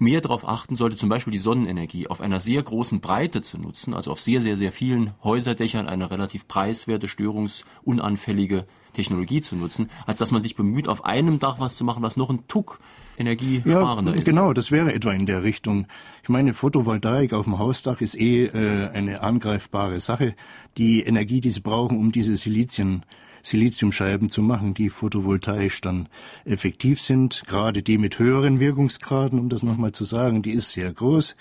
mehr 0.00 0.20
darauf 0.20 0.46
achten 0.46 0.76
sollte, 0.76 0.96
zum 0.96 1.08
Beispiel 1.08 1.32
die 1.32 1.38
Sonnenenergie 1.38 2.08
auf 2.08 2.20
einer 2.20 2.40
sehr 2.40 2.62
großen 2.62 3.00
Breite 3.00 3.42
zu 3.42 3.58
nutzen, 3.58 3.94
also 3.94 4.10
auf 4.10 4.20
sehr, 4.20 4.40
sehr, 4.40 4.56
sehr 4.56 4.72
vielen 4.72 5.12
Häuserdächern 5.22 5.88
eine 5.88 6.10
relativ 6.10 6.48
preiswerte, 6.48 7.08
störungsunanfällige 7.08 8.66
Technologie 8.92 9.40
zu 9.40 9.56
nutzen, 9.56 9.90
als 10.06 10.18
dass 10.18 10.30
man 10.30 10.42
sich 10.42 10.56
bemüht, 10.56 10.88
auf 10.88 11.04
einem 11.04 11.38
Dach 11.38 11.60
was 11.60 11.76
zu 11.76 11.84
machen, 11.84 12.02
was 12.02 12.16
noch 12.16 12.30
ein 12.30 12.46
Tuck 12.48 12.80
energiesparender 13.18 14.12
ja, 14.12 14.18
ist. 14.18 14.24
Genau, 14.24 14.52
das 14.52 14.70
wäre 14.70 14.92
etwa 14.92 15.12
in 15.12 15.26
der 15.26 15.42
Richtung. 15.42 15.86
Ich 16.22 16.28
meine, 16.28 16.54
Photovoltaik 16.54 17.32
auf 17.32 17.44
dem 17.44 17.58
Hausdach 17.58 18.00
ist 18.00 18.18
eh 18.18 18.46
äh, 18.46 18.88
eine 18.90 19.22
angreifbare 19.22 20.00
Sache. 20.00 20.34
Die 20.76 21.02
Energie, 21.02 21.40
die 21.40 21.50
sie 21.50 21.60
brauchen, 21.60 21.98
um 21.98 22.12
diese 22.12 22.36
Silizien 22.36 23.04
Siliziumscheiben 23.42 24.30
zu 24.30 24.42
machen, 24.42 24.74
die 24.74 24.90
photovoltaisch 24.90 25.80
dann 25.80 26.08
effektiv 26.44 27.00
sind. 27.00 27.44
Gerade 27.46 27.82
die 27.82 27.96
mit 27.96 28.18
höheren 28.18 28.60
Wirkungsgraden, 28.60 29.38
um 29.38 29.48
das 29.48 29.62
nochmal 29.62 29.92
zu 29.92 30.04
sagen, 30.04 30.42
die 30.42 30.52
ist 30.52 30.72
sehr 30.72 30.92
groß. 30.92 31.34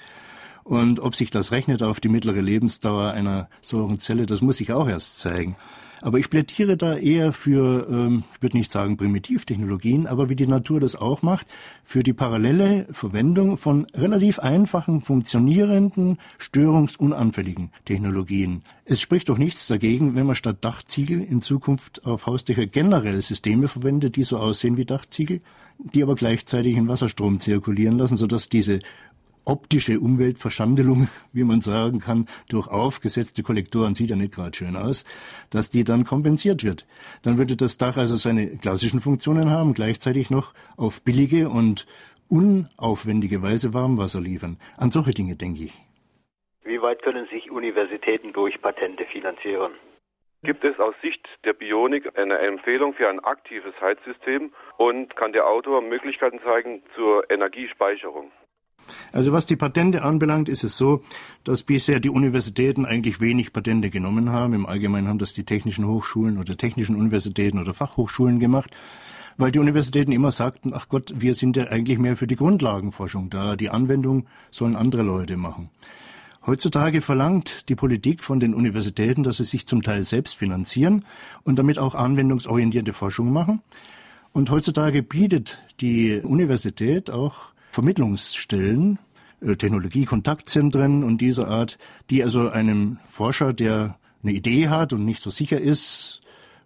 Und 0.63 0.99
ob 0.99 1.15
sich 1.15 1.31
das 1.31 1.51
rechnet 1.51 1.81
auf 1.81 1.99
die 1.99 2.09
mittlere 2.09 2.41
Lebensdauer 2.41 3.11
einer 3.11 3.49
solchen 3.61 3.99
Zelle, 3.99 4.25
das 4.25 4.41
muss 4.41 4.57
sich 4.57 4.73
auch 4.73 4.87
erst 4.87 5.19
zeigen. 5.19 5.55
Aber 6.01 6.19
ich 6.19 6.29
plädiere 6.29 6.77
da 6.77 6.95
eher 6.95 7.33
für, 7.33 7.87
ähm, 7.89 8.23
ich 8.35 8.41
würde 8.41 8.57
nicht 8.57 8.71
sagen 8.71 8.97
Primitivtechnologien, 8.97 10.07
aber 10.07 10.29
wie 10.29 10.35
die 10.35 10.47
Natur 10.47 10.79
das 10.79 10.95
auch 10.95 11.21
macht, 11.21 11.47
für 11.83 12.03
die 12.03 12.13
parallele 12.13 12.87
Verwendung 12.91 13.57
von 13.57 13.87
relativ 13.93 14.39
einfachen, 14.39 15.01
funktionierenden, 15.01 16.17
störungsunanfälligen 16.39 17.71
Technologien. 17.85 18.63
Es 18.85 19.01
spricht 19.01 19.29
doch 19.29 19.37
nichts 19.37 19.67
dagegen, 19.67 20.15
wenn 20.15 20.25
man 20.25 20.35
statt 20.35 20.57
Dachziegel 20.61 21.21
in 21.21 21.41
Zukunft 21.41 22.05
auf 22.05 22.25
Hausdächer 22.25 22.67
generell 22.67 23.21
Systeme 23.21 23.67
verwendet, 23.67 24.15
die 24.15 24.23
so 24.23 24.37
aussehen 24.37 24.77
wie 24.77 24.85
Dachziegel, 24.85 25.41
die 25.79 26.03
aber 26.03 26.15
gleichzeitig 26.15 26.75
in 26.75 26.87
Wasserstrom 26.87 27.39
zirkulieren 27.39 27.97
lassen, 27.97 28.17
sodass 28.17 28.49
diese 28.49 28.79
optische 29.47 29.99
Umweltverschandelung, 29.99 31.07
wie 31.33 31.43
man 31.43 31.61
sagen 31.61 31.99
kann, 31.99 32.27
durch 32.49 32.67
aufgesetzte 32.67 33.43
Kollektoren 33.43 33.95
sieht 33.95 34.09
ja 34.09 34.15
nicht 34.15 34.33
gerade 34.33 34.55
schön 34.55 34.75
aus, 34.75 35.05
dass 35.49 35.69
die 35.69 35.83
dann 35.83 36.03
kompensiert 36.03 36.63
wird. 36.63 36.85
Dann 37.23 37.37
würde 37.37 37.55
das 37.55 37.77
Dach 37.77 37.97
also 37.97 38.15
seine 38.15 38.57
klassischen 38.57 38.99
Funktionen 38.99 39.49
haben, 39.49 39.73
gleichzeitig 39.73 40.29
noch 40.29 40.53
auf 40.75 41.01
billige 41.03 41.49
und 41.49 41.87
unaufwendige 42.29 43.41
Weise 43.41 43.73
Warmwasser 43.73 44.21
liefern. 44.21 44.57
An 44.77 44.91
solche 44.91 45.13
Dinge 45.13 45.35
denke 45.35 45.63
ich. 45.63 45.77
Wie 46.63 46.81
weit 46.81 47.01
können 47.01 47.27
sich 47.27 47.49
Universitäten 47.49 48.33
durch 48.33 48.61
Patente 48.61 49.05
finanzieren? 49.05 49.71
Gibt 50.43 50.63
es 50.63 50.79
aus 50.79 50.93
Sicht 51.01 51.25
der 51.45 51.53
Bionik 51.53 52.17
eine 52.17 52.37
Empfehlung 52.37 52.93
für 52.93 53.09
ein 53.09 53.19
aktives 53.19 53.73
Heizsystem 53.81 54.51
und 54.77 55.15
kann 55.15 55.33
der 55.33 55.47
Autor 55.47 55.81
Möglichkeiten 55.81 56.39
zeigen 56.43 56.83
zur 56.95 57.29
Energiespeicherung? 57.31 58.31
Also 59.11 59.31
was 59.31 59.45
die 59.45 59.55
Patente 59.55 60.03
anbelangt, 60.03 60.49
ist 60.49 60.63
es 60.63 60.77
so, 60.77 61.03
dass 61.43 61.63
bisher 61.63 61.99
die 61.99 62.09
Universitäten 62.09 62.85
eigentlich 62.85 63.19
wenig 63.19 63.53
Patente 63.53 63.89
genommen 63.89 64.31
haben. 64.31 64.53
Im 64.53 64.65
Allgemeinen 64.65 65.07
haben 65.07 65.19
das 65.19 65.33
die 65.33 65.43
technischen 65.43 65.87
Hochschulen 65.87 66.37
oder 66.37 66.57
technischen 66.57 66.95
Universitäten 66.95 67.59
oder 67.59 67.73
Fachhochschulen 67.73 68.39
gemacht, 68.39 68.71
weil 69.37 69.51
die 69.51 69.59
Universitäten 69.59 70.11
immer 70.11 70.31
sagten, 70.31 70.73
ach 70.73 70.89
Gott, 70.89 71.13
wir 71.17 71.33
sind 71.33 71.55
ja 71.55 71.65
eigentlich 71.65 71.99
mehr 71.99 72.17
für 72.17 72.27
die 72.27 72.35
Grundlagenforschung 72.35 73.29
da. 73.29 73.55
Die 73.55 73.69
Anwendung 73.69 74.25
sollen 74.51 74.75
andere 74.75 75.03
Leute 75.03 75.37
machen. 75.37 75.69
Heutzutage 76.45 77.01
verlangt 77.01 77.67
die 77.67 77.75
Politik 77.75 78.23
von 78.23 78.39
den 78.39 78.53
Universitäten, 78.53 79.23
dass 79.23 79.37
sie 79.37 79.43
sich 79.43 79.67
zum 79.67 79.83
Teil 79.83 80.05
selbst 80.05 80.37
finanzieren 80.37 81.03
und 81.43 81.59
damit 81.59 81.77
auch 81.77 81.93
anwendungsorientierte 81.93 82.93
Forschung 82.93 83.33
machen. 83.33 83.61
Und 84.31 84.49
heutzutage 84.49 85.03
bietet 85.03 85.59
die 85.81 86.21
Universität 86.23 87.09
auch 87.09 87.51
Vermittlungsstellen, 87.77 88.97
äh, 89.39 89.55
Technologiekontaktzentren 89.55 91.03
und 91.03 91.19
dieser 91.19 91.47
Art, 91.47 91.77
die 92.09 92.23
also 92.23 92.49
einem 92.49 92.97
Forscher, 93.07 93.53
der 93.53 93.99
eine 94.23 94.31
Idee 94.31 94.69
hat 94.69 94.93
und 94.93 95.05
nicht 95.05 95.21
so 95.21 95.29
sicher 95.29 95.61
ist, 95.61 96.21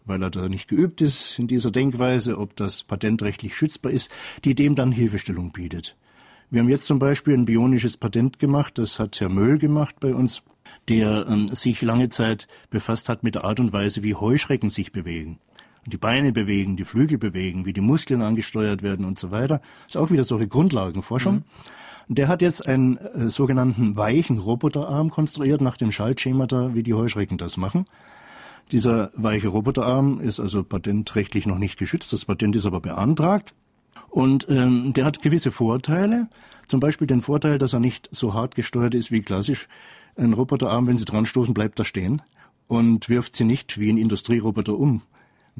weil 0.05 0.23
er 0.23 0.29
da 0.29 0.47
nicht 0.47 0.69
geübt 0.69 1.01
ist 1.01 1.37
in 1.37 1.47
dieser 1.47 1.69
Denkweise, 1.69 2.37
ob 2.37 2.55
das 2.55 2.85
patentrechtlich 2.85 3.57
schützbar 3.57 3.91
ist, 3.91 4.09
die 4.45 4.55
dem 4.55 4.75
dann 4.75 4.93
Hilfestellung 4.93 5.51
bietet. 5.51 5.97
Wir 6.49 6.61
haben 6.61 6.69
jetzt 6.69 6.87
zum 6.87 6.97
Beispiel 6.97 7.33
ein 7.33 7.43
bionisches 7.43 7.97
Patent 7.97 8.39
gemacht, 8.39 8.77
das 8.77 8.97
hat 8.97 9.19
Herr 9.19 9.27
Möll 9.27 9.57
gemacht 9.57 9.95
bei 9.99 10.15
uns, 10.15 10.43
der 10.87 11.27
ähm, 11.27 11.49
sich 11.53 11.81
lange 11.81 12.07
Zeit 12.07 12.47
befasst 12.69 13.09
hat 13.09 13.21
mit 13.21 13.35
der 13.35 13.43
Art 13.43 13.59
und 13.59 13.73
Weise, 13.73 14.01
wie 14.01 14.15
Heuschrecken 14.15 14.69
sich 14.69 14.93
bewegen. 14.93 15.39
Die 15.85 15.97
Beine 15.97 16.31
bewegen, 16.31 16.77
die 16.77 16.85
Flügel 16.85 17.17
bewegen, 17.17 17.65
wie 17.65 17.73
die 17.73 17.81
Muskeln 17.81 18.21
angesteuert 18.21 18.83
werden 18.83 19.05
und 19.05 19.17
so 19.17 19.31
weiter. 19.31 19.61
Das 19.83 19.95
ist 19.95 19.97
auch 19.97 20.11
wieder 20.11 20.23
solche 20.23 20.47
Grundlagenforschung. 20.47 21.35
Mhm. 21.35 21.43
Der 22.07 22.27
hat 22.27 22.41
jetzt 22.41 22.67
einen 22.67 22.97
äh, 22.97 23.29
sogenannten 23.29 23.95
weichen 23.95 24.37
Roboterarm 24.37 25.09
konstruiert 25.09 25.61
nach 25.61 25.77
dem 25.77 25.91
Schaltschemata, 25.91 26.73
wie 26.73 26.83
die 26.83 26.93
Heuschrecken 26.93 27.37
das 27.37 27.57
machen. 27.57 27.85
Dieser 28.71 29.11
weiche 29.15 29.47
Roboterarm 29.47 30.21
ist 30.21 30.39
also 30.39 30.63
patentrechtlich 30.63 31.45
noch 31.45 31.57
nicht 31.57 31.77
geschützt, 31.77 32.13
das 32.13 32.25
Patent 32.25 32.55
ist 32.55 32.65
aber 32.65 32.79
beantragt. 32.79 33.53
Und 34.09 34.47
ähm, 34.49 34.93
der 34.93 35.05
hat 35.05 35.21
gewisse 35.21 35.51
Vorteile, 35.51 36.27
zum 36.67 36.79
Beispiel 36.79 37.07
den 37.07 37.21
Vorteil, 37.21 37.57
dass 37.57 37.73
er 37.73 37.79
nicht 37.79 38.09
so 38.11 38.33
hart 38.33 38.55
gesteuert 38.55 38.93
ist 38.93 39.11
wie 39.11 39.21
klassisch. 39.21 39.67
Ein 40.15 40.33
Roboterarm, 40.33 40.87
wenn 40.87 40.97
Sie 40.97 41.05
dran 41.05 41.25
stoßen, 41.25 41.53
bleibt 41.53 41.79
da 41.79 41.85
stehen 41.85 42.21
und 42.67 43.09
wirft 43.09 43.35
Sie 43.35 43.45
nicht 43.45 43.79
wie 43.79 43.89
ein 43.89 43.97
Industrieroboter 43.97 44.77
um. 44.77 45.01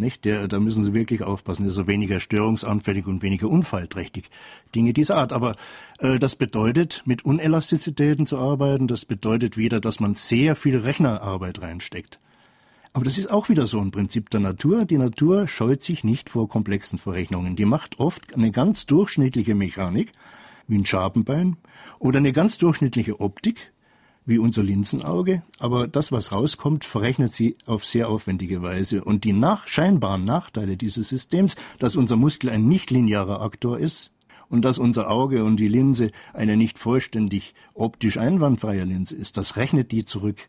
Nicht? 0.01 0.25
Der, 0.25 0.47
da 0.47 0.59
müssen 0.59 0.83
Sie 0.83 0.93
wirklich 0.93 1.21
aufpassen. 1.21 1.65
ist 1.65 1.77
er 1.77 1.87
weniger 1.87 2.19
störungsanfällig 2.19 3.05
und 3.05 3.21
weniger 3.21 3.47
unfallträchtig. 3.47 4.29
Dinge 4.75 4.93
dieser 4.93 5.15
Art. 5.15 5.31
Aber 5.31 5.55
äh, 5.99 6.19
das 6.19 6.35
bedeutet, 6.35 7.03
mit 7.05 7.23
Unelastizitäten 7.23 8.25
zu 8.25 8.37
arbeiten. 8.37 8.87
Das 8.87 9.05
bedeutet 9.05 9.57
wieder, 9.57 9.79
dass 9.79 9.99
man 9.99 10.15
sehr 10.15 10.55
viel 10.55 10.77
Rechnerarbeit 10.77 11.61
reinsteckt. 11.61 12.19
Aber 12.93 13.05
das 13.05 13.17
ist 13.17 13.31
auch 13.31 13.47
wieder 13.47 13.67
so 13.67 13.79
ein 13.79 13.91
Prinzip 13.91 14.29
der 14.31 14.39
Natur. 14.41 14.85
Die 14.85 14.97
Natur 14.97 15.47
scheut 15.47 15.83
sich 15.83 16.03
nicht 16.03 16.29
vor 16.29 16.49
komplexen 16.49 16.99
Verrechnungen. 16.99 17.55
Die 17.55 17.65
macht 17.65 17.99
oft 17.99 18.33
eine 18.33 18.51
ganz 18.51 18.87
durchschnittliche 18.87 19.55
Mechanik, 19.55 20.11
wie 20.67 20.79
ein 20.79 20.85
Schabenbein, 20.85 21.57
oder 21.99 22.17
eine 22.17 22.33
ganz 22.33 22.57
durchschnittliche 22.57 23.19
Optik, 23.21 23.71
wie 24.26 24.38
unser 24.38 24.63
Linsenauge, 24.63 25.41
aber 25.59 25.88
das, 25.88 26.11
was 26.11 26.32
rauskommt, 26.32 26.86
verrechnet 26.86 27.34
sie 27.34 27.57
auf 27.65 27.86
sehr 27.86 28.09
aufwendige 28.09 28.61
Weise. 28.61 29.03
Und 29.03 29.24
die 29.24 29.34
nach, 29.34 29.67
scheinbaren 29.67 30.26
Nachteile 30.26 30.78
dieses 30.78 31.09
Systems, 31.09 31.55
dass 31.80 31.95
unser 31.95 32.15
Muskel 32.15 32.49
ein 32.49 32.67
nichtlinearer 32.67 33.41
Aktor 33.41 33.80
ist 33.80 34.11
und 34.49 34.63
dass 34.63 34.78
unser 34.78 35.09
Auge 35.09 35.43
und 35.43 35.57
die 35.57 35.67
Linse 35.67 36.11
eine 36.34 36.57
nicht 36.57 36.78
vollständig 36.78 37.55
optisch 37.74 38.17
einwandfreie 38.17 38.84
Linse 38.84 39.15
ist, 39.15 39.38
das 39.38 39.55
rechnet 39.55 39.91
die 39.91 40.05
zurück. 40.05 40.47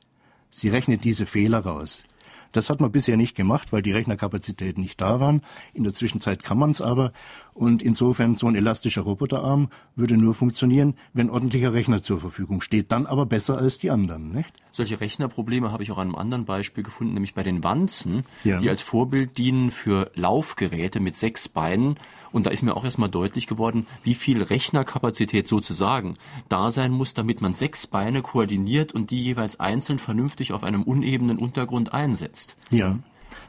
Sie 0.51 0.69
rechnet 0.69 1.05
diese 1.05 1.25
Fehler 1.25 1.61
raus. 1.61 2.05
Das 2.53 2.69
hat 2.69 2.83
man 2.83 2.93
bisher 2.93 3.17
nicht 3.17 3.35
gemacht, 3.35 3.73
weil 3.73 3.81
die 3.81 3.93
Rechnerkapazitäten 3.93 4.83
nicht 4.83 5.01
da 5.01 5.19
waren. 5.21 5.41
In 5.73 5.85
der 5.85 5.95
Zwischenzeit 5.95 6.43
kann 6.43 6.59
man 6.59 6.71
es 6.71 6.83
aber. 6.83 7.13
Und 7.55 7.83
insofern 7.83 8.35
so 8.35 8.47
ein 8.47 8.55
elastischer 8.55 9.03
Roboterarm 9.03 9.69
würde 9.95 10.17
nur 10.17 10.35
funktionieren, 10.35 10.95
wenn 11.13 11.29
ordentlicher 11.29 11.73
Rechner 11.73 12.03
zur 12.03 12.21
Verfügung 12.21 12.61
steht. 12.63 12.93
Dann 12.93 13.07
aber 13.07 13.27
besser 13.27 13.59
als 13.59 13.79
die 13.79 13.91
anderen, 13.91 14.33
nicht? 14.33 14.53
Solche 14.71 15.01
Rechnerprobleme 15.01 15.71
habe 15.71 15.83
ich 15.83 15.91
auch 15.91 15.99
an 15.99 16.09
einem 16.09 16.15
anderen 16.15 16.45
Beispiel 16.47 16.83
gefunden, 16.83 17.13
nämlich 17.13 17.35
bei 17.35 17.43
den 17.43 17.63
Wanzen, 17.63 18.23
ja. 18.43 18.59
die 18.59 18.71
als 18.71 18.81
Vorbild 18.81 19.37
dienen 19.37 19.71
für 19.71 20.11
Laufgeräte 20.15 20.99
mit 21.01 21.15
sechs 21.15 21.49
Beinen 21.49 21.97
und 22.33 22.47
da 22.47 22.51
ist 22.51 22.63
mir 22.63 22.77
auch 22.77 22.85
erstmal 22.85 23.11
deutlich 23.11 23.47
geworden, 23.47 23.87
wie 24.03 24.15
viel 24.15 24.43
Rechnerkapazität 24.43 25.47
sozusagen 25.47 26.15
da 26.49 26.71
sein 26.71 26.91
muss, 26.91 27.15
damit 27.15 27.41
man 27.41 27.53
sechs 27.53 27.87
Beine 27.87 28.23
koordiniert 28.23 28.93
und 28.93 29.11
die 29.11 29.23
jeweils 29.23 29.61
einzeln 29.61 29.99
vernünftig 29.99 30.53
auf 30.53 30.65
einem 30.65 30.83
unebenen 30.83 31.39
Untergrund 31.39 31.93
einsetzt. 31.93 32.57
Ja, 32.71 32.99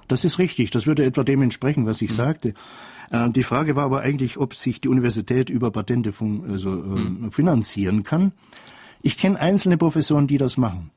das 0.07 0.25
ist 0.25 0.39
richtig. 0.39 0.71
Das 0.71 0.85
würde 0.85 1.05
etwa 1.05 1.23
dem 1.23 1.41
entsprechen, 1.41 1.85
was 1.85 2.01
ich 2.01 2.11
mhm. 2.11 2.15
sagte. 2.15 2.53
Äh, 3.11 3.29
die 3.29 3.43
Frage 3.43 3.75
war 3.75 3.85
aber 3.85 4.01
eigentlich, 4.01 4.37
ob 4.37 4.55
sich 4.55 4.81
die 4.81 4.89
Universität 4.89 5.49
über 5.49 5.71
Patente 5.71 6.13
also, 6.49 6.69
mhm. 6.69 7.31
finanzieren 7.31 8.03
kann. 8.03 8.31
Ich 9.01 9.17
kenne 9.17 9.39
einzelne 9.39 9.77
Professoren, 9.77 10.27
die 10.27 10.37
das 10.37 10.57
machen. 10.57 10.91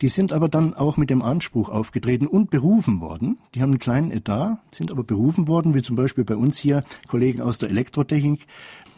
Die 0.00 0.08
sind 0.08 0.32
aber 0.32 0.48
dann 0.48 0.74
auch 0.74 0.96
mit 0.96 1.10
dem 1.10 1.22
Anspruch 1.22 1.68
aufgetreten 1.68 2.26
und 2.26 2.50
berufen 2.50 3.00
worden. 3.00 3.38
Die 3.54 3.62
haben 3.62 3.70
einen 3.70 3.78
kleinen 3.78 4.10
Etat, 4.10 4.58
sind 4.70 4.90
aber 4.90 5.04
berufen 5.04 5.46
worden, 5.46 5.74
wie 5.74 5.82
zum 5.82 5.94
Beispiel 5.94 6.24
bei 6.24 6.34
uns 6.34 6.58
hier 6.58 6.82
Kollegen 7.06 7.40
aus 7.40 7.58
der 7.58 7.70
Elektrotechnik, 7.70 8.46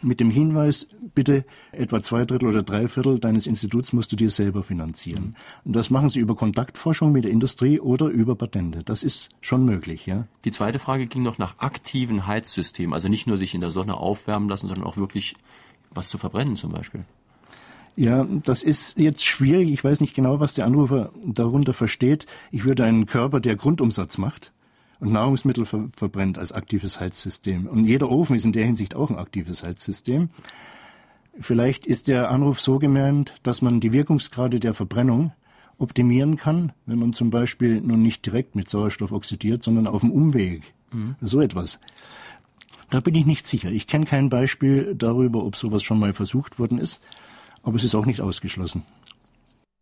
mit 0.05 0.19
dem 0.19 0.29
Hinweis, 0.29 0.87
bitte 1.13 1.45
etwa 1.71 2.01
zwei 2.03 2.25
Drittel 2.25 2.47
oder 2.47 2.63
drei 2.63 2.87
Viertel 2.87 3.19
deines 3.19 3.47
Instituts 3.47 3.93
musst 3.93 4.11
du 4.11 4.15
dir 4.15 4.29
selber 4.29 4.63
finanzieren. 4.63 5.35
Und 5.63 5.75
das 5.75 5.89
machen 5.89 6.09
sie 6.09 6.19
über 6.19 6.35
Kontaktforschung 6.35 7.11
mit 7.11 7.23
der 7.23 7.31
Industrie 7.31 7.79
oder 7.79 8.07
über 8.07 8.35
Patente. 8.35 8.83
Das 8.83 9.03
ist 9.03 9.29
schon 9.41 9.65
möglich, 9.65 10.05
ja. 10.05 10.27
Die 10.43 10.51
zweite 10.51 10.79
Frage 10.79 11.07
ging 11.07 11.23
noch 11.23 11.37
nach 11.37 11.59
aktiven 11.59 12.27
Heizsystemen, 12.27 12.93
also 12.93 13.09
nicht 13.09 13.27
nur 13.27 13.37
sich 13.37 13.53
in 13.53 13.61
der 13.61 13.71
Sonne 13.71 13.97
aufwärmen 13.97 14.49
lassen, 14.49 14.67
sondern 14.67 14.85
auch 14.85 14.97
wirklich 14.97 15.35
was 15.91 16.09
zu 16.09 16.17
verbrennen 16.17 16.55
zum 16.55 16.71
Beispiel. 16.71 17.05
Ja, 17.95 18.25
das 18.43 18.61
ist 18.61 18.99
jetzt 18.99 19.25
schwierig. 19.25 19.71
Ich 19.71 19.83
weiß 19.83 20.01
nicht 20.01 20.15
genau, 20.15 20.41
was 20.41 20.53
der 20.53 20.65
Anrufer 20.65 21.11
darunter 21.23 21.73
versteht. 21.73 22.25
Ich 22.51 22.65
würde 22.65 22.83
einen 22.83 23.05
Körper, 23.05 23.39
der 23.39 23.55
Grundumsatz 23.55 24.17
macht 24.17 24.51
und 24.99 25.11
Nahrungsmittel 25.11 25.65
ver 25.65 25.89
verbrennt 25.95 26.37
als 26.37 26.51
aktives 26.51 26.99
Heizsystem. 26.99 27.67
Und 27.67 27.85
jeder 27.85 28.09
Ofen 28.09 28.35
ist 28.35 28.45
in 28.45 28.53
der 28.53 28.65
Hinsicht 28.65 28.95
auch 28.95 29.09
ein 29.09 29.17
aktives 29.17 29.63
Heizsystem. 29.63 30.29
Vielleicht 31.39 31.85
ist 31.85 32.07
der 32.07 32.31
Anruf 32.31 32.61
so 32.61 32.79
gemeint, 32.79 33.35
dass 33.43 33.61
man 33.61 33.79
die 33.79 33.91
Wirkungsgrade 33.91 34.59
der 34.59 34.73
Verbrennung 34.73 35.33
optimieren 35.77 36.37
kann, 36.37 36.71
wenn 36.85 36.99
man 36.99 37.11
zum 37.11 37.29
Beispiel 37.29 37.81
nun 37.81 38.01
nicht 38.01 38.25
direkt 38.25 38.55
mit 38.55 38.69
Sauerstoff 38.69 39.11
oxidiert, 39.11 39.63
sondern 39.63 39.87
auf 39.87 40.01
dem 40.01 40.11
Umweg. 40.11 40.63
Mhm. 40.93 41.15
So 41.19 41.41
etwas. 41.41 41.79
Da 42.89 43.01
bin 43.01 43.15
ich 43.15 43.25
nicht 43.25 43.45
sicher. 43.45 43.69
Ich 43.69 43.87
kenne 43.87 44.05
kein 44.05 44.29
Beispiel 44.29 44.95
darüber, 44.95 45.43
ob 45.43 45.57
sowas 45.57 45.83
schon 45.83 45.99
mal 45.99 46.13
versucht 46.13 46.59
worden 46.59 46.77
ist 46.77 47.01
aber 47.65 47.75
es 47.75 47.83
ist 47.83 47.95
auch 47.95 48.05
nicht 48.05 48.21
ausgeschlossen. 48.21 48.83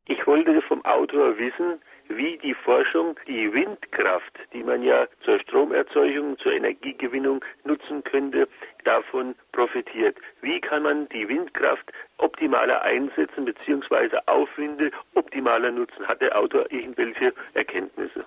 Ich 0.07 0.25
wollte 0.25 0.61
vom 0.67 0.83
Autor 0.85 1.37
wissen, 1.37 1.79
wie 2.17 2.37
die 2.37 2.53
Forschung 2.53 3.15
die 3.27 3.51
Windkraft, 3.53 4.33
die 4.53 4.63
man 4.63 4.83
ja 4.83 5.07
zur 5.23 5.39
Stromerzeugung, 5.39 6.37
zur 6.39 6.53
Energiegewinnung 6.53 7.43
nutzen 7.63 8.03
könnte, 8.03 8.47
davon 8.83 9.35
profitiert. 9.51 10.17
Wie 10.41 10.59
kann 10.59 10.83
man 10.83 11.07
die 11.09 11.27
Windkraft 11.27 11.91
optimaler 12.17 12.81
einsetzen 12.81 13.45
bzw. 13.45 14.17
Aufwinde 14.25 14.91
optimaler 15.15 15.71
nutzen? 15.71 16.05
Hat 16.07 16.21
der 16.21 16.37
Autor 16.37 16.71
irgendwelche 16.71 17.33
Erkenntnisse? 17.53 18.25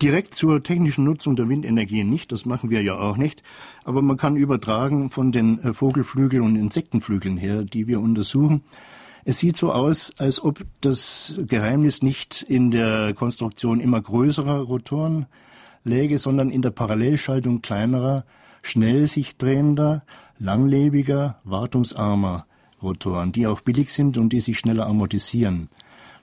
Direkt 0.00 0.34
zur 0.34 0.62
technischen 0.62 1.04
Nutzung 1.04 1.36
der 1.36 1.48
Windenergie 1.48 2.04
nicht, 2.04 2.32
das 2.32 2.44
machen 2.44 2.70
wir 2.70 2.82
ja 2.82 2.98
auch 2.98 3.16
nicht. 3.16 3.42
Aber 3.84 4.02
man 4.02 4.16
kann 4.16 4.36
übertragen 4.36 5.10
von 5.10 5.32
den 5.32 5.60
äh, 5.62 5.72
Vogelflügeln 5.72 6.42
und 6.42 6.56
Insektenflügeln 6.56 7.36
her, 7.36 7.62
die 7.62 7.86
wir 7.86 8.00
untersuchen. 8.00 8.64
Es 9.24 9.38
sieht 9.38 9.56
so 9.56 9.72
aus, 9.72 10.12
als 10.18 10.42
ob 10.42 10.64
das 10.80 11.34
Geheimnis 11.46 12.02
nicht 12.02 12.42
in 12.42 12.72
der 12.72 13.14
Konstruktion 13.14 13.78
immer 13.78 14.00
größerer 14.00 14.60
Rotoren 14.62 15.26
läge, 15.84 16.18
sondern 16.18 16.50
in 16.50 16.62
der 16.62 16.70
Parallelschaltung 16.70 17.62
kleinerer, 17.62 18.24
schnell 18.64 19.06
sich 19.06 19.36
drehender, 19.36 20.02
langlebiger, 20.38 21.38
wartungsarmer 21.44 22.46
Rotoren, 22.82 23.30
die 23.30 23.46
auch 23.46 23.60
billig 23.60 23.92
sind 23.92 24.18
und 24.18 24.32
die 24.32 24.40
sich 24.40 24.58
schneller 24.58 24.86
amortisieren. 24.86 25.68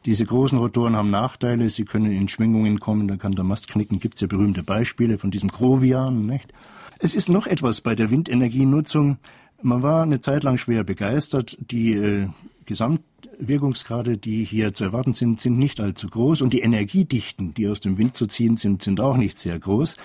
Diese 0.06 0.26
großen 0.26 0.60
Rotoren 0.60 0.95
haben 0.95 1.10
Nachteile, 1.10 1.70
sie 1.70 1.86
können 1.86 2.12
in 2.12 2.28
Schwingungen 2.28 2.80
kommen, 2.80 3.08
da 3.08 3.16
kann 3.16 3.34
der 3.34 3.43
Mast 3.43 3.70
knicken, 3.70 4.00
gibt 4.00 4.16
es 4.16 4.22
ja 4.22 4.28
berühmte 4.28 4.64
Beispiele 4.64 5.18
von 5.18 5.32
diesem 5.32 5.50
Grovian, 5.50 6.26
nicht? 6.26 6.54
Es 7.00 7.16
ist 7.16 7.30
noch 7.30 7.47
etwas 7.47 7.80
bei 7.80 7.95
der 7.95 8.12
Windenergienutzung. 8.12 9.18
Man 9.62 9.84
war 9.84 10.03
eine 10.03 10.22
Zeit 10.22 10.43
lang 10.43 10.57
schwer 10.57 10.84
begeistert. 10.84 11.57
Die 11.60 11.93
äh, 11.93 12.28
Gesamtwirkungsgrade, 12.66 14.18
die 14.18 14.43
hier 14.43 14.74
zu 14.74 14.86
erwarten 14.86 15.14
sind, 15.14 15.41
sind 15.41 15.57
nicht 15.57 15.82
allzu 15.82 16.07
groß 16.07 16.41
und 16.41 16.53
die 16.53 16.62
Energiedichten, 16.62 17.53
die 17.53 17.68
aus 17.68 17.82
dem 17.82 17.97
Wind 17.97 18.16
zu 18.16 18.28
ziehen 18.28 18.57
sind, 18.57 18.82
sind 18.82 19.01
auch 19.01 19.18
nicht 19.18 19.38
sehr 19.38 19.60
groß. 19.60 19.97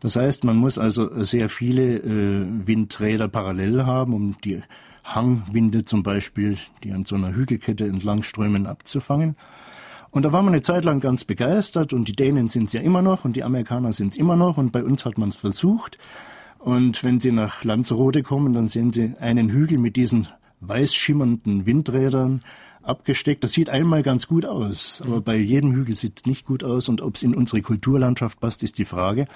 Das 0.00 0.16
heißt, 0.16 0.44
man 0.44 0.56
muss 0.56 0.78
also 0.78 1.24
sehr 1.24 1.48
viele 1.48 1.96
äh, 1.96 2.46
Windräder 2.66 3.26
parallel 3.26 3.86
haben, 3.86 4.12
um 4.12 4.36
die 4.44 4.62
Hangwinde 5.02 5.84
zum 5.84 6.02
Beispiel, 6.02 6.58
die 6.82 6.92
an 6.92 7.04
so 7.04 7.16
einer 7.16 7.34
Hügelkette 7.34 7.84
entlang 7.84 8.22
strömen, 8.22 8.66
abzufangen. 8.66 9.36
Und 10.10 10.24
da 10.24 10.32
war 10.32 10.42
man 10.42 10.54
eine 10.54 10.62
Zeit 10.62 10.84
lang 10.84 11.00
ganz 11.00 11.24
begeistert 11.24 11.92
und 11.92 12.06
die 12.06 12.14
Dänen 12.14 12.48
sind 12.48 12.66
es 12.66 12.72
ja 12.72 12.80
immer 12.80 13.02
noch 13.02 13.24
und 13.24 13.34
die 13.34 13.42
Amerikaner 13.42 13.92
sind 13.92 14.12
es 14.12 14.18
immer 14.18 14.36
noch 14.36 14.58
und 14.58 14.70
bei 14.70 14.84
uns 14.84 15.04
hat 15.04 15.18
man 15.18 15.30
es 15.30 15.36
versucht. 15.36 15.98
Und 16.64 17.04
wenn 17.04 17.20
Sie 17.20 17.30
nach 17.30 17.62
Lanzarote 17.62 18.22
kommen, 18.22 18.54
dann 18.54 18.68
sehen 18.68 18.90
Sie 18.90 19.12
einen 19.20 19.50
Hügel 19.50 19.76
mit 19.76 19.96
diesen 19.96 20.28
weiß 20.60 20.94
schimmernden 20.94 21.66
Windrädern 21.66 22.40
abgesteckt. 22.80 23.44
Das 23.44 23.52
sieht 23.52 23.68
einmal 23.68 24.02
ganz 24.02 24.26
gut 24.28 24.46
aus, 24.46 25.02
aber 25.04 25.20
bei 25.20 25.36
jedem 25.36 25.74
Hügel 25.74 25.94
sieht 25.94 26.20
es 26.20 26.26
nicht 26.26 26.46
gut 26.46 26.64
aus 26.64 26.88
und 26.88 27.02
ob 27.02 27.16
es 27.16 27.22
in 27.22 27.34
unsere 27.34 27.60
Kulturlandschaft 27.60 28.40
passt, 28.40 28.62
ist 28.62 28.78
die 28.78 28.86
Frage, 28.86 29.26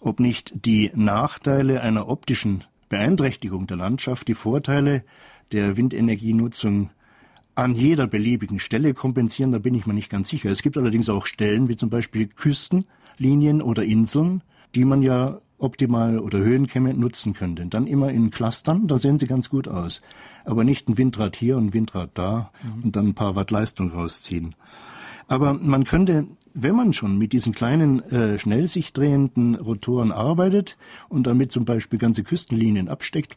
ob 0.00 0.20
nicht 0.20 0.52
die 0.66 0.92
Nachteile 0.94 1.80
einer 1.80 2.08
optischen 2.08 2.62
Beeinträchtigung 2.88 3.66
der 3.66 3.76
Landschaft 3.76 4.28
die 4.28 4.34
Vorteile 4.34 5.02
der 5.50 5.76
Windenergienutzung 5.76 6.90
an 7.56 7.74
jeder 7.74 8.06
beliebigen 8.06 8.60
Stelle 8.60 8.94
kompensieren, 8.94 9.50
da 9.50 9.58
bin 9.58 9.74
ich 9.74 9.86
mir 9.88 9.94
nicht 9.94 10.10
ganz 10.10 10.28
sicher. 10.28 10.48
Es 10.48 10.62
gibt 10.62 10.76
allerdings 10.76 11.08
auch 11.08 11.26
Stellen, 11.26 11.68
wie 11.68 11.76
zum 11.76 11.90
Beispiel 11.90 12.28
Küstenlinien 12.28 13.62
oder 13.62 13.82
Inseln, 13.82 14.44
die 14.76 14.84
man 14.84 15.02
ja 15.02 15.40
optimal 15.58 16.18
oder 16.18 16.38
Höhenkämme 16.38 16.94
nutzen 16.94 17.34
könnte. 17.34 17.66
Dann 17.66 17.86
immer 17.86 18.10
in 18.10 18.30
Clustern, 18.30 18.86
da 18.86 18.98
sehen 18.98 19.18
sie 19.18 19.26
ganz 19.26 19.50
gut 19.50 19.68
aus. 19.68 20.02
Aber 20.44 20.64
nicht 20.64 20.88
ein 20.88 20.98
Windrad 20.98 21.36
hier 21.36 21.56
und 21.56 21.66
ein 21.66 21.74
Windrad 21.74 22.10
da 22.14 22.50
mhm. 22.62 22.84
und 22.84 22.96
dann 22.96 23.08
ein 23.08 23.14
paar 23.14 23.34
Watt 23.34 23.50
Leistung 23.50 23.90
rausziehen. 23.90 24.54
Aber 25.26 25.52
man 25.54 25.84
könnte, 25.84 26.26
wenn 26.54 26.74
man 26.74 26.92
schon 26.92 27.18
mit 27.18 27.32
diesen 27.32 27.52
kleinen, 27.52 28.00
äh, 28.10 28.38
schnell 28.38 28.66
sich 28.66 28.92
drehenden 28.92 29.56
Rotoren 29.56 30.10
arbeitet 30.10 30.78
und 31.08 31.26
damit 31.26 31.52
zum 31.52 31.64
Beispiel 31.64 31.98
ganze 31.98 32.24
Küstenlinien 32.24 32.88
absteckt, 32.88 33.36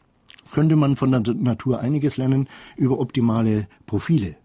könnte 0.50 0.76
man 0.76 0.96
von 0.96 1.10
der 1.10 1.34
Natur 1.34 1.80
einiges 1.80 2.16
lernen 2.16 2.48
über 2.76 2.98
optimale 2.98 3.68
Profile. 3.86 4.36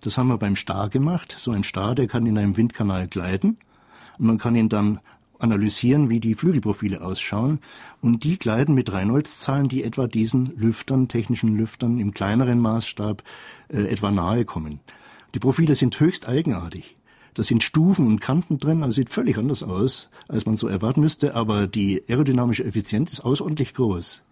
Das 0.00 0.18
haben 0.18 0.28
wir 0.28 0.38
beim 0.38 0.56
Star 0.56 0.88
gemacht. 0.88 1.34
So 1.38 1.52
ein 1.52 1.64
Star, 1.64 1.94
der 1.94 2.06
kann 2.06 2.26
in 2.26 2.38
einem 2.38 2.56
Windkanal 2.56 3.08
gleiten. 3.08 3.58
Und 4.18 4.26
man 4.26 4.38
kann 4.38 4.54
ihn 4.54 4.68
dann 4.68 5.00
analysieren, 5.38 6.08
wie 6.08 6.20
die 6.20 6.34
Flügelprofile 6.34 7.02
ausschauen. 7.02 7.60
Und 8.00 8.24
die 8.24 8.38
gleiten 8.38 8.74
mit 8.74 8.92
Reynolds-Zahlen, 8.92 9.68
die 9.68 9.84
etwa 9.84 10.06
diesen 10.06 10.56
Lüftern, 10.56 11.08
technischen 11.08 11.56
Lüftern 11.56 11.98
im 11.98 12.12
kleineren 12.12 12.58
Maßstab 12.60 13.22
äh, 13.68 13.82
etwa 13.82 14.10
nahe 14.10 14.44
kommen. 14.44 14.80
Die 15.34 15.38
Profile 15.38 15.74
sind 15.74 15.98
höchst 16.00 16.28
eigenartig. 16.28 16.96
Da 17.34 17.42
sind 17.42 17.62
Stufen 17.62 18.06
und 18.06 18.20
Kanten 18.20 18.58
drin, 18.58 18.82
also 18.82 18.94
sieht 18.94 19.10
völlig 19.10 19.36
anders 19.36 19.62
aus, 19.62 20.08
als 20.26 20.46
man 20.46 20.56
so 20.56 20.68
erwarten 20.68 21.02
müsste, 21.02 21.34
aber 21.34 21.66
die 21.66 22.02
aerodynamische 22.08 22.64
Effizienz 22.64 23.12
ist 23.12 23.20
außerordentlich 23.20 23.74
groß. 23.74 24.22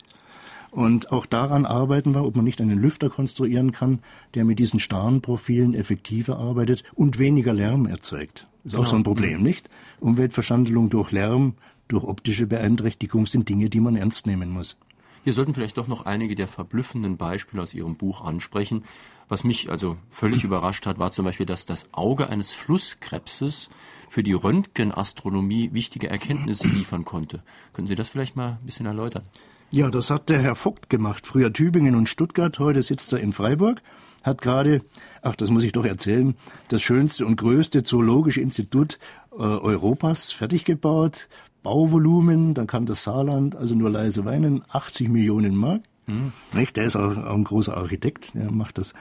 Und 0.71 1.13
auch 1.13 1.27
daran 1.27 1.67
arbeiten 1.67 2.15
wir, 2.15 2.25
ob 2.25 2.35
man 2.35 2.47
nicht 2.47 2.61
einen 2.61 2.81
Lüfter 2.81 3.11
konstruieren 3.11 3.73
kann, 3.73 4.01
der 4.35 4.45
mit 4.45 4.59
diesen 4.59 4.81
starren 4.81 5.21
Profilen 5.21 5.75
effektiver 5.75 6.39
arbeitet 6.39 6.83
und 6.95 7.19
weniger 7.19 7.53
Lärm 7.53 7.87
erzeugt. 7.87 8.49
Ist 8.65 8.73
genau. 8.73 8.83
auch 8.83 8.87
so 8.87 8.97
ein 8.97 9.03
Problem, 9.03 9.39
mhm. 9.39 9.43
nicht? 9.43 9.69
Umweltverschandelung 10.01 10.91
durch 10.91 11.13
Lärm, 11.13 11.55
durch 11.89 12.05
optische 12.05 12.47
Beeinträchtigung 12.47 13.27
sind 13.27 13.49
Dinge, 13.49 13.69
die 13.69 13.81
man 13.81 13.97
ernst 13.97 14.27
nehmen 14.27 14.51
muss. 14.51 14.79
Wir 15.25 15.33
sollten 15.33 15.55
vielleicht 15.55 15.79
doch 15.79 15.89
noch 15.89 16.05
einige 16.05 16.35
der 16.35 16.49
verblüffenden 16.49 17.17
Beispiele 17.17 17.63
aus 17.63 17.73
Ihrem 17.73 17.97
Buch 17.97 18.23
ansprechen. 18.23 18.85
Was 19.29 19.43
mich 19.43 19.71
also 19.71 19.97
völlig 20.09 20.45
überrascht 20.45 20.87
hat, 20.87 20.99
war 20.99 21.11
zum 21.11 21.25
Beispiel, 21.25 21.47
dass 21.47 21.67
das 21.67 21.89
Auge 21.93 22.29
eines 22.29 22.53
Flusskrebses 22.53 23.71
für 24.09 24.23
die 24.23 24.33
Röntgenastronomie 24.33 25.71
wichtige 25.73 26.09
Erkenntnisse 26.09 26.69
liefern 26.75 27.05
konnte. 27.05 27.43
Können 27.73 27.87
Sie 27.87 27.95
das 27.95 28.09
vielleicht 28.09 28.37
mal 28.37 28.59
ein 28.61 28.67
bisschen 28.67 28.87
erläutern? 28.87 29.25
Ja, 29.71 29.91
das 29.91 30.11
hat 30.11 30.29
der 30.29 30.41
Herr 30.41 30.55
Vogt 30.55 30.89
gemacht. 30.89 31.27
Früher 31.27 31.53
Tübingen 31.53 31.95
und 31.97 32.09
Stuttgart, 32.09 32.59
heute 32.59 32.83
sitzt 32.83 33.13
er 33.13 33.21
in 33.21 33.33
Freiburg, 33.33 33.81
hat 34.25 34.43
gerade, 34.43 34.83
ach, 35.23 35.37
das 35.37 35.51
muss 35.51 35.63
ich 35.63 35.73
doch 35.73 35.85
erzählen, 35.85 36.35
das 36.69 36.83
schönste 36.83 37.27
und 37.27 37.37
größte 37.37 37.85
zoologische 37.85 38.41
Institut 38.41 38.99
äh, 39.33 39.43
Europas 39.43 40.33
fertig 40.33 40.65
gebaut. 40.65 41.29
Bauvolumen, 41.63 42.55
dann 42.55 42.67
kann 42.67 42.85
das 42.85 43.05
Saarland 43.05 43.57
also 43.57 43.75
nur 43.75 43.91
leise 43.91 44.25
weinen, 44.25 44.63
80 44.69 45.09
Millionen 45.09 45.57
Mark. 45.57 45.83
Mhm. 46.07 46.33
Nicht? 46.53 46.77
Der 46.77 46.85
ist 46.85 46.97
auch, 46.97 47.17
auch 47.17 47.35
ein 47.35 47.45
großer 47.45 47.77
Architekt, 47.77 48.35
der 48.35 48.51
macht 48.51 48.79
das 48.79 48.95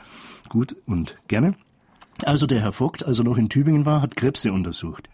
gut 0.49 0.75
und 0.85 1.17
gerne. 1.27 1.55
Also 2.23 2.45
der 2.45 2.61
Herr 2.61 2.71
Vogt, 2.71 3.05
als 3.05 3.19
er 3.19 3.25
noch 3.25 3.37
in 3.37 3.49
Tübingen 3.49 3.85
war, 3.85 4.01
hat 4.01 4.15
Krebse 4.15 4.53
untersucht. 4.53 5.09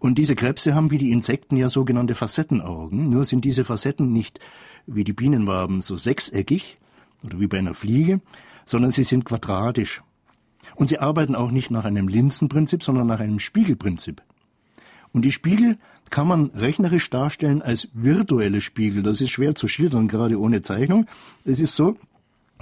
Und 0.00 0.16
diese 0.18 0.34
Krebse 0.34 0.74
haben 0.74 0.90
wie 0.90 0.98
die 0.98 1.12
Insekten 1.12 1.56
ja 1.56 1.68
sogenannte 1.68 2.14
Facettenaugen. 2.14 3.08
Nur 3.08 3.24
sind 3.24 3.44
diese 3.44 3.64
Facetten 3.64 4.12
nicht 4.12 4.40
wie 4.86 5.04
die 5.04 5.12
Bienenwaben 5.12 5.82
so 5.82 5.96
sechseckig 5.96 6.76
oder 7.22 7.40
wie 7.40 7.46
bei 7.46 7.58
einer 7.58 7.74
Fliege, 7.74 8.20
sondern 8.68 8.90
sie 8.90 9.02
sind 9.02 9.24
quadratisch. 9.24 10.02
Und 10.76 10.90
sie 10.90 10.98
arbeiten 10.98 11.34
auch 11.34 11.50
nicht 11.50 11.70
nach 11.70 11.86
einem 11.86 12.06
Linsenprinzip, 12.06 12.82
sondern 12.82 13.06
nach 13.06 13.18
einem 13.18 13.38
Spiegelprinzip. 13.38 14.22
Und 15.12 15.24
die 15.24 15.32
Spiegel 15.32 15.78
kann 16.10 16.28
man 16.28 16.50
rechnerisch 16.54 17.08
darstellen 17.08 17.62
als 17.62 17.88
virtuelle 17.94 18.60
Spiegel. 18.60 19.02
Das 19.02 19.22
ist 19.22 19.30
schwer 19.30 19.54
zu 19.54 19.68
schildern, 19.68 20.06
gerade 20.06 20.38
ohne 20.38 20.60
Zeichnung. 20.60 21.06
Es 21.46 21.60
ist 21.60 21.76
so, 21.76 21.96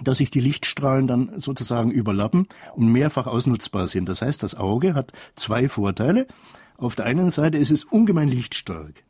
dass 0.03 0.19
sich 0.19 0.31
die 0.31 0.41
Lichtstrahlen 0.41 1.09
dann 1.09 1.41
sozusagen 1.41 1.91
überlappen 1.91 2.47
und 2.77 2.93
mehrfach 2.93 3.27
ausnutzbar 3.27 3.89
sind. 3.89 4.09
Das 4.09 4.23
heißt, 4.23 4.45
das 4.45 4.55
Auge 4.55 4.95
hat 4.95 5.13
zwei 5.35 5.69
Vorteile. 5.69 6.29
Auf 6.77 6.95
der 6.95 7.07
einen 7.07 7.31
Seite 7.31 7.59
ist 7.59 7.73
es 7.73 7.83
ungemein 7.83 8.29
lichtstark. 8.29 9.03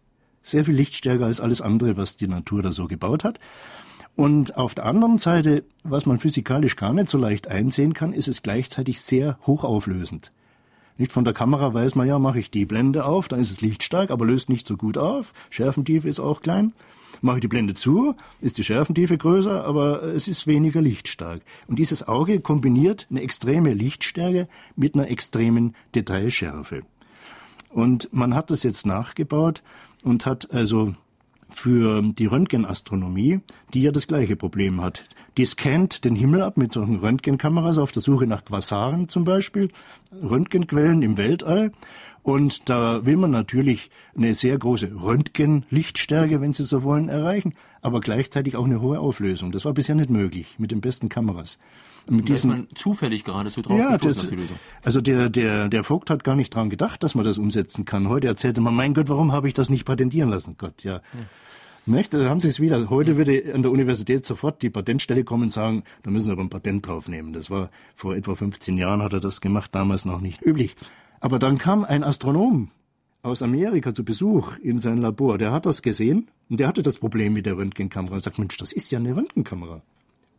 Sehr 0.42 0.64
viel 0.64 0.74
lichtstärker 0.74 1.26
als 1.26 1.40
alles 1.40 1.60
andere, 1.60 1.98
was 1.98 2.16
die 2.16 2.28
Natur 2.28 2.62
da 2.62 2.72
so 2.72 2.86
gebaut 2.86 3.22
hat. 3.22 3.38
Und 4.16 4.56
auf 4.56 4.74
der 4.74 4.86
anderen 4.86 5.18
Seite, 5.18 5.64
was 5.84 6.06
man 6.06 6.18
physikalisch 6.18 6.76
gar 6.76 6.94
nicht 6.94 7.10
so 7.10 7.18
leicht 7.18 7.48
einsehen 7.48 7.92
kann, 7.92 8.14
ist 8.14 8.28
es 8.28 8.42
gleichzeitig 8.42 9.02
sehr 9.02 9.38
hochauflösend. 9.46 10.32
Nicht 10.96 11.12
von 11.12 11.24
der 11.24 11.34
Kamera 11.34 11.74
weiß 11.74 11.94
man 11.94 12.08
ja, 12.08 12.18
mache 12.18 12.38
ich 12.38 12.50
die 12.50 12.64
Blende 12.64 13.04
auf, 13.04 13.28
dann 13.28 13.40
ist 13.40 13.50
es 13.50 13.60
lichtstark, 13.60 14.10
aber 14.10 14.24
löst 14.24 14.48
nicht 14.48 14.66
so 14.66 14.78
gut 14.78 14.96
auf. 14.96 15.34
Schärfentiefe 15.50 16.08
ist 16.08 16.20
auch 16.20 16.40
klein. 16.40 16.72
Mache 17.20 17.36
ich 17.36 17.40
die 17.42 17.48
Blende 17.48 17.74
zu, 17.74 18.14
ist 18.40 18.56
die 18.56 18.64
Schärfentiefe 18.64 19.18
größer, 19.18 19.64
aber 19.64 20.02
es 20.02 20.28
ist 20.28 20.46
weniger 20.46 20.80
lichtstark. 20.80 21.42
Und 21.66 21.78
dieses 21.78 22.08
Auge 22.08 22.40
kombiniert 22.40 23.06
eine 23.10 23.20
extreme 23.20 23.74
Lichtstärke 23.74 24.48
mit 24.76 24.94
einer 24.94 25.10
extremen 25.10 25.74
Detailschärfe. 25.94 26.82
Und 27.68 28.08
man 28.12 28.34
hat 28.34 28.50
das 28.50 28.62
jetzt 28.62 28.86
nachgebaut 28.86 29.62
und 30.02 30.24
hat 30.24 30.52
also 30.52 30.94
für 31.48 32.02
die 32.02 32.26
Röntgenastronomie, 32.26 33.40
die 33.72 33.82
ja 33.82 33.92
das 33.92 34.06
gleiche 34.06 34.36
Problem 34.36 34.80
hat. 34.80 35.04
Die 35.36 35.44
scannt 35.44 36.04
den 36.04 36.16
Himmel 36.16 36.42
ab 36.42 36.56
mit 36.56 36.72
solchen 36.72 36.96
Röntgenkameras 36.96 37.78
auf 37.78 37.92
der 37.92 38.02
Suche 38.02 38.26
nach 38.26 38.44
Quasaren 38.44 39.08
zum 39.08 39.24
Beispiel, 39.24 39.70
Röntgenquellen 40.12 41.02
im 41.02 41.16
Weltall. 41.16 41.72
Und 42.22 42.68
da 42.68 43.06
will 43.06 43.16
man 43.16 43.30
natürlich 43.30 43.90
eine 44.16 44.34
sehr 44.34 44.58
große 44.58 44.90
Röntgenlichtstärke, 45.00 46.40
wenn 46.40 46.52
Sie 46.52 46.64
so 46.64 46.82
wollen, 46.82 47.08
erreichen, 47.08 47.54
aber 47.82 48.00
gleichzeitig 48.00 48.56
auch 48.56 48.64
eine 48.64 48.80
hohe 48.80 48.98
Auflösung. 48.98 49.52
Das 49.52 49.64
war 49.64 49.74
bisher 49.74 49.94
nicht 49.94 50.10
möglich 50.10 50.56
mit 50.58 50.72
den 50.72 50.80
besten 50.80 51.08
Kameras. 51.08 51.60
Mit 52.08 52.28
diesen, 52.28 52.50
man 52.50 52.68
zufällig 52.74 53.24
geradezu 53.24 53.62
drauf 53.62 53.78
ja, 53.78 53.98
das, 53.98 54.28
Also 54.84 55.00
der, 55.00 55.28
der, 55.28 55.68
der 55.68 55.84
Vogt 55.84 56.08
hat 56.10 56.22
gar 56.22 56.36
nicht 56.36 56.54
dran 56.54 56.70
gedacht, 56.70 57.02
dass 57.02 57.14
man 57.14 57.24
das 57.24 57.36
umsetzen 57.36 57.84
kann. 57.84 58.08
Heute 58.08 58.28
erzählte 58.28 58.60
man, 58.60 58.74
mein 58.74 58.94
Gott, 58.94 59.08
warum 59.08 59.32
habe 59.32 59.48
ich 59.48 59.54
das 59.54 59.70
nicht 59.70 59.84
patentieren 59.84 60.30
lassen? 60.30 60.54
Gott, 60.56 60.84
ja. 60.84 61.00
Hm. 61.12 61.26
Nicht? 61.94 62.14
Da 62.14 62.28
haben 62.28 62.40
sie 62.40 62.48
es 62.48 62.60
wieder. 62.60 62.90
Heute 62.90 63.12
hm. 63.12 63.18
würde 63.18 63.54
an 63.54 63.62
der 63.62 63.70
Universität 63.70 64.26
sofort 64.26 64.62
die 64.62 64.70
Patentstelle 64.70 65.24
kommen 65.24 65.44
und 65.44 65.52
sagen, 65.52 65.82
da 66.02 66.10
müssen 66.10 66.26
sie 66.26 66.32
aber 66.32 66.42
ein 66.42 66.50
Patent 66.50 66.86
draufnehmen. 66.86 67.32
Das 67.32 67.50
war 67.50 67.70
vor 67.94 68.14
etwa 68.14 68.34
15 68.34 68.76
Jahren 68.76 69.02
hat 69.02 69.12
er 69.12 69.20
das 69.20 69.40
gemacht, 69.40 69.74
damals 69.74 70.04
noch 70.04 70.20
nicht 70.20 70.42
üblich. 70.42 70.76
Aber 71.20 71.38
dann 71.38 71.58
kam 71.58 71.84
ein 71.84 72.04
Astronom 72.04 72.70
aus 73.22 73.42
Amerika 73.42 73.92
zu 73.92 74.04
Besuch 74.04 74.56
in 74.62 74.78
sein 74.78 74.98
Labor. 74.98 75.38
Der 75.38 75.50
hat 75.50 75.66
das 75.66 75.82
gesehen 75.82 76.28
und 76.48 76.60
der 76.60 76.68
hatte 76.68 76.82
das 76.82 76.98
Problem 76.98 77.32
mit 77.32 77.46
der 77.46 77.56
Röntgenkamera 77.56 78.14
und 78.14 78.22
sagt, 78.22 78.38
Mensch, 78.38 78.56
das 78.56 78.72
ist 78.72 78.90
ja 78.92 78.98
eine 78.98 79.16
Röntgenkamera. 79.16 79.82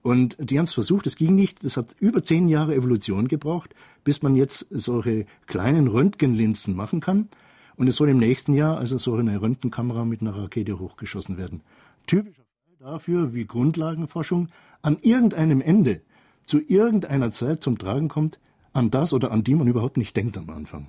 Und 0.07 0.37
die 0.39 0.57
haben 0.57 0.63
es 0.63 0.73
versucht, 0.73 1.05
es 1.05 1.17
ging 1.17 1.35
nicht. 1.35 1.65
Es 1.65 1.75
hat 1.75 1.93
über 1.99 2.23
zehn 2.23 2.47
Jahre 2.47 2.73
Evolution 2.73 3.27
gebraucht, 3.27 3.75
bis 4.05 4.21
man 4.21 4.37
jetzt 4.37 4.65
solche 4.69 5.25
kleinen 5.47 5.89
Röntgenlinsen 5.89 6.77
machen 6.77 7.01
kann. 7.01 7.27
Und 7.75 7.89
es 7.89 7.97
soll 7.97 8.07
im 8.07 8.17
nächsten 8.17 8.53
Jahr 8.53 8.77
also 8.77 8.97
so 8.97 9.15
eine 9.15 9.41
Röntgenkamera 9.41 10.05
mit 10.05 10.21
einer 10.21 10.33
Rakete 10.33 10.79
hochgeschossen 10.79 11.37
werden. 11.37 11.59
Typischer 12.05 12.45
Fall 12.45 12.91
dafür, 12.93 13.33
wie 13.33 13.43
Grundlagenforschung 13.43 14.47
an 14.81 14.97
irgendeinem 15.01 15.59
Ende 15.59 15.99
zu 16.45 16.61
irgendeiner 16.65 17.33
Zeit 17.33 17.61
zum 17.61 17.77
Tragen 17.77 18.07
kommt, 18.07 18.39
an 18.71 18.89
das 18.89 19.11
oder 19.11 19.31
an 19.31 19.43
die 19.43 19.55
man 19.55 19.67
überhaupt 19.67 19.97
nicht 19.97 20.15
denkt 20.15 20.37
am 20.37 20.49
Anfang 20.51 20.87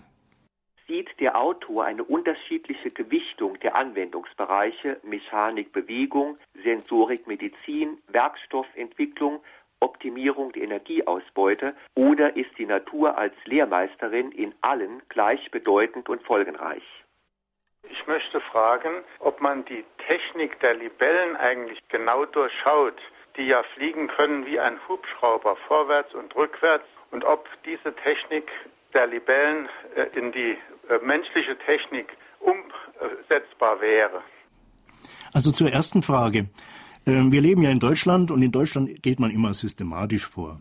der 1.21 1.37
Autor 1.41 1.85
eine 1.85 2.05
unterschiedliche 2.05 2.91
Gewichtung 2.91 3.59
der 3.61 3.77
Anwendungsbereiche 3.77 5.01
Mechanik, 5.03 5.73
Bewegung, 5.73 6.39
Sensorik, 6.63 7.27
Medizin, 7.27 7.99
Werkstoffentwicklung, 8.09 9.43
Optimierung 9.81 10.53
der 10.53 10.63
Energieausbeute 10.63 11.75
oder 11.95 12.37
ist 12.37 12.57
die 12.59 12.67
Natur 12.67 13.17
als 13.17 13.35
Lehrmeisterin 13.45 14.33
in 14.33 14.55
allen 14.61 15.03
gleichbedeutend 15.09 16.09
und 16.09 16.23
folgenreich? 16.23 16.83
Ich 17.91 18.07
möchte 18.07 18.41
fragen, 18.41 19.05
ob 19.21 19.41
man 19.41 19.65
die 19.65 19.85
Technik 20.09 20.59
der 20.61 20.75
Libellen 20.75 21.37
eigentlich 21.37 21.81
genau 21.89 22.25
durchschaut, 22.25 23.01
die 23.37 23.47
ja 23.47 23.63
fliegen 23.75 24.09
können 24.09 24.47
wie 24.47 24.59
ein 24.59 24.79
Hubschrauber 24.89 25.57
vorwärts 25.69 26.13
und 26.15 26.35
rückwärts 26.35 26.87
und 27.13 27.25
ob 27.25 27.49
diese 27.65 27.95
Technik 27.97 28.51
der 28.95 29.07
Libellen 29.07 29.69
äh, 29.95 30.07
in 30.19 30.33
die 30.33 30.57
menschliche 31.05 31.57
Technik 31.67 32.09
umsetzbar 32.41 33.81
wäre? 33.81 34.23
Also 35.33 35.53
zur 35.53 35.71
ersten 35.71 36.03
Frage. 36.03 36.49
Ähm, 37.07 37.33
wir 37.33 37.41
leben 37.41 37.63
ja 37.63 37.71
in 37.71 37.81
Deutschland 37.81 38.31
und 38.31 38.43
in 38.43 38.53
Deutschland 38.53 39.03
geht 39.03 39.21
man 39.21 39.31
immer 39.31 39.55
systematisch 39.55 40.27
vor. 40.27 40.61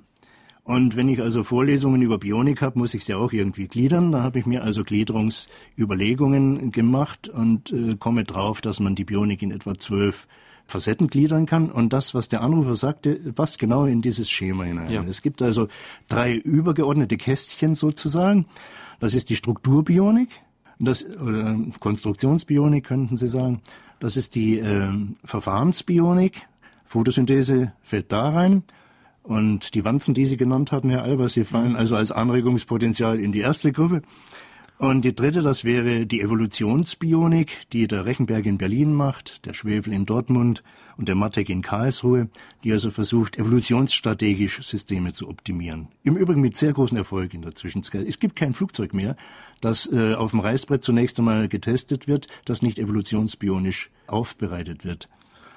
Und 0.63 0.97
wenn 0.97 1.07
ich 1.07 1.21
also 1.21 1.45
Vorlesungen 1.45 2.01
über 2.01 2.17
Bionik 2.17 2.61
habe, 2.61 2.77
muss 2.77 2.93
ich 2.93 3.05
sie 3.05 3.13
auch 3.13 3.31
irgendwie 3.31 3.69
gliedern. 3.69 4.11
Da 4.11 4.21
habe 4.21 4.39
ich 4.39 4.45
mir 4.45 4.63
also 4.63 4.83
Gliederungsüberlegungen 4.83 6.71
gemacht 6.71 7.29
und 7.29 7.71
äh, 7.71 7.95
komme 7.97 8.25
drauf, 8.25 8.59
dass 8.59 8.81
man 8.81 8.93
die 8.93 9.05
Bionik 9.05 9.41
in 9.41 9.51
etwa 9.51 9.77
zwölf 9.77 10.27
Facetten 10.65 11.07
gliedern 11.07 11.45
kann. 11.45 11.71
Und 11.71 11.93
das, 11.93 12.13
was 12.13 12.27
der 12.27 12.41
Anrufer 12.41 12.75
sagte, 12.75 13.15
passt 13.33 13.59
genau 13.59 13.85
in 13.85 14.01
dieses 14.01 14.29
Schema 14.29 14.65
hinein. 14.65 14.91
Ja. 14.91 15.03
Es 15.03 15.21
gibt 15.21 15.41
also 15.41 15.69
drei 16.09 16.33
übergeordnete 16.33 17.15
Kästchen 17.15 17.73
sozusagen. 17.73 18.45
Das 18.99 19.13
ist 19.13 19.29
die 19.29 19.35
Strukturbionik, 19.35 20.41
das, 20.79 21.05
oder 21.05 21.57
Konstruktionsbionik 21.79 22.85
könnten 22.85 23.17
Sie 23.17 23.27
sagen. 23.27 23.61
Das 23.99 24.15
ist 24.15 24.35
die 24.35 24.59
äh, 24.59 24.91
Verfahrensbionik. 25.23 26.47
Photosynthese 26.85 27.73
fällt 27.81 28.11
da 28.11 28.29
rein. 28.29 28.63
Und 29.23 29.73
die 29.73 29.83
Wanzen, 29.83 30.13
die 30.13 30.25
Sie 30.25 30.37
genannt 30.37 30.71
hatten, 30.71 30.89
Herr 30.89 31.03
Albers, 31.03 31.33
sie 31.33 31.43
fallen 31.43 31.75
also 31.75 31.95
als 31.97 32.11
Anregungspotenzial 32.11 33.19
in 33.19 33.33
die 33.33 33.41
erste 33.41 33.73
Gruppe. 33.73 34.01
Und 34.79 35.05
die 35.05 35.15
dritte, 35.15 35.41
das 35.41 35.63
wäre 35.63 36.05
die 36.05 36.21
Evolutionsbionik, 36.21 37.67
die 37.73 37.87
der 37.87 38.05
Rechenberg 38.05 38.45
in 38.45 38.59
Berlin 38.59 38.93
macht, 38.93 39.43
der 39.47 39.55
Schwefel 39.55 39.91
in 39.91 40.05
Dortmund 40.05 40.61
und 40.97 41.07
der 41.07 41.15
Matek 41.15 41.49
in 41.49 41.63
Karlsruhe, 41.63 42.29
die 42.63 42.71
also 42.71 42.91
versucht, 42.91 43.37
evolutionsstrategisch 43.37 44.61
Systeme 44.61 45.13
zu 45.13 45.29
optimieren. 45.29 45.87
Im 46.03 46.15
Übrigen 46.15 46.41
mit 46.41 46.57
sehr 46.57 46.73
großem 46.73 46.95
Erfolg 46.95 47.33
in 47.33 47.41
der 47.41 47.55
Zwischenzeit. 47.55 48.07
Es 48.07 48.19
gibt 48.19 48.35
kein 48.35 48.53
Flugzeug 48.53 48.93
mehr, 48.93 49.15
das 49.61 49.91
äh, 49.91 50.13
auf 50.13 50.29
dem 50.29 50.41
Reißbrett 50.41 50.83
zunächst 50.83 51.17
einmal 51.17 51.47
getestet 51.47 52.07
wird, 52.07 52.27
das 52.45 52.61
nicht 52.61 52.77
evolutionsbionisch 52.77 53.89
aufbereitet 54.05 54.85
wird. 54.85 55.09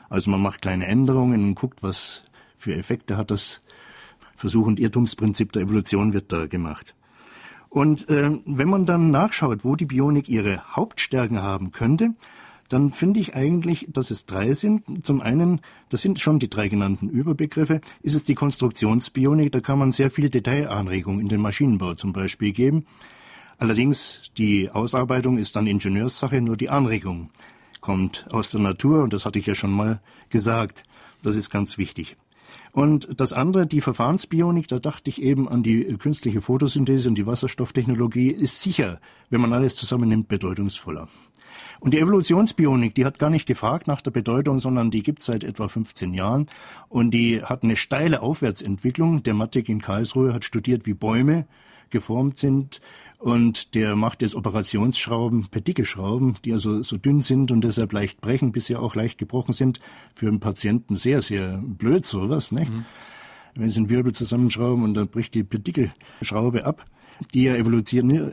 Also 0.09 0.31
man 0.31 0.41
macht 0.41 0.63
kleine 0.63 0.87
Änderungen 0.87 1.45
und 1.45 1.55
guckt, 1.57 1.83
was 1.83 2.25
für 2.57 2.75
Effekte 2.75 3.19
hat 3.19 3.31
das 3.31 3.63
Versuch- 4.35 4.67
und 4.67 4.81
Irrtumsprinzip 4.81 5.53
der 5.53 5.63
Evolution 5.63 6.15
wird 6.15 6.33
da 6.33 6.47
gemacht. 6.47 6.95
Und 7.71 8.09
äh, 8.11 8.31
wenn 8.45 8.69
man 8.69 8.85
dann 8.85 9.11
nachschaut, 9.11 9.65
wo 9.65 9.77
die 9.77 9.87
Bionik 9.87 10.29
ihre 10.29 10.63
Hauptstärken 10.75 11.41
haben 11.41 11.71
könnte, 11.71 12.15
dann 12.69 12.91
finde 12.91 13.21
ich 13.21 13.35
eigentlich, 13.35 13.87
dass 13.89 14.11
es 14.11 14.27
drei 14.27 14.55
sind. 14.55 15.05
Zum 15.05 15.21
einen, 15.21 15.61
das 15.89 16.03
sind 16.03 16.21
schon 16.21 16.39
die 16.39 16.51
drei 16.51 16.69
genannten 16.69 17.09
Überbegriffe, 17.09 17.81
ist 18.03 18.15
es 18.15 18.25
die 18.25 18.35
Konstruktionsbionik, 18.35 19.53
da 19.53 19.61
kann 19.61 19.79
man 19.79 19.93
sehr 19.93 20.11
viel 20.11 20.29
Detailanregung 20.29 21.21
in 21.21 21.29
den 21.29 21.41
Maschinenbau 21.41 21.95
zum 21.95 22.13
Beispiel 22.13 22.53
geben. 22.53 22.85
Allerdings, 23.59 24.23
die 24.37 24.71
Ausarbeitung 24.71 25.39
ist 25.39 25.55
dann 25.55 25.67
Ingenieurssache, 25.67 26.41
nur 26.41 26.57
die 26.57 26.71
Anregung 26.71 27.31
kommt 27.81 28.27
aus 28.31 28.51
der 28.51 28.61
Natur 28.61 29.03
und 29.03 29.13
das 29.13 29.25
hatte 29.25 29.39
ich 29.39 29.47
ja 29.47 29.55
schon 29.55 29.73
mal 29.73 30.01
gesagt. 30.29 30.85
Das 31.23 31.37
ist 31.37 31.51
ganz 31.51 31.77
wichtig. 31.77 32.17
Und 32.73 33.09
das 33.17 33.33
andere, 33.33 33.67
die 33.67 33.81
Verfahrensbionik, 33.81 34.69
da 34.69 34.79
dachte 34.79 35.11
ich 35.11 35.21
eben 35.23 35.49
an 35.49 35.63
die 35.63 35.83
künstliche 35.99 36.41
Photosynthese 36.41 37.09
und 37.09 37.17
die 37.17 37.27
Wasserstofftechnologie, 37.27 38.31
ist 38.31 38.63
sicher, 38.63 39.01
wenn 39.29 39.41
man 39.41 39.53
alles 39.53 39.77
zusammennimmt, 39.77 40.29
bedeutungsvoller. 40.29 41.09
Und 41.81 41.95
die 41.95 41.99
Evolutionsbionik, 41.99 42.95
die 42.95 43.05
hat 43.05 43.19
gar 43.19 43.31
nicht 43.31 43.47
gefragt 43.47 43.87
nach 43.87 44.03
der 44.03 44.11
Bedeutung, 44.11 44.61
sondern 44.61 44.91
die 44.91 45.03
gibt 45.03 45.23
seit 45.23 45.43
etwa 45.45 45.67
15 45.67 46.13
Jahren 46.13 46.49
und 46.89 47.11
die 47.11 47.43
hat 47.43 47.63
eine 47.65 47.77
steile 47.77 48.23
Aufwärtsentwicklung. 48.23 49.23
Der 49.23 49.35
Matik 49.35 49.69
in 49.69 49.81
Karlsruhe 49.81 50.33
hat 50.33 50.45
studiert, 50.45 50.87
wie 50.87 50.95
Bäume 50.95 51.47
geformt 51.89 52.39
sind 52.39 52.81
und 53.21 53.75
der 53.75 53.97
macht 53.97 54.23
jetzt 54.23 54.35
Operationsschrauben, 54.35 55.49
Partikelschrauben, 55.51 56.37
die 56.43 56.55
also 56.55 56.83
so 56.83 56.97
dünn 56.97 57.21
sind 57.21 57.53
und 57.53 57.63
deshalb 57.63 57.93
leicht 57.93 58.23
brechen, 58.23 58.51
bisher 58.51 58.81
auch 58.81 58.95
leicht 58.95 59.19
gebrochen 59.19 59.53
sind. 59.53 59.79
Für 60.15 60.27
einen 60.27 60.41
Patienten 60.41 60.97
sehr, 60.97 61.21
sehr 61.21 61.59
blöd 61.63 62.07
sowas, 62.07 62.51
nicht? 62.51 62.73
Mhm. 62.73 62.87
Wenn 63.55 63.69
Sie 63.69 63.81
einen 63.81 63.91
Wirbel 63.91 64.13
zusammenschrauben 64.15 64.85
und 64.85 64.95
dann 64.95 65.09
bricht 65.09 65.35
die 65.35 65.45
Partikelschraube 65.45 66.65
ab, 66.65 66.87
die 67.35 67.45
er 67.45 67.59
evolu 67.59 67.83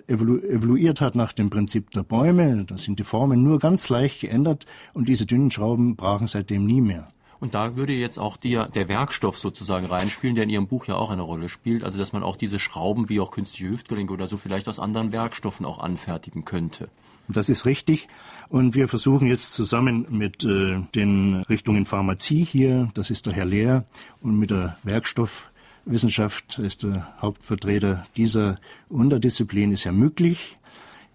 evoluiert 0.08 1.02
hat 1.02 1.16
nach 1.16 1.34
dem 1.34 1.50
Prinzip 1.50 1.92
der 1.92 2.04
Bäume. 2.04 2.64
Da 2.66 2.78
sind 2.78 3.00
die 3.00 3.04
Formen 3.04 3.44
nur 3.44 3.60
ganz 3.60 3.90
leicht 3.90 4.22
geändert 4.22 4.66
und 4.94 5.10
diese 5.10 5.26
dünnen 5.26 5.52
Schrauben 5.52 5.98
brachen 5.98 6.28
seitdem 6.28 6.66
nie 6.66 6.80
mehr. 6.80 7.10
Und 7.40 7.54
da 7.54 7.78
würde 7.78 7.94
jetzt 7.94 8.18
auch 8.18 8.38
die, 8.38 8.60
der 8.74 8.88
Werkstoff 8.88 9.38
sozusagen 9.38 9.86
reinspielen, 9.86 10.36
der 10.36 10.44
in 10.46 10.50
Ihrem 10.50 10.68
Buch 10.68 10.88
ja 10.88 10.96
auch 10.96 11.10
eine 11.10 11.22
Rolle 11.22 11.50
spielt. 11.50 11.84
Also 11.84 12.00
dass 12.00 12.14
man 12.14 12.24
auch 12.24 12.36
diese 12.36 12.60
Schrauben 12.60 13.10
wie 13.10 13.20
auch 13.20 13.32
künstliche 13.32 13.72
Hüftgelenke 13.72 14.14
oder 14.14 14.28
so 14.28 14.38
vielleicht 14.38 14.68
aus 14.68 14.80
anderen 14.80 15.12
Werkstoffen 15.12 15.66
auch 15.66 15.80
anfertigen 15.80 16.46
könnte. 16.46 16.90
Das 17.28 17.50
ist 17.50 17.66
richtig. 17.66 18.08
Und 18.50 18.76
wir 18.76 18.88
versuchen 18.88 19.28
jetzt 19.28 19.54
zusammen 19.54 20.08
mit 20.10 20.44
äh, 20.44 20.80
den 20.96 21.44
Richtungen 21.50 21.86
Pharmazie 21.86 22.46
hier, 22.46 22.88
das 22.94 23.10
ist 23.10 23.26
der 23.26 23.34
Herr 23.34 23.46
Lehr, 23.46 23.86
und 24.22 24.40
mit 24.40 24.50
der 24.50 24.78
Werkstoffwissenschaft 24.84 26.58
ist 26.60 26.84
der 26.84 27.14
Hauptvertreter 27.22 28.06
dieser 28.16 28.60
Unterdisziplin, 28.88 29.74
ist 29.74 29.84
ja 29.84 29.92
möglich. 29.92 30.58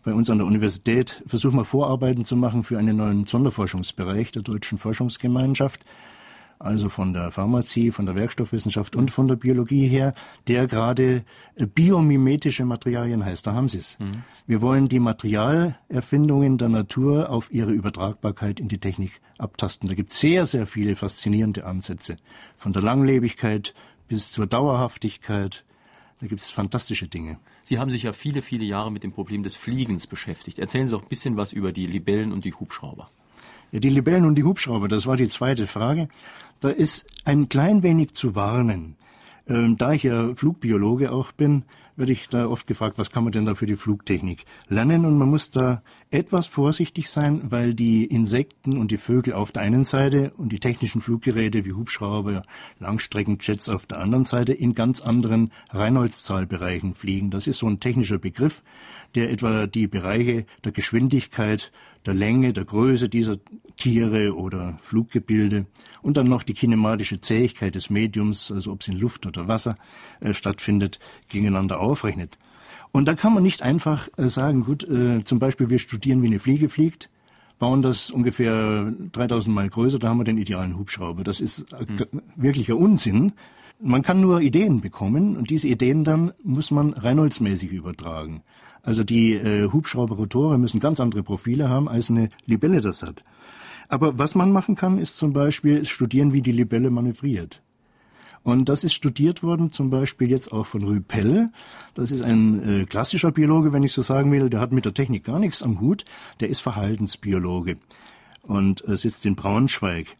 Bei 0.04 0.12
uns 0.12 0.28
an 0.28 0.38
der 0.38 0.46
Universität 0.46 1.22
versuchen 1.26 1.56
wir 1.56 1.64
Vorarbeiten 1.64 2.24
zu 2.24 2.36
machen 2.36 2.64
für 2.64 2.78
einen 2.78 2.96
neuen 2.96 3.24
Sonderforschungsbereich 3.24 4.32
der 4.32 4.42
Deutschen 4.42 4.76
Forschungsgemeinschaft 4.76 5.80
also 6.62 6.88
von 6.88 7.12
der 7.12 7.30
Pharmazie, 7.30 7.90
von 7.90 8.06
der 8.06 8.14
Werkstoffwissenschaft 8.14 8.96
und 8.96 9.10
von 9.10 9.28
der 9.28 9.36
Biologie 9.36 9.86
her, 9.88 10.14
der 10.48 10.66
gerade 10.66 11.24
äh, 11.54 11.66
biomimetische 11.66 12.64
Materialien 12.64 13.24
heißt. 13.24 13.46
Da 13.46 13.54
haben 13.54 13.68
Sie 13.68 13.78
es. 13.78 13.98
Mhm. 13.98 14.22
Wir 14.46 14.60
wollen 14.60 14.88
die 14.88 15.00
Materialerfindungen 15.00 16.58
der 16.58 16.68
Natur 16.68 17.30
auf 17.30 17.52
ihre 17.52 17.72
Übertragbarkeit 17.72 18.60
in 18.60 18.68
die 18.68 18.78
Technik 18.78 19.20
abtasten. 19.38 19.88
Da 19.88 19.94
gibt 19.94 20.10
es 20.10 20.20
sehr, 20.20 20.46
sehr 20.46 20.66
viele 20.66 20.96
faszinierende 20.96 21.64
Ansätze. 21.64 22.16
Von 22.56 22.72
der 22.72 22.82
Langlebigkeit 22.82 23.74
bis 24.08 24.30
zur 24.30 24.46
Dauerhaftigkeit. 24.46 25.64
Da 26.20 26.26
gibt 26.28 26.40
es 26.40 26.50
fantastische 26.50 27.08
Dinge. 27.08 27.38
Sie 27.64 27.78
haben 27.78 27.90
sich 27.90 28.04
ja 28.04 28.12
viele, 28.12 28.42
viele 28.42 28.64
Jahre 28.64 28.92
mit 28.92 29.02
dem 29.02 29.12
Problem 29.12 29.42
des 29.42 29.56
Fliegens 29.56 30.06
beschäftigt. 30.06 30.58
Erzählen 30.58 30.86
Sie 30.86 30.92
doch 30.92 31.02
ein 31.02 31.08
bisschen 31.08 31.36
was 31.36 31.52
über 31.52 31.72
die 31.72 31.86
Libellen 31.86 32.32
und 32.32 32.44
die 32.44 32.54
Hubschrauber. 32.54 33.10
Ja, 33.72 33.80
die 33.80 33.88
Libellen 33.88 34.26
und 34.26 34.34
die 34.34 34.44
Hubschrauber, 34.44 34.86
das 34.86 35.06
war 35.06 35.16
die 35.16 35.28
zweite 35.28 35.66
Frage. 35.66 36.08
Da 36.62 36.68
ist 36.68 37.06
ein 37.24 37.48
klein 37.48 37.82
wenig 37.82 38.14
zu 38.14 38.36
warnen. 38.36 38.94
Ähm, 39.48 39.76
da 39.76 39.94
ich 39.94 40.04
ja 40.04 40.32
Flugbiologe 40.36 41.10
auch 41.10 41.32
bin, 41.32 41.64
werde 41.96 42.12
ich 42.12 42.28
da 42.28 42.46
oft 42.46 42.68
gefragt, 42.68 42.98
was 42.98 43.10
kann 43.10 43.24
man 43.24 43.32
denn 43.32 43.44
da 43.44 43.56
für 43.56 43.66
die 43.66 43.74
Flugtechnik 43.74 44.44
lernen? 44.68 45.04
Und 45.04 45.18
man 45.18 45.28
muss 45.28 45.50
da 45.50 45.82
etwas 46.12 46.46
vorsichtig 46.46 47.10
sein, 47.10 47.50
weil 47.50 47.74
die 47.74 48.04
Insekten 48.04 48.78
und 48.78 48.92
die 48.92 48.96
Vögel 48.96 49.34
auf 49.34 49.50
der 49.50 49.62
einen 49.62 49.84
Seite 49.84 50.32
und 50.36 50.52
die 50.52 50.60
technischen 50.60 51.00
Fluggeräte 51.00 51.64
wie 51.64 51.72
Hubschrauber, 51.72 52.44
Langstreckenjets 52.78 53.68
auf 53.68 53.86
der 53.86 53.98
anderen 53.98 54.24
Seite 54.24 54.52
in 54.52 54.76
ganz 54.76 55.00
anderen 55.00 55.50
Reinholdszahlbereichen 55.70 56.94
fliegen. 56.94 57.32
Das 57.32 57.48
ist 57.48 57.58
so 57.58 57.66
ein 57.66 57.80
technischer 57.80 58.18
Begriff, 58.18 58.62
der 59.14 59.30
etwa 59.30 59.66
die 59.66 59.86
Bereiche 59.86 60.46
der 60.64 60.72
Geschwindigkeit, 60.72 61.72
der 62.06 62.14
Länge, 62.14 62.52
der 62.52 62.64
Größe 62.64 63.08
dieser 63.08 63.38
Tiere 63.76 64.34
oder 64.36 64.76
Fluggebilde 64.82 65.66
und 66.02 66.16
dann 66.16 66.28
noch 66.28 66.42
die 66.42 66.54
kinematische 66.54 67.20
Zähigkeit 67.20 67.74
des 67.74 67.90
Mediums, 67.90 68.50
also 68.50 68.72
ob 68.72 68.80
es 68.80 68.88
in 68.88 68.98
Luft 68.98 69.26
oder 69.26 69.48
Wasser 69.48 69.76
äh, 70.20 70.34
stattfindet, 70.34 70.98
gegeneinander 71.28 71.80
aufrechnet. 71.80 72.38
Und 72.90 73.06
da 73.06 73.14
kann 73.14 73.34
man 73.34 73.42
nicht 73.42 73.62
einfach 73.62 74.08
äh, 74.16 74.28
sagen, 74.28 74.64
gut, 74.64 74.84
äh, 74.84 75.24
zum 75.24 75.38
Beispiel 75.38 75.70
wir 75.70 75.78
studieren, 75.78 76.22
wie 76.22 76.26
eine 76.26 76.38
Fliege 76.38 76.68
fliegt, 76.68 77.08
bauen 77.58 77.80
das 77.80 78.10
ungefähr 78.10 78.92
3000 79.12 79.54
Mal 79.54 79.70
größer, 79.70 79.98
da 79.98 80.08
haben 80.08 80.18
wir 80.18 80.24
den 80.24 80.38
idealen 80.38 80.76
Hubschrauber. 80.76 81.22
Das 81.24 81.40
ist 81.40 81.70
mhm. 81.80 82.20
wirklicher 82.36 82.76
Unsinn. 82.76 83.32
Man 83.84 84.02
kann 84.02 84.20
nur 84.20 84.40
Ideen 84.40 84.80
bekommen 84.80 85.36
und 85.36 85.50
diese 85.50 85.66
Ideen 85.66 86.04
dann 86.04 86.32
muss 86.44 86.70
man 86.70 86.92
Reinholdsmäßig 86.92 87.72
übertragen. 87.72 88.44
Also 88.82 89.02
die 89.02 89.32
äh, 89.32 89.72
Hubschrauberrotoren 89.72 90.60
müssen 90.60 90.78
ganz 90.78 91.00
andere 91.00 91.24
Profile 91.24 91.68
haben, 91.68 91.88
als 91.88 92.08
eine 92.08 92.28
Libelle 92.46 92.80
das 92.80 93.02
hat. 93.02 93.24
Aber 93.88 94.18
was 94.18 94.36
man 94.36 94.52
machen 94.52 94.76
kann, 94.76 94.98
ist 94.98 95.16
zum 95.16 95.32
Beispiel 95.32 95.84
studieren, 95.84 96.32
wie 96.32 96.42
die 96.42 96.52
Libelle 96.52 96.90
manövriert. 96.90 97.60
Und 98.44 98.68
das 98.68 98.84
ist 98.84 98.94
studiert 98.94 99.42
worden, 99.42 99.72
zum 99.72 99.90
Beispiel 99.90 100.30
jetzt 100.30 100.52
auch 100.52 100.66
von 100.66 100.84
Rüpel. 100.84 101.50
Das 101.94 102.12
ist 102.12 102.22
ein 102.22 102.82
äh, 102.82 102.84
klassischer 102.84 103.32
Biologe, 103.32 103.72
wenn 103.72 103.82
ich 103.82 103.92
so 103.92 104.02
sagen 104.02 104.30
will. 104.30 104.48
Der 104.48 104.60
hat 104.60 104.70
mit 104.70 104.84
der 104.84 104.94
Technik 104.94 105.24
gar 105.24 105.40
nichts 105.40 105.62
am 105.62 105.80
Hut. 105.80 106.04
Der 106.38 106.48
ist 106.48 106.60
Verhaltensbiologe 106.60 107.78
und 108.42 108.86
äh, 108.88 108.96
sitzt 108.96 109.26
in 109.26 109.34
Braunschweig. 109.34 110.16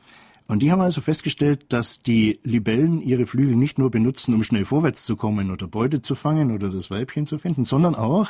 Und 0.53 0.59
die 0.59 0.71
haben 0.71 0.83
also 0.83 1.01
festgestellt, 1.01 1.65
dass 1.71 2.01
die 2.01 2.39
Libellen 2.43 3.01
ihre 3.01 3.25
Flügel 3.25 3.57
nicht 3.57 3.79
nur 3.79 3.91
benutzen, 3.91 4.35
um 4.35 4.45
schnell 4.45 4.67
vorwärts 4.67 5.07
zu 5.07 5.17
kommen 5.17 5.51
oder 5.51 5.67
Beute 5.67 6.03
zu 6.03 6.15
fangen 6.15 6.53
oder 6.53 6.69
das 6.69 6.91
Weibchen 6.91 7.25
zu 7.25 7.39
finden, 7.39 7.65
sondern 7.65 7.95
auch 7.95 8.29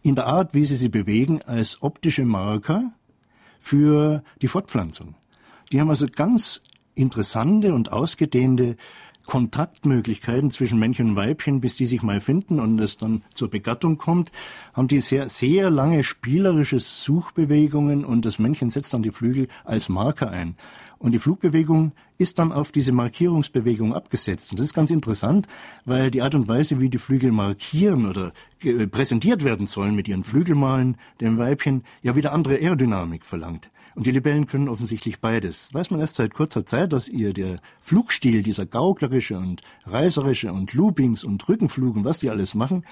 in 0.00 0.14
der 0.14 0.28
Art, 0.28 0.54
wie 0.54 0.64
sie 0.64 0.76
sie 0.76 0.88
bewegen, 0.88 1.42
als 1.42 1.82
optische 1.82 2.24
Marker 2.24 2.92
für 3.58 4.22
die 4.42 4.46
Fortpflanzung. 4.46 5.16
Die 5.72 5.80
haben 5.80 5.90
also 5.90 6.06
ganz 6.06 6.62
interessante 6.94 7.74
und 7.74 7.90
ausgedehnte 7.90 8.76
Kontaktmöglichkeiten 9.26 10.52
zwischen 10.52 10.78
Männchen 10.78 11.10
und 11.10 11.16
Weibchen, 11.16 11.60
bis 11.60 11.74
die 11.74 11.86
sich 11.86 12.02
mal 12.02 12.20
finden 12.20 12.60
und 12.60 12.78
es 12.78 12.96
dann 12.96 13.22
zur 13.34 13.50
Begattung 13.50 13.98
kommt, 13.98 14.30
haben 14.72 14.86
die 14.86 15.00
sehr, 15.00 15.28
sehr 15.28 15.68
lange 15.70 16.04
spielerische 16.04 16.78
Suchbewegungen 16.78 18.04
und 18.04 18.24
das 18.24 18.38
Männchen 18.38 18.70
setzt 18.70 18.94
dann 18.94 19.02
die 19.02 19.10
Flügel 19.10 19.48
als 19.64 19.88
Marker 19.88 20.30
ein. 20.30 20.54
Und 20.98 21.12
die 21.12 21.18
Flugbewegung 21.18 21.92
ist 22.18 22.38
dann 22.38 22.52
auf 22.52 22.72
diese 22.72 22.92
Markierungsbewegung 22.92 23.94
abgesetzt. 23.94 24.50
Und 24.50 24.58
das 24.58 24.68
ist 24.68 24.74
ganz 24.74 24.90
interessant, 24.90 25.46
weil 25.84 26.10
die 26.10 26.22
Art 26.22 26.34
und 26.34 26.48
Weise, 26.48 26.80
wie 26.80 26.88
die 26.88 26.98
Flügel 26.98 27.32
markieren 27.32 28.06
oder 28.06 28.32
präsentiert 28.90 29.44
werden 29.44 29.66
sollen 29.66 29.94
mit 29.94 30.08
ihren 30.08 30.24
Flügelmalen, 30.24 30.96
dem 31.20 31.36
Weibchen, 31.36 31.84
ja 32.02 32.16
wieder 32.16 32.32
andere 32.32 32.54
Aerodynamik 32.54 33.24
verlangt. 33.24 33.70
Und 33.94 34.06
die 34.06 34.10
Libellen 34.10 34.46
können 34.46 34.68
offensichtlich 34.68 35.20
beides. 35.20 35.72
Weiß 35.72 35.90
man 35.90 36.00
erst 36.00 36.16
seit 36.16 36.34
kurzer 36.34 36.66
Zeit, 36.66 36.92
dass 36.92 37.08
ihr 37.08 37.32
der 37.32 37.56
Flugstil, 37.80 38.42
dieser 38.42 38.66
gauklerische 38.66 39.38
und 39.38 39.62
reißerische 39.86 40.52
und 40.52 40.74
Loopings 40.74 41.24
und 41.24 41.46
Rückenflug 41.48 41.96
und 41.96 42.04
was 42.04 42.18
die 42.18 42.30
alles 42.30 42.54
machen, 42.54 42.84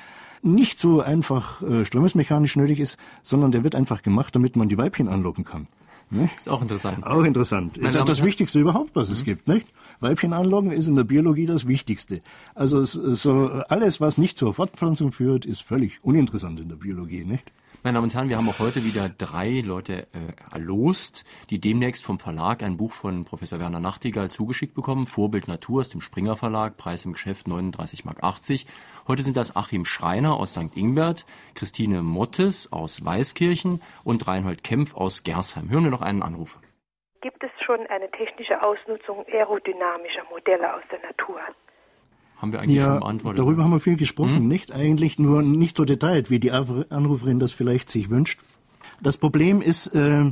nicht 0.42 0.78
so 0.78 1.00
einfach 1.00 1.62
äh, 1.62 1.84
strömungsmechanisch 1.84 2.56
nötig 2.56 2.80
ist, 2.80 2.98
sondern 3.22 3.52
der 3.52 3.64
wird 3.64 3.74
einfach 3.74 4.02
gemacht, 4.02 4.34
damit 4.34 4.56
man 4.56 4.68
die 4.68 4.76
Weibchen 4.78 5.08
anlocken 5.08 5.44
kann. 5.44 5.68
Ne? 6.10 6.30
Ist 6.36 6.48
auch 6.48 6.62
interessant. 6.62 7.04
Auch 7.04 7.24
interessant. 7.24 7.76
Meine 7.76 7.88
ist 7.88 7.94
ja 7.94 8.04
das 8.04 8.22
Wichtigste 8.22 8.60
überhaupt, 8.60 8.94
was 8.94 9.08
mhm. 9.08 9.14
es 9.14 9.24
gibt, 9.24 9.48
nicht? 9.48 9.66
Weibchen 10.00 10.32
anlocken 10.32 10.70
ist 10.70 10.86
in 10.86 10.96
der 10.96 11.04
Biologie 11.04 11.46
das 11.46 11.66
Wichtigste. 11.66 12.20
Also 12.54 12.84
so 12.84 13.46
alles, 13.68 14.00
was 14.00 14.18
nicht 14.18 14.38
zur 14.38 14.52
Fortpflanzung 14.54 15.12
führt, 15.12 15.46
ist 15.46 15.62
völlig 15.62 16.02
uninteressant 16.02 16.60
in 16.60 16.68
der 16.68 16.76
Biologie, 16.76 17.24
nicht? 17.24 17.52
Meine 17.84 17.96
Damen 17.96 18.04
und 18.04 18.14
Herren, 18.14 18.30
wir 18.30 18.38
haben 18.38 18.48
auch 18.48 18.60
heute 18.60 18.82
wieder 18.82 19.10
drei 19.10 19.60
Leute 19.60 20.06
äh, 20.14 20.54
erlost, 20.54 21.26
die 21.50 21.60
demnächst 21.60 22.02
vom 22.02 22.18
Verlag 22.18 22.62
ein 22.62 22.78
Buch 22.78 22.92
von 22.92 23.26
Professor 23.26 23.60
Werner 23.60 23.78
Nachtigall 23.78 24.30
zugeschickt 24.30 24.74
bekommen. 24.74 25.06
Vorbild 25.06 25.48
Natur 25.48 25.80
aus 25.80 25.90
dem 25.90 26.00
Springer 26.00 26.34
Verlag, 26.34 26.78
Preis 26.78 27.04
im 27.04 27.12
Geschäft 27.12 27.46
39,80 27.46 28.06
Mark. 28.06 28.20
Heute 29.06 29.22
sind 29.22 29.36
das 29.36 29.54
Achim 29.54 29.84
Schreiner 29.84 30.40
aus 30.40 30.54
St. 30.54 30.74
Ingbert, 30.74 31.26
Christine 31.54 32.02
Mottes 32.02 32.72
aus 32.72 33.04
Weißkirchen 33.04 33.82
und 34.02 34.26
Reinhold 34.26 34.64
Kempf 34.64 34.96
aus 34.96 35.22
Gersheim. 35.22 35.68
Hören 35.68 35.84
wir 35.84 35.90
noch 35.90 36.00
einen 36.00 36.22
Anruf. 36.22 36.58
Gibt 37.20 37.44
es 37.44 37.50
schon 37.66 37.86
eine 37.88 38.10
technische 38.12 38.62
Ausnutzung 38.62 39.26
aerodynamischer 39.30 40.24
Modelle 40.30 40.74
aus 40.74 40.82
der 40.90 41.00
Natur? 41.00 41.38
Haben 42.44 42.52
wir 42.52 42.60
eigentlich 42.60 42.76
ja, 42.76 42.84
schon 42.84 43.00
beantwortet. 43.00 43.38
Darüber 43.38 43.64
haben 43.64 43.70
wir 43.70 43.80
viel 43.80 43.96
gesprochen. 43.96 44.36
Hm? 44.36 44.48
Nicht 44.48 44.70
eigentlich 44.70 45.18
nur 45.18 45.40
nicht 45.40 45.78
so 45.78 45.86
detailliert, 45.86 46.28
wie 46.28 46.38
die 46.38 46.50
Anruferin 46.50 47.38
das 47.38 47.52
vielleicht 47.52 47.88
sich 47.88 48.10
wünscht. 48.10 48.38
Das 49.02 49.16
Problem 49.16 49.62
ist, 49.62 49.86
äh, 49.94 50.30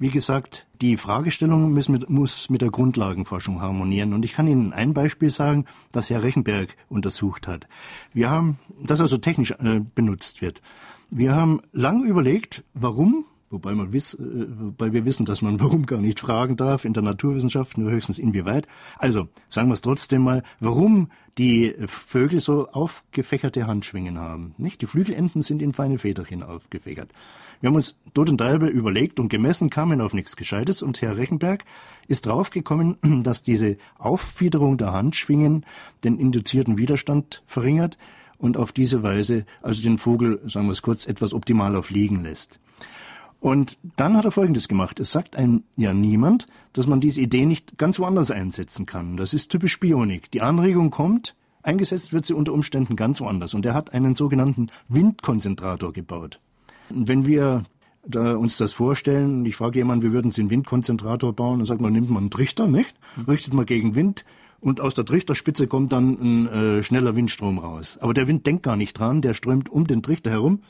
wie 0.00 0.10
gesagt, 0.10 0.66
die 0.80 0.96
Fragestellung 0.96 1.72
muss 1.72 1.88
mit, 1.88 2.10
muss 2.10 2.50
mit 2.50 2.60
der 2.60 2.72
Grundlagenforschung 2.72 3.60
harmonieren. 3.60 4.14
Und 4.14 4.24
ich 4.24 4.32
kann 4.32 4.48
Ihnen 4.48 4.72
ein 4.72 4.94
Beispiel 4.94 5.30
sagen, 5.30 5.66
das 5.92 6.10
Herr 6.10 6.24
Rechenberg 6.24 6.76
untersucht 6.88 7.46
hat. 7.46 7.68
Wir 8.12 8.30
haben, 8.30 8.58
das 8.82 9.00
also 9.00 9.16
technisch 9.16 9.52
äh, 9.52 9.80
benutzt 9.94 10.42
wird. 10.42 10.60
Wir 11.08 11.36
haben 11.36 11.60
lang 11.70 12.02
überlegt, 12.02 12.64
warum 12.74 13.26
wobei, 13.54 13.74
man 13.74 13.92
wiss, 13.92 14.14
äh, 14.14 14.18
wobei 14.18 14.92
wir 14.92 15.06
wissen, 15.06 15.24
dass 15.24 15.40
man 15.40 15.58
warum 15.60 15.86
gar 15.86 16.00
nicht 16.00 16.20
fragen 16.20 16.56
darf 16.56 16.84
in 16.84 16.92
der 16.92 17.02
Naturwissenschaft, 17.02 17.78
nur 17.78 17.90
höchstens 17.90 18.18
inwieweit. 18.18 18.66
Also 18.98 19.28
sagen 19.48 19.68
wir 19.68 19.74
es 19.74 19.80
trotzdem 19.80 20.22
mal, 20.22 20.42
warum 20.60 21.08
die 21.38 21.74
Vögel 21.86 22.40
so 22.40 22.68
aufgefächerte 22.68 23.66
Handschwingen 23.66 24.18
haben. 24.18 24.54
Nicht? 24.58 24.82
Die 24.82 24.86
Flügelenden 24.86 25.42
sind 25.42 25.62
in 25.62 25.72
feine 25.72 25.98
Federchen 25.98 26.42
aufgefächert. 26.42 27.10
Wir 27.60 27.68
haben 27.68 27.76
uns 27.76 27.96
dort 28.12 28.30
und 28.30 28.40
halbe 28.42 28.66
überlegt 28.66 29.18
und 29.18 29.30
gemessen, 29.30 29.70
kamen 29.70 30.00
auf 30.00 30.12
nichts 30.12 30.36
Gescheites 30.36 30.82
und 30.82 31.00
Herr 31.00 31.16
Rechenberg 31.16 31.64
ist 32.08 32.26
draufgekommen, 32.26 32.98
dass 33.22 33.42
diese 33.42 33.78
Auffiederung 33.98 34.76
der 34.76 34.92
Handschwingen 34.92 35.64
den 36.04 36.18
induzierten 36.18 36.76
Widerstand 36.76 37.42
verringert 37.46 37.96
und 38.38 38.56
auf 38.56 38.72
diese 38.72 39.02
Weise 39.02 39.46
also 39.62 39.82
den 39.82 39.98
Vogel, 39.98 40.40
sagen 40.46 40.66
wir 40.66 40.72
es 40.72 40.82
kurz, 40.82 41.06
etwas 41.06 41.32
optimaler 41.32 41.82
fliegen 41.82 42.22
lässt. 42.22 42.60
Und 43.44 43.76
dann 43.96 44.16
hat 44.16 44.24
er 44.24 44.30
Folgendes 44.30 44.68
gemacht. 44.68 44.98
Es 45.00 45.12
sagt 45.12 45.36
einem 45.36 45.64
ja 45.76 45.92
niemand, 45.92 46.46
dass 46.72 46.86
man 46.86 47.02
diese 47.02 47.20
Idee 47.20 47.44
nicht 47.44 47.76
ganz 47.76 47.98
woanders 47.98 48.30
einsetzen 48.30 48.86
kann. 48.86 49.18
Das 49.18 49.34
ist 49.34 49.50
typisch 49.50 49.78
Bionik. 49.78 50.30
Die 50.30 50.40
Anregung 50.40 50.90
kommt, 50.90 51.36
eingesetzt 51.62 52.14
wird 52.14 52.24
sie 52.24 52.32
unter 52.32 52.54
Umständen 52.54 52.96
ganz 52.96 53.20
woanders. 53.20 53.52
Und 53.52 53.66
er 53.66 53.74
hat 53.74 53.92
einen 53.92 54.14
sogenannten 54.14 54.68
Windkonzentrator 54.88 55.92
gebaut. 55.92 56.40
Wenn 56.88 57.26
wir 57.26 57.64
da 58.06 58.34
uns 58.34 58.56
das 58.56 58.72
vorstellen, 58.72 59.44
ich 59.44 59.56
frage 59.56 59.78
jemanden, 59.78 60.04
wir 60.04 60.12
würden 60.12 60.32
Sie 60.32 60.40
einen 60.40 60.48
Windkonzentrator 60.48 61.34
bauen, 61.34 61.58
dann 61.58 61.66
sagt 61.66 61.82
man, 61.82 61.92
nimmt 61.92 62.08
man 62.08 62.22
einen 62.22 62.30
Trichter, 62.30 62.66
nicht? 62.66 62.96
Hm. 63.16 63.24
Richtet 63.24 63.52
man 63.52 63.66
gegen 63.66 63.94
Wind, 63.94 64.24
und 64.64 64.80
aus 64.80 64.94
der 64.94 65.04
Trichterspitze 65.04 65.66
kommt 65.66 65.92
dann 65.92 66.16
ein 66.18 66.46
äh, 66.46 66.82
schneller 66.82 67.14
Windstrom 67.14 67.58
raus. 67.58 67.98
Aber 68.00 68.14
der 68.14 68.26
Wind 68.26 68.46
denkt 68.46 68.62
gar 68.62 68.76
nicht 68.76 68.98
dran, 68.98 69.20
der 69.20 69.34
strömt 69.34 69.68
um 69.68 69.86
den 69.86 70.02
Trichter 70.02 70.30
herum 70.30 70.60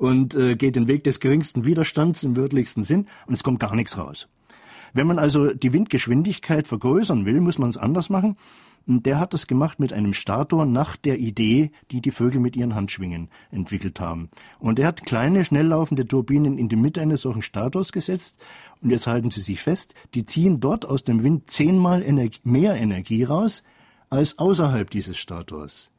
und 0.00 0.34
äh, 0.34 0.56
geht 0.56 0.76
den 0.76 0.88
Weg 0.88 1.04
des 1.04 1.20
geringsten 1.20 1.66
Widerstands 1.66 2.22
im 2.22 2.34
wörtlichsten 2.34 2.84
Sinn 2.84 3.06
und 3.26 3.34
es 3.34 3.44
kommt 3.44 3.60
gar 3.60 3.74
nichts 3.76 3.98
raus. 3.98 4.28
Wenn 4.94 5.06
man 5.06 5.18
also 5.18 5.52
die 5.52 5.74
Windgeschwindigkeit 5.74 6.66
vergrößern 6.66 7.26
will, 7.26 7.40
muss 7.40 7.58
man 7.58 7.68
es 7.68 7.76
anders 7.76 8.08
machen. 8.08 8.36
Und 8.86 9.04
der 9.04 9.20
hat 9.20 9.34
das 9.34 9.46
gemacht 9.46 9.78
mit 9.78 9.92
einem 9.92 10.14
Stator 10.14 10.64
nach 10.64 10.96
der 10.96 11.18
Idee, 11.18 11.70
die 11.90 12.00
die 12.00 12.10
Vögel 12.10 12.40
mit 12.40 12.56
ihren 12.56 12.74
Handschwingen 12.74 13.28
entwickelt 13.50 14.00
haben. 14.00 14.30
Und 14.58 14.78
er 14.78 14.86
hat 14.86 15.04
kleine, 15.04 15.44
schnell 15.44 15.66
laufende 15.66 16.06
Turbinen 16.06 16.56
in 16.56 16.70
die 16.70 16.76
Mitte 16.76 17.02
eines 17.02 17.20
solchen 17.20 17.42
Stators 17.42 17.92
gesetzt. 17.92 18.38
Und 18.80 18.90
jetzt 18.90 19.06
halten 19.06 19.30
Sie 19.30 19.42
sich 19.42 19.60
fest, 19.60 19.94
die 20.14 20.24
ziehen 20.24 20.60
dort 20.60 20.86
aus 20.86 21.04
dem 21.04 21.22
Wind 21.22 21.50
zehnmal 21.50 22.02
Energie, 22.02 22.40
mehr 22.42 22.74
Energie 22.74 23.22
raus 23.22 23.62
als 24.08 24.38
außerhalb 24.38 24.88
dieses 24.88 25.18
Stators. 25.18 25.90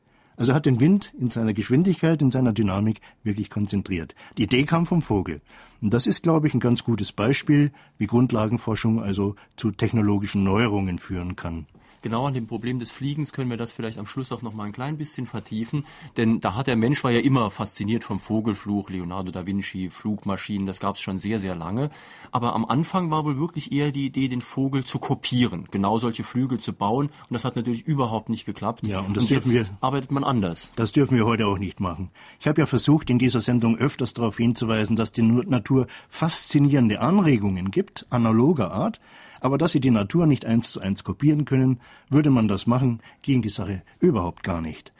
Also 0.42 0.56
hat 0.56 0.66
den 0.66 0.80
Wind 0.80 1.14
in 1.20 1.30
seiner 1.30 1.54
Geschwindigkeit, 1.54 2.20
in 2.20 2.32
seiner 2.32 2.52
Dynamik 2.52 3.00
wirklich 3.24 3.52
konzentriert. 3.52 4.16
Die 4.40 4.44
Idee 4.46 4.64
kam 4.64 4.88
vom 4.88 5.04
Vogel. 5.04 5.40
Und 5.84 5.94
das 5.94 6.08
ist, 6.08 6.24
glaube 6.24 6.48
ich, 6.48 6.56
ein 6.56 6.60
ganz 6.60 6.84
gutes 6.84 7.12
Beispiel, 7.12 7.72
wie 8.00 8.08
Grundlagenforschung 8.08 9.04
also 9.04 9.36
zu 9.56 9.70
technologischen 9.70 10.44
Neuerungen 10.44 10.98
führen 10.98 11.36
kann 11.36 11.68
genau 12.02 12.28
an 12.28 12.34
dem 12.34 12.48
Problem 12.48 12.80
des 12.80 12.92
Fliegens 12.92 13.34
können 13.34 13.50
wir 13.50 13.58
das 13.58 13.72
vielleicht 13.72 13.98
am 13.98 14.06
Schluss 14.06 14.32
auch 14.32 14.42
noch 14.42 14.54
mal 14.54 14.66
ein 14.66 14.72
klein 14.72 14.98
bisschen 14.98 15.26
vertiefen, 15.26 15.86
denn 16.18 16.40
da 16.40 16.56
hat 16.56 16.68
der 16.68 16.76
Mensch 16.76 17.04
war 17.04 17.12
ja 17.12 17.20
immer 17.20 17.52
fasziniert 17.52 18.04
vom 18.04 18.20
Vogelfluch, 18.20 18.90
Leonardo 18.90 19.32
da 19.32 19.46
Vinci, 19.46 19.90
Flugmaschinen, 19.90 20.68
das 20.68 20.80
gab 20.80 20.96
es 20.96 21.02
schon 21.02 21.18
sehr 21.18 21.40
sehr 21.40 21.56
lange, 21.56 21.90
aber 22.32 22.54
am 22.54 22.66
Anfang 22.66 23.12
war 23.12 23.26
wohl 23.26 23.38
wirklich 23.38 23.72
eher 23.72 23.92
die 23.92 24.06
Idee, 24.06 24.28
den 24.28 24.42
Vogel 24.42 24.84
zu 24.84 25.00
kopieren, 25.00 25.68
genau 25.72 25.98
solche 25.98 26.24
Flügel 26.24 26.60
zu 26.60 26.74
bauen 26.74 27.08
und 27.08 27.34
das 27.34 27.46
hat 27.46 27.56
natürlich 27.56 27.86
überhaupt 27.86 28.30
nicht 28.30 28.46
geklappt. 28.46 28.86
Ja, 28.88 29.00
und 29.00 29.16
das 29.16 29.24
und 29.24 29.32
dürfen 29.32 29.52
wir 29.52 29.66
arbeitet 29.82 30.12
man 30.12 30.24
anders. 30.24 30.72
Das 30.76 30.92
dürfen 30.92 31.18
wir 31.18 31.26
heute 31.26 31.48
auch 31.48 31.58
nicht 31.58 31.80
machen. 31.80 32.12
Ich 32.40 32.48
habe 32.48 32.62
ja 32.62 32.66
versucht 32.66 33.10
in 33.10 33.20
dieser 33.20 33.42
Sendung 33.42 33.78
öfters 33.78 34.14
darauf 34.14 34.38
hinzuweisen, 34.38 34.96
dass 34.96 35.12
die 35.12 35.22
Natur 35.22 35.88
faszinierende 36.08 37.02
Anregungen 37.02 37.72
gibt, 37.72 38.06
analoger 38.10 38.72
Art, 38.72 39.00
aber 39.42 39.58
dass 39.58 39.74
sie 39.74 39.82
die 39.82 39.92
Natur 39.92 40.28
nicht 40.28 40.46
eins 40.46 40.72
zu 40.72 40.80
eins 40.80 41.04
kopieren 41.04 41.44
können, 41.44 41.82
würde 42.10 42.30
man 42.30 42.48
das 42.48 42.68
machen, 42.68 43.02
ging 43.22 43.42
die 43.42 43.50
Sache 43.50 43.82
überhaupt 44.00 44.44
gar 44.44 44.62
nicht. 44.62 44.94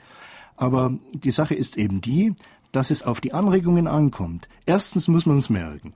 Aber 0.56 0.92
die 1.14 1.30
Sache 1.30 1.54
ist 1.54 1.78
eben 1.78 2.02
die, 2.02 2.34
dass 2.72 2.90
es 2.90 3.02
auf 3.02 3.20
die 3.20 3.32
Anregungen 3.32 3.86
ankommt. 3.86 4.48
Erstens 4.66 5.08
muss 5.08 5.24
man 5.24 5.38
es 5.38 5.48
merken. 5.48 5.94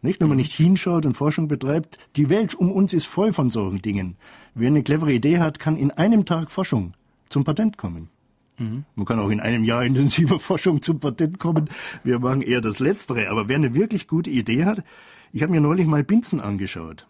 Nicht, 0.00 0.20
wenn 0.20 0.28
man 0.28 0.36
nicht 0.36 0.52
hinschaut 0.52 1.06
und 1.06 1.14
Forschung 1.14 1.48
betreibt, 1.48 1.98
die 2.16 2.28
Welt 2.28 2.54
um 2.54 2.72
uns 2.72 2.92
ist 2.92 3.06
voll 3.06 3.32
von 3.32 3.50
solchen 3.50 3.82
Dingen. 3.82 4.16
Wer 4.54 4.68
eine 4.68 4.82
clevere 4.82 5.12
Idee 5.12 5.38
hat, 5.38 5.58
kann 5.58 5.76
in 5.76 5.90
einem 5.92 6.24
Tag 6.24 6.50
Forschung 6.50 6.92
zum 7.28 7.44
Patent 7.44 7.78
kommen. 7.78 8.08
Mhm. 8.58 8.84
Man 8.94 9.06
kann 9.06 9.20
auch 9.20 9.30
in 9.30 9.40
einem 9.40 9.64
Jahr 9.64 9.84
intensiver 9.84 10.38
Forschung 10.40 10.82
zum 10.82 11.00
Patent 11.00 11.38
kommen. 11.38 11.70
Wir 12.04 12.18
machen 12.18 12.42
eher 12.42 12.60
das 12.60 12.80
Letztere. 12.80 13.30
Aber 13.30 13.48
wer 13.48 13.56
eine 13.56 13.74
wirklich 13.74 14.08
gute 14.08 14.30
Idee 14.30 14.64
hat, 14.64 14.82
ich 15.32 15.42
habe 15.42 15.52
mir 15.52 15.60
neulich 15.60 15.86
mal 15.86 16.04
Binsen 16.04 16.40
angeschaut. 16.40 17.06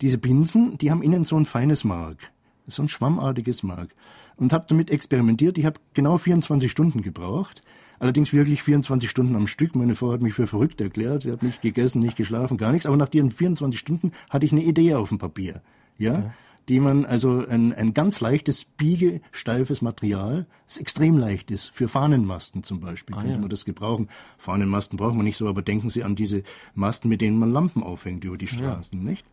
Diese 0.00 0.18
Binsen, 0.18 0.78
die 0.78 0.90
haben 0.90 1.02
innen 1.02 1.24
so 1.24 1.36
ein 1.36 1.44
feines 1.44 1.84
Mark, 1.84 2.18
so 2.66 2.82
ein 2.82 2.88
schwammartiges 2.88 3.62
Mark. 3.62 3.94
Und 4.36 4.52
habe 4.52 4.66
damit 4.68 4.90
experimentiert. 4.90 5.58
Ich 5.58 5.66
habe 5.66 5.80
genau 5.94 6.16
24 6.16 6.70
Stunden 6.70 7.02
gebraucht. 7.02 7.62
Allerdings 7.98 8.32
wirklich 8.32 8.62
24 8.62 9.10
Stunden 9.10 9.34
am 9.34 9.48
Stück. 9.48 9.74
Meine 9.74 9.96
Frau 9.96 10.12
hat 10.12 10.22
mich 10.22 10.34
für 10.34 10.46
verrückt 10.46 10.80
erklärt. 10.80 11.24
Ich 11.24 11.32
habe 11.32 11.44
nicht 11.44 11.60
gegessen, 11.62 12.00
nicht 12.00 12.16
geschlafen, 12.16 12.56
gar 12.56 12.70
nichts. 12.70 12.86
Aber 12.86 12.96
nach 12.96 13.08
diesen 13.08 13.32
24 13.32 13.78
Stunden 13.78 14.12
hatte 14.30 14.46
ich 14.46 14.52
eine 14.52 14.62
Idee 14.62 14.94
auf 14.94 15.08
dem 15.08 15.18
Papier. 15.18 15.60
Ja? 15.98 16.12
ja. 16.12 16.34
Die 16.68 16.78
man, 16.78 17.06
also 17.06 17.44
ein, 17.48 17.72
ein 17.72 17.94
ganz 17.94 18.20
leichtes, 18.20 18.64
biegesteifes 18.64 19.82
Material, 19.82 20.46
das 20.66 20.76
extrem 20.76 21.16
leicht 21.16 21.50
ist. 21.50 21.70
Für 21.70 21.88
Fahnenmasten 21.88 22.62
zum 22.62 22.78
Beispiel 22.80 23.16
ah, 23.16 23.20
könnte 23.20 23.34
ja. 23.34 23.40
man 23.40 23.48
das 23.48 23.64
gebrauchen. 23.64 24.08
Fahnenmasten 24.36 24.98
braucht 24.98 25.16
man 25.16 25.24
nicht 25.24 25.38
so, 25.38 25.48
aber 25.48 25.62
denken 25.62 25.90
Sie 25.90 26.04
an 26.04 26.14
diese 26.14 26.44
Masten, 26.74 27.08
mit 27.08 27.22
denen 27.22 27.38
man 27.38 27.50
Lampen 27.50 27.82
aufhängt 27.82 28.22
über 28.24 28.36
die 28.36 28.46
Straßen, 28.46 28.98
ja. 28.98 29.10
nicht? 29.10 29.26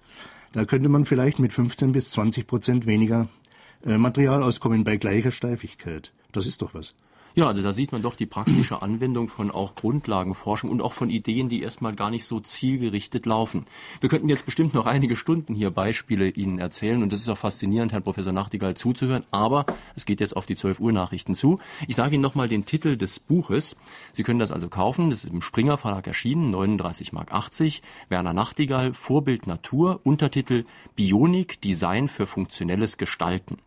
Da 0.55 0.63
könnte 0.63 0.87
man 0.87 1.03
vielleicht 1.03 1.37
mit 1.37 1.51
15 1.51 1.91
bis 1.91 2.11
20 2.11 2.47
Prozent 2.47 2.85
weniger 2.85 3.27
äh, 3.85 3.97
Material 3.97 4.41
auskommen 4.41 4.85
bei 4.85 4.95
gleicher 4.95 5.31
Steifigkeit. 5.31 6.13
Das 6.31 6.47
ist 6.47 6.61
doch 6.61 6.73
was. 6.73 6.95
Ja, 7.37 7.47
also 7.47 7.61
da 7.61 7.73
sieht 7.73 7.91
man 7.91 8.01
doch 8.01 8.15
die 8.15 8.25
praktische 8.25 8.81
Anwendung 8.81 9.27
von 9.27 9.51
auch 9.51 9.75
Grundlagenforschung 9.75 10.69
und 10.69 10.81
auch 10.81 10.93
von 10.93 11.09
Ideen, 11.09 11.49
die 11.49 11.63
erstmal 11.63 11.93
gar 11.93 12.09
nicht 12.09 12.23
so 12.23 12.39
zielgerichtet 12.39 13.25
laufen. 13.25 13.65
Wir 13.99 14.07
könnten 14.07 14.29
jetzt 14.29 14.45
bestimmt 14.45 14.73
noch 14.73 14.85
einige 14.85 15.17
Stunden 15.17 15.53
hier 15.53 15.69
Beispiele 15.69 16.29
Ihnen 16.29 16.59
erzählen 16.59 17.03
und 17.03 17.11
das 17.11 17.19
ist 17.19 17.27
auch 17.27 17.37
faszinierend, 17.37 17.91
Herrn 17.91 18.03
Professor 18.03 18.31
Nachtigall 18.31 18.77
zuzuhören, 18.77 19.25
aber 19.31 19.65
es 19.97 20.05
geht 20.05 20.21
jetzt 20.21 20.37
auf 20.37 20.45
die 20.45 20.55
12 20.55 20.79
Uhr 20.79 20.93
Nachrichten 20.93 21.35
zu. 21.35 21.59
Ich 21.89 21.97
sage 21.97 22.15
Ihnen 22.15 22.21
nochmal 22.21 22.47
den 22.47 22.63
Titel 22.63 22.95
des 22.95 23.19
Buches. 23.19 23.75
Sie 24.13 24.23
können 24.23 24.39
das 24.39 24.53
also 24.53 24.69
kaufen, 24.69 25.09
das 25.09 25.25
ist 25.25 25.33
im 25.33 25.41
Springer 25.41 25.77
Verlag 25.77 26.07
erschienen, 26.07 26.51
39 26.51 27.11
Mark 27.11 27.33
80. 27.33 27.81
Werner 28.07 28.31
Nachtigall, 28.31 28.93
Vorbild 28.93 29.45
Natur, 29.45 29.99
Untertitel 30.05 30.63
Bionik, 30.95 31.59
Design 31.59 32.07
für 32.07 32.27
funktionelles 32.27 32.95
Gestalten. 32.95 33.57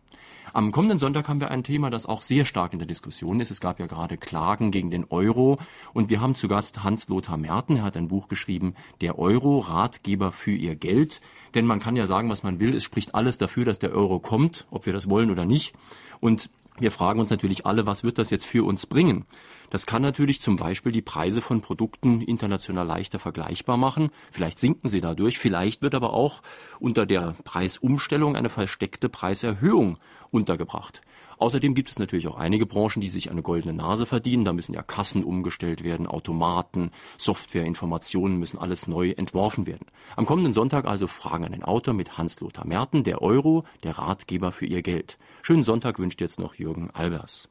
Am 0.53 0.71
kommenden 0.71 0.97
Sonntag 0.97 1.27
haben 1.27 1.39
wir 1.39 1.51
ein 1.51 1.63
Thema, 1.63 1.89
das 1.89 2.05
auch 2.05 2.21
sehr 2.21 2.43
stark 2.43 2.73
in 2.73 2.79
der 2.79 2.87
Diskussion 2.87 3.39
ist. 3.39 3.51
Es 3.51 3.61
gab 3.61 3.79
ja 3.79 3.85
gerade 3.85 4.17
Klagen 4.17 4.71
gegen 4.71 4.89
den 4.89 5.05
Euro 5.09 5.59
und 5.93 6.09
wir 6.09 6.21
haben 6.21 6.33
zu 6.33 6.47
Gast 6.47 6.83
Hans-Lothar 6.83 7.37
Merten. 7.37 7.77
Er 7.77 7.83
hat 7.83 7.97
ein 7.97 8.07
Buch 8.07 8.27
geschrieben, 8.27 8.73
Der 9.01 9.19
Euro, 9.19 9.59
Ratgeber 9.59 10.31
für 10.31 10.51
Ihr 10.51 10.75
Geld. 10.75 11.21
Denn 11.53 11.65
man 11.65 11.79
kann 11.79 11.95
ja 11.95 12.05
sagen, 12.05 12.29
was 12.29 12.43
man 12.43 12.59
will. 12.59 12.75
Es 12.75 12.83
spricht 12.83 13.15
alles 13.15 13.37
dafür, 13.37 13.65
dass 13.65 13.79
der 13.79 13.91
Euro 13.91 14.19
kommt, 14.19 14.65
ob 14.71 14.85
wir 14.85 14.93
das 14.93 15.09
wollen 15.09 15.29
oder 15.29 15.45
nicht. 15.45 15.73
Und 16.19 16.49
wir 16.79 16.91
fragen 16.91 17.19
uns 17.19 17.29
natürlich 17.29 17.65
alle, 17.65 17.85
was 17.85 18.03
wird 18.03 18.17
das 18.17 18.29
jetzt 18.29 18.45
für 18.45 18.65
uns 18.65 18.85
bringen? 18.85 19.25
Das 19.69 19.85
kann 19.85 20.01
natürlich 20.01 20.41
zum 20.41 20.55
Beispiel 20.55 20.91
die 20.91 21.01
Preise 21.01 21.41
von 21.41 21.61
Produkten 21.61 22.21
international 22.21 22.87
leichter 22.87 23.19
vergleichbar 23.19 23.77
machen. 23.77 24.09
Vielleicht 24.31 24.59
sinken 24.59 24.89
sie 24.89 25.01
dadurch. 25.01 25.37
Vielleicht 25.37 25.81
wird 25.81 25.93
aber 25.93 26.13
auch 26.13 26.41
unter 26.79 27.05
der 27.05 27.35
Preisumstellung 27.43 28.35
eine 28.35 28.49
versteckte 28.49 29.09
Preiserhöhung 29.09 29.97
untergebracht. 30.31 31.01
Außerdem 31.39 31.73
gibt 31.73 31.89
es 31.89 31.99
natürlich 31.99 32.27
auch 32.27 32.35
einige 32.35 32.65
Branchen, 32.65 33.01
die 33.01 33.09
sich 33.09 33.31
eine 33.31 33.41
goldene 33.41 33.73
Nase 33.73 34.05
verdienen. 34.05 34.45
Da 34.45 34.53
müssen 34.53 34.73
ja 34.73 34.83
Kassen 34.83 35.23
umgestellt 35.23 35.83
werden, 35.83 36.05
Automaten, 36.05 36.91
Software, 37.17 37.65
Informationen 37.65 38.37
müssen 38.37 38.59
alles 38.59 38.87
neu 38.87 39.11
entworfen 39.11 39.65
werden. 39.65 39.87
Am 40.15 40.25
kommenden 40.25 40.53
Sonntag 40.53 40.85
also 40.85 41.07
Fragen 41.07 41.45
an 41.45 41.53
den 41.53 41.63
Autor 41.63 41.93
mit 41.93 42.17
Hans-Lothar 42.17 42.67
Merten, 42.67 43.03
der 43.03 43.21
Euro, 43.21 43.63
der 43.83 43.97
Ratgeber 43.97 44.51
für 44.51 44.65
Ihr 44.65 44.81
Geld. 44.81 45.17
Schönen 45.41 45.63
Sonntag 45.63 45.97
wünscht 45.97 46.21
jetzt 46.21 46.39
noch 46.39 46.55
Jürgen 46.55 46.91
Albers. 46.91 47.49